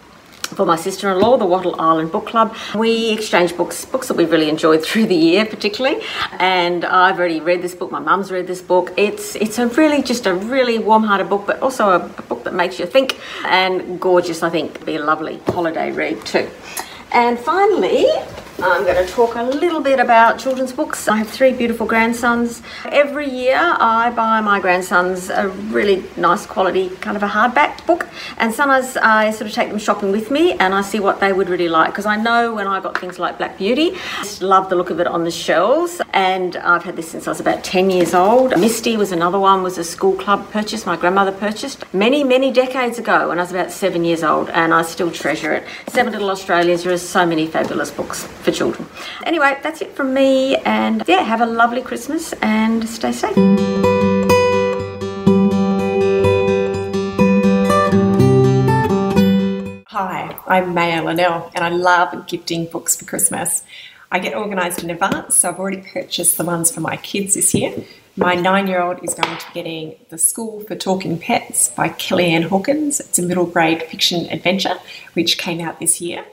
for 0.54 0.64
my 0.64 0.76
sister-in-law, 0.76 1.36
the 1.38 1.44
Wattle 1.44 1.80
Island 1.80 2.12
Book 2.12 2.26
Club. 2.26 2.54
We 2.74 3.10
exchange 3.10 3.56
books, 3.56 3.84
books 3.84 4.08
that 4.08 4.16
we've 4.16 4.30
really 4.30 4.48
enjoyed 4.48 4.84
through 4.86 5.06
the 5.06 5.14
year, 5.14 5.44
particularly. 5.44 6.02
And 6.38 6.84
I've 6.84 7.18
already 7.18 7.40
read 7.40 7.62
this 7.62 7.74
book. 7.74 7.90
My 7.90 8.00
mum's 8.00 8.30
read 8.30 8.46
this 8.46 8.62
book. 8.62 8.92
It's 8.96 9.34
it's 9.36 9.58
a 9.58 9.66
really 9.68 10.02
just 10.02 10.26
a 10.26 10.34
really 10.34 10.78
warm-hearted 10.78 11.28
book, 11.28 11.46
but 11.46 11.60
also 11.60 11.90
a, 11.90 11.96
a 11.96 12.22
book 12.22 12.44
that 12.44 12.54
makes 12.54 12.78
you 12.78 12.86
think 12.86 13.18
and 13.44 14.00
gorgeous. 14.00 14.42
I 14.42 14.50
think 14.50 14.84
be 14.84 14.96
a 14.96 15.04
lovely 15.04 15.38
holiday 15.48 15.90
read 15.90 16.24
too. 16.24 16.48
And 17.14 17.38
finally, 17.38 18.06
I'm 18.60 18.84
going 18.84 19.04
to 19.04 19.12
talk 19.12 19.34
a 19.34 19.42
little 19.42 19.80
bit 19.80 19.98
about 19.98 20.38
children's 20.38 20.72
books. 20.72 21.08
I 21.08 21.16
have 21.16 21.28
three 21.28 21.52
beautiful 21.52 21.86
grandsons. 21.86 22.62
Every 22.86 23.28
year 23.28 23.58
I 23.58 24.10
buy 24.10 24.40
my 24.40 24.60
grandsons 24.60 25.28
a 25.28 25.48
really 25.48 26.04
nice 26.16 26.46
quality 26.46 26.90
kind 26.96 27.16
of 27.16 27.22
a 27.22 27.28
hardback 27.28 27.84
book 27.84 28.06
and 28.38 28.54
sometimes 28.54 28.96
I 28.96 29.32
sort 29.32 29.48
of 29.48 29.52
take 29.52 29.70
them 29.70 29.78
shopping 29.78 30.12
with 30.12 30.30
me 30.30 30.52
and 30.52 30.72
I 30.72 30.82
see 30.82 31.00
what 31.00 31.18
they 31.18 31.32
would 31.32 31.48
really 31.48 31.68
like 31.68 31.90
because 31.90 32.06
I 32.06 32.16
know 32.16 32.54
when 32.54 32.66
I 32.68 32.80
got 32.80 32.96
things 32.96 33.18
like 33.18 33.38
Black 33.38 33.58
Beauty, 33.58 33.96
I 34.18 34.22
just 34.22 34.40
love 34.40 34.70
the 34.70 34.76
look 34.76 34.90
of 34.90 35.00
it 35.00 35.08
on 35.08 35.24
the 35.24 35.30
shelves 35.32 36.00
and 36.12 36.56
I've 36.56 36.84
had 36.84 36.94
this 36.94 37.10
since 37.10 37.26
I 37.26 37.32
was 37.32 37.40
about 37.40 37.64
10 37.64 37.90
years 37.90 38.14
old. 38.14 38.58
Misty 38.58 38.96
was 38.96 39.10
another 39.10 39.38
one, 39.38 39.62
was 39.64 39.78
a 39.78 39.84
school 39.84 40.16
club 40.16 40.48
purchase 40.52 40.86
my 40.86 40.96
grandmother 40.96 41.32
purchased 41.32 41.92
many, 41.92 42.22
many 42.22 42.52
decades 42.52 42.98
ago 42.98 43.28
when 43.28 43.38
I 43.38 43.42
was 43.42 43.50
about 43.50 43.72
seven 43.72 44.04
years 44.04 44.22
old 44.22 44.48
and 44.50 44.72
I 44.72 44.82
still 44.82 45.10
treasure 45.10 45.52
it. 45.52 45.64
Seven 45.88 46.12
Little 46.12 46.30
Australians, 46.30 46.84
there 46.84 46.92
are 47.04 47.08
so 47.08 47.26
many 47.26 47.46
fabulous 47.46 47.90
books 47.90 48.24
for 48.24 48.50
children. 48.50 48.88
Anyway, 49.24 49.58
that's 49.62 49.82
it 49.82 49.94
from 49.94 50.14
me, 50.14 50.56
and 50.56 51.02
yeah, 51.06 51.22
have 51.22 51.40
a 51.40 51.46
lovely 51.46 51.82
Christmas 51.82 52.32
and 52.40 52.88
stay 52.88 53.12
safe. 53.12 53.36
Hi, 59.88 60.36
I'm 60.46 60.74
Maya 60.74 61.04
Linnell, 61.04 61.50
and 61.54 61.64
I 61.64 61.68
love 61.68 62.26
gifting 62.26 62.66
books 62.66 62.96
for 62.96 63.04
Christmas. 63.04 63.62
I 64.10 64.18
get 64.18 64.34
organised 64.34 64.82
in 64.82 64.90
advance, 64.90 65.38
so 65.38 65.50
I've 65.50 65.58
already 65.58 65.82
purchased 65.82 66.38
the 66.38 66.44
ones 66.44 66.70
for 66.70 66.80
my 66.80 66.96
kids 66.96 67.34
this 67.34 67.54
year. 67.54 67.74
My 68.16 68.36
nine 68.36 68.68
year 68.68 68.80
old 68.80 69.02
is 69.02 69.12
going 69.12 69.36
to 69.36 69.46
be 69.46 69.52
getting 69.52 69.96
The 70.08 70.18
School 70.18 70.60
for 70.60 70.76
Talking 70.76 71.18
Pets 71.18 71.70
by 71.70 71.88
Kellyanne 71.88 72.44
Hawkins. 72.44 73.00
It's 73.00 73.18
a 73.18 73.22
middle 73.22 73.46
grade 73.46 73.82
fiction 73.82 74.30
adventure 74.30 74.78
which 75.14 75.36
came 75.36 75.60
out 75.60 75.80
this 75.80 76.00
year 76.00 76.24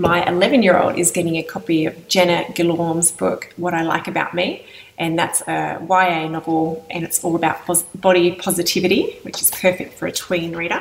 my 0.00 0.26
11 0.26 0.62
year 0.62 0.78
old 0.78 0.98
is 0.98 1.10
getting 1.10 1.36
a 1.36 1.42
copy 1.42 1.84
of 1.84 2.08
Jenna 2.08 2.50
Guillaume's 2.54 3.12
book, 3.12 3.52
What 3.58 3.74
I 3.74 3.82
Like 3.82 4.08
About 4.08 4.32
Me, 4.34 4.64
and 4.96 5.18
that's 5.18 5.42
a 5.42 5.78
YA 5.86 6.26
novel 6.28 6.86
and 6.88 7.04
it's 7.04 7.22
all 7.22 7.36
about 7.36 7.66
pos- 7.66 7.82
body 7.94 8.32
positivity, 8.32 9.18
which 9.22 9.42
is 9.42 9.50
perfect 9.50 9.94
for 9.94 10.06
a 10.06 10.12
tween 10.12 10.56
reader. 10.56 10.80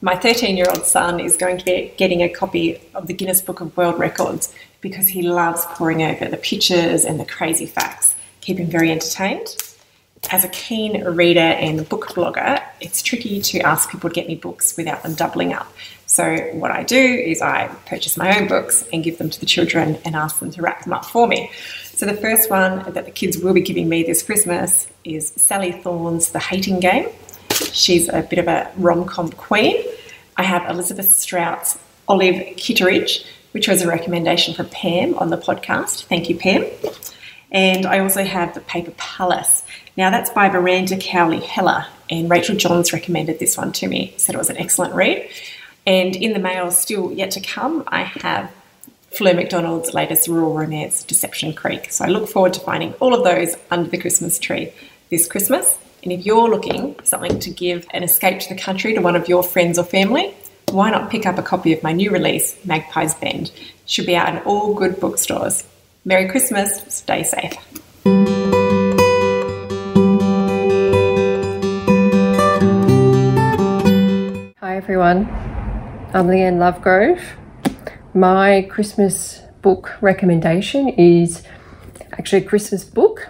My 0.00 0.16
13 0.16 0.56
year 0.56 0.66
old 0.68 0.86
son 0.86 1.20
is 1.20 1.36
going 1.36 1.58
to 1.58 1.64
be 1.64 1.92
getting 1.98 2.22
a 2.22 2.28
copy 2.30 2.80
of 2.94 3.06
the 3.06 3.12
Guinness 3.12 3.42
Book 3.42 3.60
of 3.60 3.76
World 3.76 3.98
Records 3.98 4.52
because 4.80 5.08
he 5.08 5.20
loves 5.20 5.66
poring 5.66 6.02
over 6.02 6.26
the 6.26 6.38
pictures 6.38 7.04
and 7.04 7.20
the 7.20 7.26
crazy 7.26 7.66
facts, 7.66 8.14
keep 8.40 8.56
him 8.56 8.68
very 8.68 8.90
entertained. 8.90 9.56
As 10.30 10.42
a 10.42 10.48
keen 10.48 11.04
reader 11.04 11.40
and 11.40 11.86
book 11.88 12.08
blogger, 12.08 12.62
it's 12.80 13.02
tricky 13.02 13.40
to 13.42 13.60
ask 13.60 13.90
people 13.90 14.08
to 14.08 14.14
get 14.14 14.26
me 14.26 14.36
books 14.36 14.74
without 14.76 15.02
them 15.02 15.14
doubling 15.14 15.52
up. 15.52 15.70
So, 16.16 16.34
what 16.54 16.70
I 16.70 16.82
do 16.82 16.96
is 16.98 17.42
I 17.42 17.66
purchase 17.84 18.16
my 18.16 18.40
own 18.40 18.48
books 18.48 18.88
and 18.90 19.04
give 19.04 19.18
them 19.18 19.28
to 19.28 19.38
the 19.38 19.44
children 19.44 19.98
and 20.02 20.16
ask 20.16 20.38
them 20.38 20.50
to 20.52 20.62
wrap 20.62 20.82
them 20.84 20.94
up 20.94 21.04
for 21.04 21.28
me. 21.28 21.50
So, 21.92 22.06
the 22.06 22.16
first 22.16 22.48
one 22.48 22.90
that 22.90 23.04
the 23.04 23.10
kids 23.10 23.36
will 23.36 23.52
be 23.52 23.60
giving 23.60 23.86
me 23.86 24.02
this 24.02 24.22
Christmas 24.22 24.86
is 25.04 25.34
Sally 25.36 25.72
Thorne's 25.72 26.30
The 26.30 26.38
Hating 26.38 26.80
Game. 26.80 27.10
She's 27.70 28.08
a 28.08 28.22
bit 28.22 28.38
of 28.38 28.48
a 28.48 28.72
rom 28.78 29.04
com 29.04 29.30
queen. 29.30 29.84
I 30.38 30.44
have 30.44 30.66
Elizabeth 30.70 31.10
Strout's 31.10 31.78
Olive 32.08 32.56
Kitteridge, 32.56 33.26
which 33.50 33.68
was 33.68 33.82
a 33.82 33.86
recommendation 33.86 34.54
from 34.54 34.70
Pam 34.70 35.12
on 35.16 35.28
the 35.28 35.36
podcast. 35.36 36.04
Thank 36.04 36.30
you, 36.30 36.38
Pam. 36.38 36.64
And 37.52 37.84
I 37.84 37.98
also 37.98 38.24
have 38.24 38.54
The 38.54 38.62
Paper 38.62 38.92
Palace. 38.96 39.64
Now, 39.98 40.08
that's 40.08 40.30
by 40.30 40.48
Miranda 40.48 40.96
Cowley 40.96 41.40
Heller, 41.40 41.84
and 42.08 42.30
Rachel 42.30 42.56
Johns 42.56 42.94
recommended 42.94 43.38
this 43.38 43.58
one 43.58 43.72
to 43.72 43.86
me, 43.86 44.14
said 44.16 44.34
it 44.34 44.38
was 44.38 44.48
an 44.48 44.56
excellent 44.56 44.94
read. 44.94 45.28
And 45.86 46.16
in 46.16 46.32
the 46.32 46.40
mail, 46.40 46.72
still 46.72 47.12
yet 47.12 47.30
to 47.32 47.40
come, 47.40 47.84
I 47.86 48.02
have 48.02 48.50
Fleur 49.12 49.34
McDonald's 49.34 49.94
latest 49.94 50.26
rural 50.26 50.52
romance, 50.52 51.04
Deception 51.04 51.54
Creek. 51.54 51.92
So 51.92 52.04
I 52.04 52.08
look 52.08 52.28
forward 52.28 52.54
to 52.54 52.60
finding 52.60 52.92
all 52.94 53.14
of 53.14 53.22
those 53.22 53.56
under 53.70 53.88
the 53.88 53.96
Christmas 53.96 54.40
tree 54.40 54.72
this 55.10 55.28
Christmas. 55.28 55.78
And 56.02 56.12
if 56.12 56.26
you're 56.26 56.50
looking 56.50 56.94
for 56.94 57.06
something 57.06 57.38
to 57.38 57.50
give 57.50 57.86
an 57.92 58.02
escape 58.02 58.40
to 58.40 58.48
the 58.48 58.60
country 58.60 58.94
to 58.94 59.00
one 59.00 59.14
of 59.14 59.28
your 59.28 59.44
friends 59.44 59.78
or 59.78 59.84
family, 59.84 60.34
why 60.72 60.90
not 60.90 61.08
pick 61.08 61.24
up 61.24 61.38
a 61.38 61.42
copy 61.42 61.72
of 61.72 61.82
my 61.84 61.92
new 61.92 62.10
release, 62.10 62.56
Magpie's 62.64 63.14
Bend? 63.14 63.52
It 63.54 63.90
should 63.90 64.06
be 64.06 64.16
out 64.16 64.34
in 64.34 64.42
all 64.42 64.74
good 64.74 64.98
bookstores. 64.98 65.64
Merry 66.04 66.28
Christmas, 66.28 66.82
stay 66.88 67.22
safe. 67.22 67.54
Hi 74.60 74.76
everyone. 74.76 75.55
I'm 76.16 76.28
Leanne 76.28 76.56
Lovegrove. 76.56 77.20
My 78.14 78.62
Christmas 78.70 79.42
book 79.60 80.00
recommendation 80.00 80.88
is 80.88 81.42
actually 82.12 82.42
a 82.42 82.48
Christmas 82.48 82.84
book. 82.84 83.28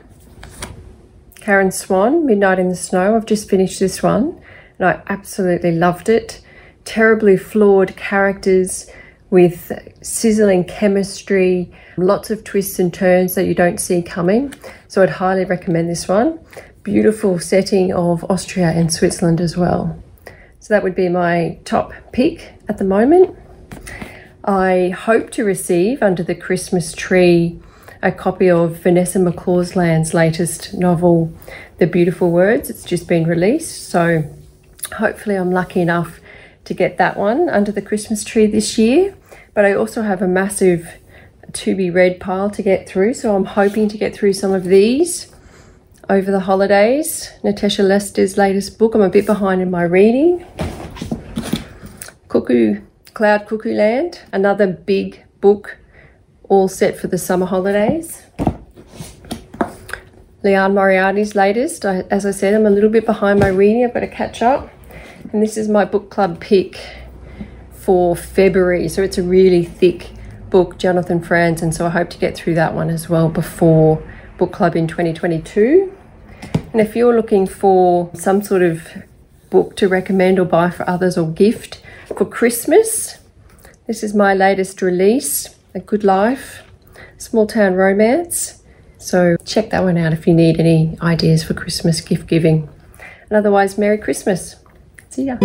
Karen 1.34 1.72
Swan, 1.72 2.24
Midnight 2.24 2.61
in 2.61 2.68
the 2.68 2.76
Snow. 2.76 3.16
I've 3.16 3.26
just 3.26 3.51
finished 3.51 3.80
this 3.80 4.05
one 4.05 4.41
and 4.78 4.87
I 4.89 5.03
absolutely 5.09 5.72
loved 5.72 6.09
it. 6.09 6.41
Terribly 6.84 7.37
flawed 7.37 7.97
characters 7.97 8.89
with 9.30 9.72
sizzling 10.01 10.62
chemistry, 10.62 11.72
lots 11.97 12.30
of 12.30 12.45
twists 12.45 12.78
and 12.78 12.95
turns 12.95 13.34
that 13.34 13.47
you 13.47 13.55
don't 13.57 13.80
see 13.80 14.01
coming. 14.01 14.55
So 14.87 15.03
I'd 15.03 15.11
highly 15.11 15.45
recommend 15.45 15.91
this 15.91 16.07
one. 16.07 16.39
Beautiful 16.84 17.41
setting 17.41 17.93
of 17.93 18.24
Austria 18.30 18.70
and 18.70 18.93
Switzerland 18.93 19.41
as 19.41 19.57
well. 19.57 20.01
So 20.67 20.75
that 20.75 20.83
would 20.83 20.97
be 20.97 21.09
my 21.09 21.61
top 21.64 21.93
pick 22.11 22.55
at 22.69 22.79
the 22.79 22.85
moment. 22.85 23.39
I 24.43 24.89
hope 24.89 25.31
to 25.31 25.45
receive 25.45 26.03
under 26.03 26.25
the 26.25 26.35
Christmas 26.35 26.93
tree 26.93 27.61
a 28.03 28.11
copy 28.11 28.51
of 28.51 28.83
Vanessa 28.83 29.21
McCausland's 29.21 30.12
latest 30.12 30.75
novel, 30.75 31.33
The 31.79 31.87
Beautiful 31.87 32.33
Words. 32.33 32.69
It's 32.69 32.83
just 32.83 33.07
been 33.07 33.29
released, 33.29 33.89
so 33.89 34.25
hopefully 34.97 35.37
I'm 35.37 35.53
lucky 35.53 35.81
enough 35.81 36.19
to 36.64 36.75
get 36.75 36.99
that 36.99 37.17
one 37.17 37.49
under 37.49 37.71
the 37.71 37.81
Christmas 37.81 38.25
tree 38.25 38.49
this 38.49 38.77
year. 38.77 39.17
But 39.55 39.67
I 39.67 39.75
also 39.75 40.03
have 40.03 40.21
a 40.21 40.27
massive 40.27 40.95
to 41.53 41.77
be 41.77 41.91
read 41.91 42.19
pile 42.19 42.51
to 42.51 42.62
get 42.64 42.89
through, 42.89 43.14
so 43.14 43.37
I'm 43.37 43.45
hoping 43.45 43.87
to 43.87 43.97
get 43.97 44.17
through 44.17 44.33
some 44.33 44.53
of 44.53 44.64
these 44.64 45.33
over 46.09 46.31
the 46.31 46.41
holidays. 46.41 47.31
Natasha 47.43 47.83
Lester's 47.83 48.37
latest 48.37 48.79
book. 48.79 48.95
I'm 48.95 49.01
a 49.01 49.09
bit 49.09 49.27
behind 49.27 49.61
in 49.61 49.71
my 49.71 49.83
reading. 49.83 50.47
Cuckoo, 52.29 52.81
Cloud 53.15 53.47
Cuckoo 53.47 53.75
Land, 53.75 54.21
another 54.33 54.67
big 54.67 55.25
book 55.41 55.79
all 56.49 56.69
set 56.69 56.99
for 56.99 57.09
the 57.09 57.19
summer 57.19 57.47
holidays. 57.47 58.23
Liane 60.43 60.75
Moriarty's 60.75 61.35
latest. 61.35 61.85
I, 61.85 62.03
as 62.11 62.25
I 62.25 62.31
said, 62.31 62.55
I'm 62.55 62.67
a 62.67 62.71
little 62.71 62.91
bit 62.91 63.05
behind 63.05 63.41
my 63.41 63.49
reading. 63.49 63.85
I've 63.85 63.95
got 63.95 64.01
to 64.01 64.07
catch 64.07 64.43
up. 64.43 64.71
And 65.33 65.43
this 65.43 65.57
is 65.57 65.69
my 65.69 65.85
book 65.85 66.11
club 66.11 66.41
pick 66.41 66.79
for 67.73 68.15
February. 68.15 68.89
So 68.89 69.03
it's 69.03 69.19
a 69.19 69.25
really 69.25 69.65
thick 69.65 70.11
book, 70.51 70.79
Jonathan 70.79 71.21
Franzen. 71.21 71.63
And 71.63 71.75
so 71.75 71.87
I 71.87 71.91
hope 71.91 72.11
to 72.11 72.19
get 72.19 72.37
through 72.37 72.55
that 72.55 72.75
one 72.75 72.91
as 72.91 73.09
well 73.09 73.29
before 73.29 74.01
book 74.39 74.53
club 74.53 74.76
in 74.76 74.87
2022. 74.87 75.93
And 76.72 76.80
if 76.80 76.95
you're 76.95 77.14
looking 77.14 77.47
for 77.47 78.11
some 78.14 78.43
sort 78.43 78.62
of 78.62 78.87
book 79.51 79.76
to 79.76 79.89
recommend 79.89 80.39
or 80.39 80.45
buy 80.45 80.70
for 80.70 80.89
others 80.89 81.16
or 81.16 81.30
gift 81.30 81.80
for 82.09 82.24
Christmas, 82.24 83.18
this 83.87 84.03
is 84.03 84.14
my 84.14 84.34
latest 84.34 84.82
release, 84.82 85.57
A 85.74 85.80
Good 85.80 86.05
Life, 86.05 86.62
Small 87.18 87.47
Town 87.47 87.74
Romance. 87.74 88.62
So 88.99 89.37
check 89.45 89.70
that 89.70 89.84
one 89.84 89.97
out 89.97 90.12
if 90.12 90.26
you 90.26 90.34
need 90.34 90.59
any 90.59 90.97
ideas 91.01 91.45
for 91.45 91.55
Christmas 91.55 92.01
gift 92.01 92.26
giving. 92.26 92.68
And 93.28 93.37
otherwise, 93.37 93.78
Merry 93.78 93.99
Christmas. 93.99 94.57
See 95.11 95.24
ya. 95.24 95.37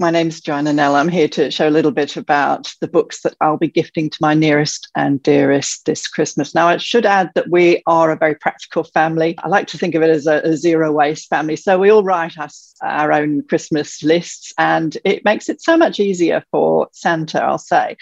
My 0.00 0.10
name 0.10 0.28
is 0.28 0.40
Joanna 0.40 0.72
Nell. 0.72 0.96
I'm 0.96 1.10
here 1.10 1.28
to 1.28 1.50
show 1.50 1.68
a 1.68 1.70
little 1.70 1.90
bit 1.90 2.16
about 2.16 2.72
the 2.80 2.88
books 2.88 3.20
that 3.20 3.34
I'll 3.42 3.58
be 3.58 3.68
gifting 3.68 4.08
to 4.08 4.18
my 4.22 4.32
nearest 4.32 4.88
and 4.96 5.22
dearest 5.22 5.84
this 5.84 6.08
Christmas. 6.08 6.54
Now, 6.54 6.68
I 6.68 6.78
should 6.78 7.04
add 7.04 7.30
that 7.34 7.50
we 7.50 7.82
are 7.86 8.10
a 8.10 8.16
very 8.16 8.34
practical 8.34 8.82
family. 8.82 9.36
I 9.40 9.48
like 9.48 9.66
to 9.68 9.78
think 9.78 9.94
of 9.94 10.02
it 10.02 10.08
as 10.08 10.26
a, 10.26 10.40
a 10.40 10.56
zero 10.56 10.90
waste 10.90 11.28
family. 11.28 11.54
So 11.56 11.78
we 11.78 11.90
all 11.90 12.02
write 12.02 12.38
us 12.38 12.74
our 12.82 13.12
own 13.12 13.42
Christmas 13.42 14.02
lists, 14.02 14.54
and 14.56 14.96
it 15.04 15.22
makes 15.26 15.50
it 15.50 15.60
so 15.60 15.76
much 15.76 16.00
easier 16.00 16.42
for 16.50 16.88
Santa, 16.92 17.42
I'll 17.42 17.58
say. 17.58 17.98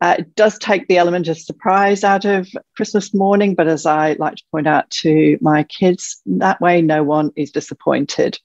Uh, 0.00 0.16
it 0.18 0.36
does 0.36 0.56
take 0.58 0.86
the 0.86 0.98
element 0.98 1.26
of 1.26 1.38
surprise 1.38 2.04
out 2.04 2.24
of 2.24 2.48
Christmas 2.76 3.12
morning, 3.12 3.56
but 3.56 3.66
as 3.66 3.86
I 3.86 4.12
like 4.20 4.36
to 4.36 4.44
point 4.52 4.68
out 4.68 4.88
to 5.02 5.36
my 5.40 5.64
kids, 5.64 6.20
that 6.26 6.60
way 6.60 6.80
no 6.80 7.02
one 7.02 7.32
is 7.34 7.50
disappointed. 7.50 8.38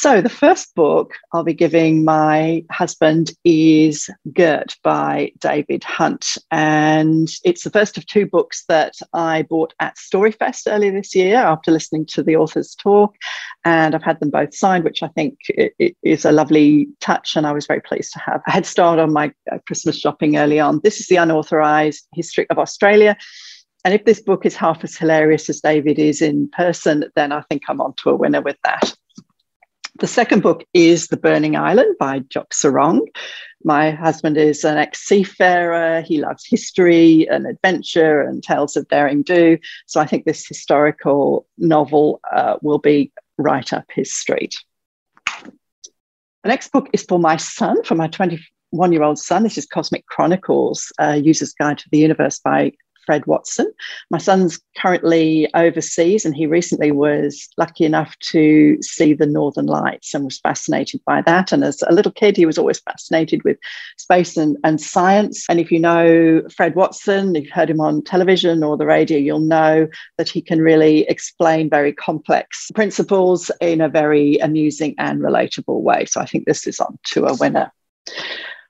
So, 0.00 0.20
the 0.20 0.28
first 0.28 0.76
book 0.76 1.14
I'll 1.32 1.42
be 1.42 1.52
giving 1.52 2.04
my 2.04 2.64
husband 2.70 3.32
is 3.44 4.08
Girt 4.32 4.76
by 4.84 5.32
David 5.40 5.82
Hunt. 5.82 6.38
And 6.52 7.28
it's 7.42 7.64
the 7.64 7.70
first 7.70 7.98
of 7.98 8.06
two 8.06 8.24
books 8.24 8.62
that 8.68 8.94
I 9.12 9.42
bought 9.42 9.74
at 9.80 9.96
Storyfest 9.96 10.72
earlier 10.72 10.92
this 10.92 11.16
year 11.16 11.38
after 11.38 11.72
listening 11.72 12.06
to 12.10 12.22
the 12.22 12.36
author's 12.36 12.76
talk. 12.76 13.16
And 13.64 13.92
I've 13.92 14.04
had 14.04 14.20
them 14.20 14.30
both 14.30 14.54
signed, 14.54 14.84
which 14.84 15.02
I 15.02 15.08
think 15.08 15.36
is 16.04 16.24
a 16.24 16.30
lovely 16.30 16.86
touch. 17.00 17.34
And 17.34 17.44
I 17.44 17.50
was 17.50 17.66
very 17.66 17.80
pleased 17.80 18.12
to 18.12 18.20
have 18.20 18.40
a 18.46 18.52
head 18.52 18.66
start 18.66 19.00
on 19.00 19.12
my 19.12 19.32
uh, 19.50 19.58
Christmas 19.66 19.98
shopping 19.98 20.36
early 20.36 20.60
on. 20.60 20.80
This 20.84 21.00
is 21.00 21.08
the 21.08 21.16
unauthorized 21.16 22.06
history 22.14 22.46
of 22.50 22.58
Australia. 22.60 23.16
And 23.84 23.92
if 23.92 24.04
this 24.04 24.20
book 24.20 24.46
is 24.46 24.54
half 24.54 24.84
as 24.84 24.96
hilarious 24.96 25.50
as 25.50 25.60
David 25.60 25.98
is 25.98 26.22
in 26.22 26.50
person, 26.50 27.06
then 27.16 27.32
I 27.32 27.42
think 27.50 27.62
I'm 27.68 27.80
on 27.80 27.94
to 28.04 28.10
a 28.10 28.16
winner 28.16 28.42
with 28.42 28.58
that. 28.62 28.94
The 29.98 30.06
second 30.06 30.44
book 30.44 30.64
is 30.72 31.08
The 31.08 31.16
Burning 31.16 31.56
Island 31.56 31.96
by 31.98 32.20
Jock 32.20 32.50
Serong. 32.50 33.00
My 33.64 33.90
husband 33.90 34.36
is 34.36 34.62
an 34.64 34.78
ex 34.78 35.00
seafarer. 35.00 36.02
He 36.02 36.18
loves 36.20 36.46
history 36.46 37.26
and 37.28 37.48
adventure 37.48 38.22
and 38.22 38.40
tales 38.40 38.76
of 38.76 38.86
daring 38.86 39.22
do. 39.22 39.58
So 39.86 40.00
I 40.00 40.06
think 40.06 40.24
this 40.24 40.46
historical 40.46 41.48
novel 41.58 42.20
uh, 42.30 42.58
will 42.62 42.78
be 42.78 43.10
right 43.38 43.72
up 43.72 43.86
his 43.92 44.14
street. 44.14 44.54
The 45.34 45.52
next 46.44 46.70
book 46.70 46.88
is 46.92 47.02
for 47.02 47.18
my 47.18 47.36
son, 47.36 47.82
for 47.82 47.96
my 47.96 48.06
21 48.06 48.92
year 48.92 49.02
old 49.02 49.18
son. 49.18 49.42
This 49.42 49.58
is 49.58 49.66
Cosmic 49.66 50.06
Chronicles, 50.06 50.92
uh, 51.00 51.18
User's 51.20 51.54
Guide 51.54 51.78
to 51.78 51.88
the 51.90 51.98
Universe 51.98 52.38
by 52.38 52.70
Fred 53.08 53.26
Watson. 53.26 53.72
My 54.10 54.18
son's 54.18 54.60
currently 54.76 55.48
overseas, 55.54 56.26
and 56.26 56.36
he 56.36 56.44
recently 56.44 56.90
was 56.90 57.48
lucky 57.56 57.86
enough 57.86 58.14
to 58.32 58.76
see 58.82 59.14
the 59.14 59.24
Northern 59.24 59.64
Lights 59.64 60.12
and 60.12 60.26
was 60.26 60.40
fascinated 60.40 61.00
by 61.06 61.22
that. 61.22 61.50
And 61.50 61.64
as 61.64 61.82
a 61.88 61.94
little 61.94 62.12
kid, 62.12 62.36
he 62.36 62.44
was 62.44 62.58
always 62.58 62.80
fascinated 62.80 63.44
with 63.44 63.56
space 63.96 64.36
and, 64.36 64.58
and 64.62 64.78
science. 64.78 65.46
And 65.48 65.58
if 65.58 65.72
you 65.72 65.80
know 65.80 66.42
Fred 66.54 66.74
Watson, 66.74 67.34
if 67.34 67.44
you've 67.44 67.52
heard 67.52 67.70
him 67.70 67.80
on 67.80 68.02
television 68.02 68.62
or 68.62 68.76
the 68.76 68.84
radio, 68.84 69.16
you'll 69.16 69.40
know 69.40 69.88
that 70.18 70.28
he 70.28 70.42
can 70.42 70.60
really 70.60 71.08
explain 71.08 71.70
very 71.70 71.94
complex 71.94 72.70
principles 72.74 73.50
in 73.62 73.80
a 73.80 73.88
very 73.88 74.36
amusing 74.36 74.94
and 74.98 75.22
relatable 75.22 75.80
way. 75.80 76.04
So 76.04 76.20
I 76.20 76.26
think 76.26 76.44
this 76.44 76.66
is 76.66 76.78
on 76.78 76.98
to 77.14 77.24
a 77.24 77.34
winner 77.36 77.72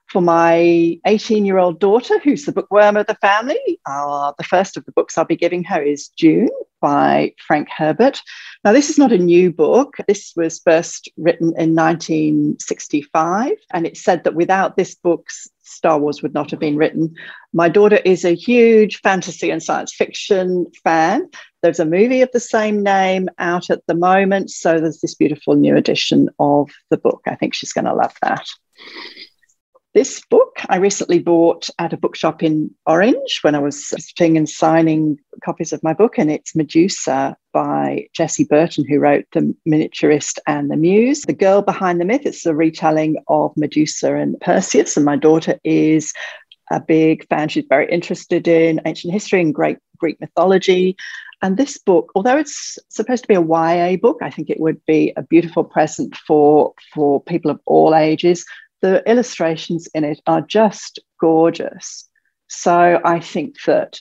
for 0.08 0.22
my 0.22 0.98
18 1.06 1.44
year 1.44 1.58
old 1.58 1.80
daughter, 1.80 2.18
who's 2.18 2.44
the 2.44 2.52
bookworm 2.52 2.96
of 2.96 3.06
the 3.06 3.14
family. 3.16 3.80
Uh, 3.86 4.32
the 4.38 4.44
first 4.44 4.76
of 4.76 4.84
the 4.84 4.92
books 4.92 5.16
I'll 5.16 5.24
be 5.24 5.36
giving 5.36 5.64
her 5.64 5.82
is 5.82 6.08
Dune 6.08 6.48
by 6.80 7.34
Frank 7.46 7.68
Herbert. 7.76 8.20
Now, 8.64 8.72
this 8.72 8.90
is 8.90 8.98
not 8.98 9.12
a 9.12 9.18
new 9.18 9.52
book. 9.52 9.96
This 10.06 10.32
was 10.36 10.60
first 10.60 11.10
written 11.16 11.48
in 11.58 11.74
1965, 11.74 13.52
and 13.72 13.86
it 13.86 13.96
said 13.96 14.24
that 14.24 14.34
without 14.34 14.76
this 14.76 14.94
book, 14.94 15.26
Star 15.62 15.98
Wars 15.98 16.22
would 16.22 16.34
not 16.34 16.50
have 16.50 16.60
been 16.60 16.76
written. 16.76 17.14
My 17.52 17.68
daughter 17.68 18.00
is 18.04 18.24
a 18.24 18.34
huge 18.34 19.00
fantasy 19.00 19.50
and 19.50 19.62
science 19.62 19.94
fiction 19.94 20.66
fan. 20.82 21.28
There's 21.62 21.80
a 21.80 21.84
movie 21.84 22.22
of 22.22 22.30
the 22.32 22.40
same 22.40 22.82
name 22.82 23.28
out 23.38 23.70
at 23.70 23.86
the 23.86 23.94
moment. 23.94 24.50
So 24.50 24.80
there's 24.80 25.00
this 25.00 25.14
beautiful 25.14 25.56
new 25.56 25.76
edition 25.76 26.30
of 26.38 26.70
the 26.90 26.96
book. 26.96 27.22
I 27.26 27.34
think 27.34 27.54
she's 27.54 27.72
going 27.72 27.84
to 27.84 27.94
love 27.94 28.14
that. 28.22 28.46
This 29.94 30.20
book 30.28 30.58
I 30.68 30.76
recently 30.76 31.18
bought 31.18 31.70
at 31.78 31.94
a 31.94 31.96
bookshop 31.96 32.42
in 32.42 32.70
Orange 32.84 33.38
when 33.40 33.54
I 33.54 33.58
was 33.58 33.88
visiting 33.90 34.36
and 34.36 34.46
signing 34.46 35.18
copies 35.42 35.72
of 35.72 35.82
my 35.82 35.94
book, 35.94 36.18
and 36.18 36.30
it's 36.30 36.54
Medusa 36.54 37.34
by 37.54 38.06
Jessie 38.12 38.44
Burton, 38.44 38.84
who 38.86 38.98
wrote 38.98 39.24
The 39.32 39.54
Miniaturist 39.66 40.40
and 40.46 40.70
The 40.70 40.76
Muse. 40.76 41.22
The 41.22 41.32
Girl 41.32 41.62
Behind 41.62 42.00
the 42.00 42.04
Myth, 42.04 42.26
it's 42.26 42.44
a 42.44 42.54
retelling 42.54 43.16
of 43.28 43.56
Medusa 43.56 44.14
and 44.14 44.38
Perseus, 44.40 44.96
and 44.98 45.06
my 45.06 45.16
daughter 45.16 45.58
is 45.64 46.12
a 46.70 46.80
big 46.80 47.26
fan. 47.28 47.48
She's 47.48 47.64
very 47.66 47.90
interested 47.90 48.46
in 48.46 48.82
ancient 48.84 49.14
history 49.14 49.40
and 49.40 49.54
great 49.54 49.78
Greek 49.96 50.20
mythology. 50.20 50.96
And 51.40 51.56
this 51.56 51.78
book, 51.78 52.12
although 52.14 52.36
it's 52.36 52.78
supposed 52.90 53.22
to 53.24 53.28
be 53.28 53.34
a 53.34 53.40
YA 53.40 53.96
book, 53.96 54.18
I 54.20 54.30
think 54.30 54.50
it 54.50 54.60
would 54.60 54.84
be 54.84 55.14
a 55.16 55.22
beautiful 55.22 55.64
present 55.64 56.14
for, 56.14 56.74
for 56.92 57.22
people 57.22 57.50
of 57.50 57.60
all 57.64 57.94
ages 57.94 58.44
the 58.80 59.08
illustrations 59.10 59.88
in 59.94 60.04
it 60.04 60.20
are 60.26 60.40
just 60.40 60.98
gorgeous. 61.20 62.08
So 62.48 63.00
I 63.04 63.20
think 63.20 63.56
that 63.66 64.00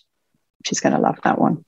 she's 0.66 0.80
going 0.80 0.94
to 0.94 1.02
love 1.02 1.20
that 1.24 1.40
one. 1.40 1.66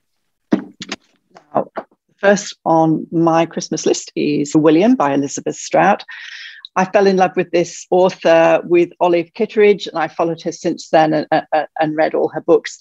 Now, 0.54 1.72
first 2.18 2.58
on 2.66 3.08
my 3.12 3.46
Christmas 3.46 3.86
list 3.86 4.12
is 4.16 4.56
William 4.56 4.96
by 4.96 5.14
Elizabeth 5.14 5.56
Strout. 5.56 6.04
I 6.76 6.86
fell 6.86 7.08
in 7.08 7.18
love 7.18 7.36
with 7.36 7.52
this 7.52 7.86
author 7.90 8.62
with 8.64 8.92
Olive 9.00 9.34
Kitteridge, 9.34 9.88
and 9.88 9.98
I 9.98 10.08
followed 10.08 10.42
her 10.44 10.52
since 10.52 10.90
then 10.90 11.26
and, 11.32 11.46
and, 11.80 11.96
read 11.96 12.14
all 12.14 12.30
her 12.30 12.42
books 12.42 12.78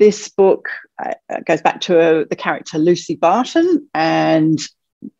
this 0.00 0.30
book 0.30 0.70
uh, 1.04 1.12
goes 1.44 1.60
back 1.60 1.82
to 1.82 2.00
uh, 2.00 2.24
the 2.30 2.34
character 2.34 2.78
Lucy 2.78 3.14
Barton 3.14 3.86
and 3.92 4.58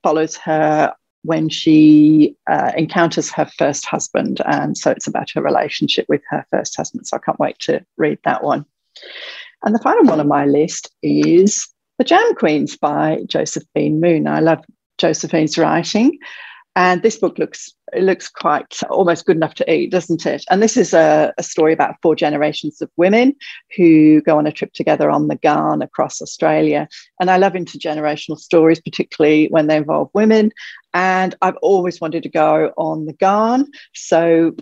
follows 0.03 0.37
her 0.39 0.95
when 1.23 1.49
she 1.49 2.37
uh, 2.51 2.73
encounters 2.77 3.31
her 3.33 3.47
first 3.59 3.87
husband. 3.87 4.41
And 4.47 4.77
so 4.77 4.91
it's 4.91 5.07
about 5.07 5.31
her 5.35 5.43
relationship 5.43 6.07
with 6.09 6.23
her 6.31 6.45
first 6.51 6.77
husband. 6.77 7.07
So 7.07 7.17
I 7.17 7.21
can't 7.21 7.39
wait 7.39 7.59
to 7.61 7.85
read 7.97 8.19
that 8.25 8.43
one. 8.43 8.65
And 9.65 9.75
the 9.75 9.81
final 9.81 10.05
one 10.05 10.21
on 10.21 10.29
my 10.29 10.47
list 10.47 10.91
is 11.03 11.69
The 11.99 12.05
Jam 12.05 12.35
Queens 12.35 12.77
by 12.77 13.21
Josephine 13.27 14.01
Moon. 14.01 14.27
I 14.27 14.41
love 14.41 14.65
Josephine's 14.99 15.59
writing. 15.59 16.19
And 16.77 17.03
this 17.03 17.17
book 17.17 17.39
looks 17.39 17.75
it 17.93 18.05
looks 18.05 18.29
quite 18.29 18.81
almost 18.89 19.27
good 19.27 19.37
enough 19.37 19.55
to 19.55 19.73
eat, 19.73 19.91
doesn't 19.91 20.25
it? 20.25 20.45
And 20.49 20.63
this 20.63 20.77
is 20.77 20.95
a, 20.95 21.35
a, 21.39 21.43
story 21.43 21.73
about 21.73 21.97
four 22.03 22.15
generations 22.15 22.81
of 22.81 22.89
women 22.97 23.35
who 23.77 24.21
go 24.23 24.39
on 24.39 24.47
a 24.47 24.53
trip 24.53 24.73
together 24.73 25.11
on 25.11 25.27
the 25.27 25.35
Ghan 25.35 25.83
across 25.83 26.23
Australia. 26.23 26.89
And 27.21 27.31
I 27.31 27.39
love 27.39 27.55
intergenerational 27.55 28.39
stories, 28.39 28.81
particularly 28.81 29.49
when 29.49 29.67
they 29.67 29.77
involve 29.77 30.11
women. 30.15 30.53
And 30.95 31.35
I've 31.43 31.57
always 31.63 32.01
wanted 32.01 32.23
to 32.23 32.29
go 32.29 32.73
on 32.77 33.07
the 33.07 33.13
Ghan. 33.15 33.67
So 33.93 34.55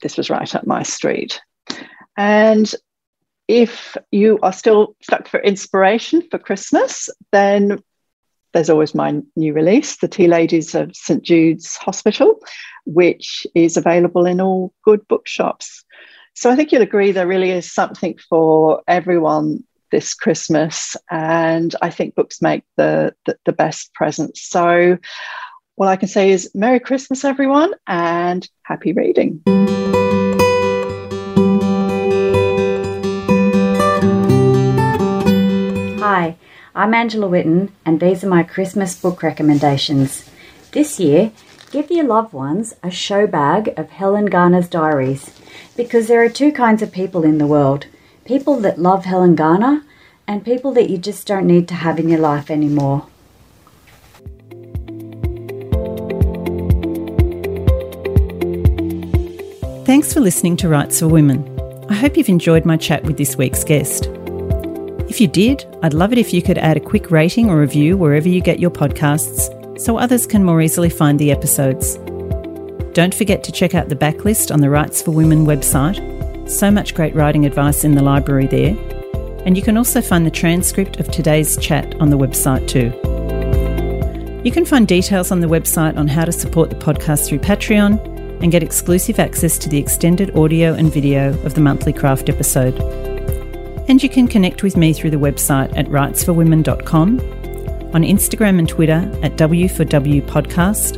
this 0.00 0.16
was 0.16 0.30
right 0.30 0.54
up 0.54 0.66
my 0.66 0.84
street. 0.84 1.40
And 2.16 2.72
if 3.48 3.96
you 4.12 4.38
are 4.42 4.52
still 4.52 4.94
stuck 5.02 5.26
for 5.26 5.40
inspiration 5.40 6.22
for 6.30 6.38
Christmas, 6.38 7.08
then 7.32 7.82
there's 8.58 8.70
always 8.70 8.92
my 8.92 9.22
new 9.36 9.52
release, 9.52 9.98
The 9.98 10.08
Tea 10.08 10.26
Ladies 10.26 10.74
of 10.74 10.90
St 10.96 11.22
Jude's 11.22 11.76
Hospital, 11.76 12.40
which 12.86 13.46
is 13.54 13.76
available 13.76 14.26
in 14.26 14.40
all 14.40 14.74
good 14.84 15.06
bookshops. 15.06 15.84
So 16.34 16.50
I 16.50 16.56
think 16.56 16.72
you'll 16.72 16.82
agree 16.82 17.12
there 17.12 17.28
really 17.28 17.52
is 17.52 17.72
something 17.72 18.18
for 18.28 18.82
everyone 18.88 19.62
this 19.92 20.12
Christmas. 20.12 20.96
And 21.08 21.72
I 21.82 21.90
think 21.90 22.16
books 22.16 22.42
make 22.42 22.64
the, 22.76 23.14
the, 23.26 23.38
the 23.44 23.52
best 23.52 23.94
presents. 23.94 24.48
So 24.48 24.98
all 25.76 25.86
I 25.86 25.94
can 25.94 26.08
say 26.08 26.32
is 26.32 26.50
Merry 26.52 26.80
Christmas, 26.80 27.24
everyone, 27.24 27.74
and 27.86 28.48
happy 28.64 28.92
reading. 28.92 29.40
I'm 36.78 36.94
Angela 36.94 37.26
Witten, 37.26 37.70
and 37.84 37.98
these 37.98 38.22
are 38.22 38.28
my 38.28 38.44
Christmas 38.44 38.94
book 38.94 39.24
recommendations. 39.24 40.30
This 40.70 41.00
year, 41.00 41.32
give 41.72 41.90
your 41.90 42.04
loved 42.04 42.32
ones 42.32 42.76
a 42.84 42.88
show 42.88 43.26
bag 43.26 43.74
of 43.76 43.90
Helen 43.90 44.26
Garner's 44.26 44.68
diaries 44.68 45.34
because 45.76 46.06
there 46.06 46.22
are 46.22 46.28
two 46.28 46.52
kinds 46.52 46.80
of 46.80 46.92
people 46.92 47.24
in 47.24 47.38
the 47.38 47.48
world 47.48 47.86
people 48.24 48.60
that 48.60 48.78
love 48.78 49.06
Helen 49.06 49.34
Garner 49.34 49.82
and 50.28 50.44
people 50.44 50.70
that 50.74 50.88
you 50.88 50.98
just 50.98 51.26
don't 51.26 51.48
need 51.48 51.66
to 51.66 51.74
have 51.74 51.98
in 51.98 52.08
your 52.08 52.20
life 52.20 52.48
anymore. 52.48 53.08
Thanks 59.84 60.12
for 60.12 60.20
listening 60.20 60.56
to 60.58 60.68
Writes 60.68 61.00
for 61.00 61.08
Women. 61.08 61.42
I 61.90 61.94
hope 61.94 62.16
you've 62.16 62.28
enjoyed 62.28 62.64
my 62.64 62.76
chat 62.76 63.02
with 63.02 63.16
this 63.16 63.34
week's 63.34 63.64
guest. 63.64 64.08
If 65.18 65.22
you 65.22 65.26
did, 65.26 65.66
I'd 65.82 65.94
love 65.94 66.12
it 66.12 66.18
if 66.18 66.32
you 66.32 66.40
could 66.40 66.58
add 66.58 66.76
a 66.76 66.80
quick 66.80 67.10
rating 67.10 67.50
or 67.50 67.58
review 67.58 67.96
wherever 67.96 68.28
you 68.28 68.40
get 68.40 68.60
your 68.60 68.70
podcasts 68.70 69.50
so 69.76 69.96
others 69.96 70.28
can 70.28 70.44
more 70.44 70.62
easily 70.62 70.88
find 70.88 71.18
the 71.18 71.32
episodes. 71.32 71.96
Don't 72.92 73.12
forget 73.12 73.42
to 73.42 73.50
check 73.50 73.74
out 73.74 73.88
the 73.88 73.96
backlist 73.96 74.54
on 74.54 74.60
the 74.60 74.70
Writes 74.70 75.02
for 75.02 75.10
Women 75.10 75.44
website. 75.44 75.98
So 76.48 76.70
much 76.70 76.94
great 76.94 77.16
writing 77.16 77.46
advice 77.46 77.82
in 77.82 77.96
the 77.96 78.00
library 78.00 78.46
there. 78.46 78.76
And 79.44 79.56
you 79.56 79.62
can 79.64 79.76
also 79.76 80.00
find 80.00 80.24
the 80.24 80.30
transcript 80.30 81.00
of 81.00 81.10
today's 81.10 81.56
chat 81.56 82.00
on 82.00 82.10
the 82.10 82.16
website 82.16 82.68
too. 82.68 82.92
You 84.44 84.52
can 84.52 84.64
find 84.64 84.86
details 84.86 85.32
on 85.32 85.40
the 85.40 85.48
website 85.48 85.96
on 85.96 86.06
how 86.06 86.26
to 86.26 86.32
support 86.32 86.70
the 86.70 86.76
podcast 86.76 87.26
through 87.26 87.40
Patreon 87.40 88.40
and 88.40 88.52
get 88.52 88.62
exclusive 88.62 89.18
access 89.18 89.58
to 89.58 89.68
the 89.68 89.78
extended 89.78 90.36
audio 90.36 90.74
and 90.74 90.92
video 90.92 91.30
of 91.42 91.54
the 91.54 91.60
monthly 91.60 91.92
craft 91.92 92.28
episode. 92.28 93.17
And 93.88 94.02
you 94.02 94.10
can 94.10 94.28
connect 94.28 94.62
with 94.62 94.76
me 94.76 94.92
through 94.92 95.10
the 95.10 95.16
website 95.16 95.74
at 95.76 95.86
writesforwomen.com, 95.86 97.20
on 97.94 98.02
Instagram 98.02 98.58
and 98.58 98.68
Twitter 98.68 99.10
at 99.22 99.36
W4W 99.36 100.26
Podcast, 100.26 100.96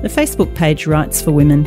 the 0.00 0.08
Facebook 0.08 0.54
page 0.54 0.86
Writes 0.86 1.20
for 1.20 1.32
Women, 1.32 1.66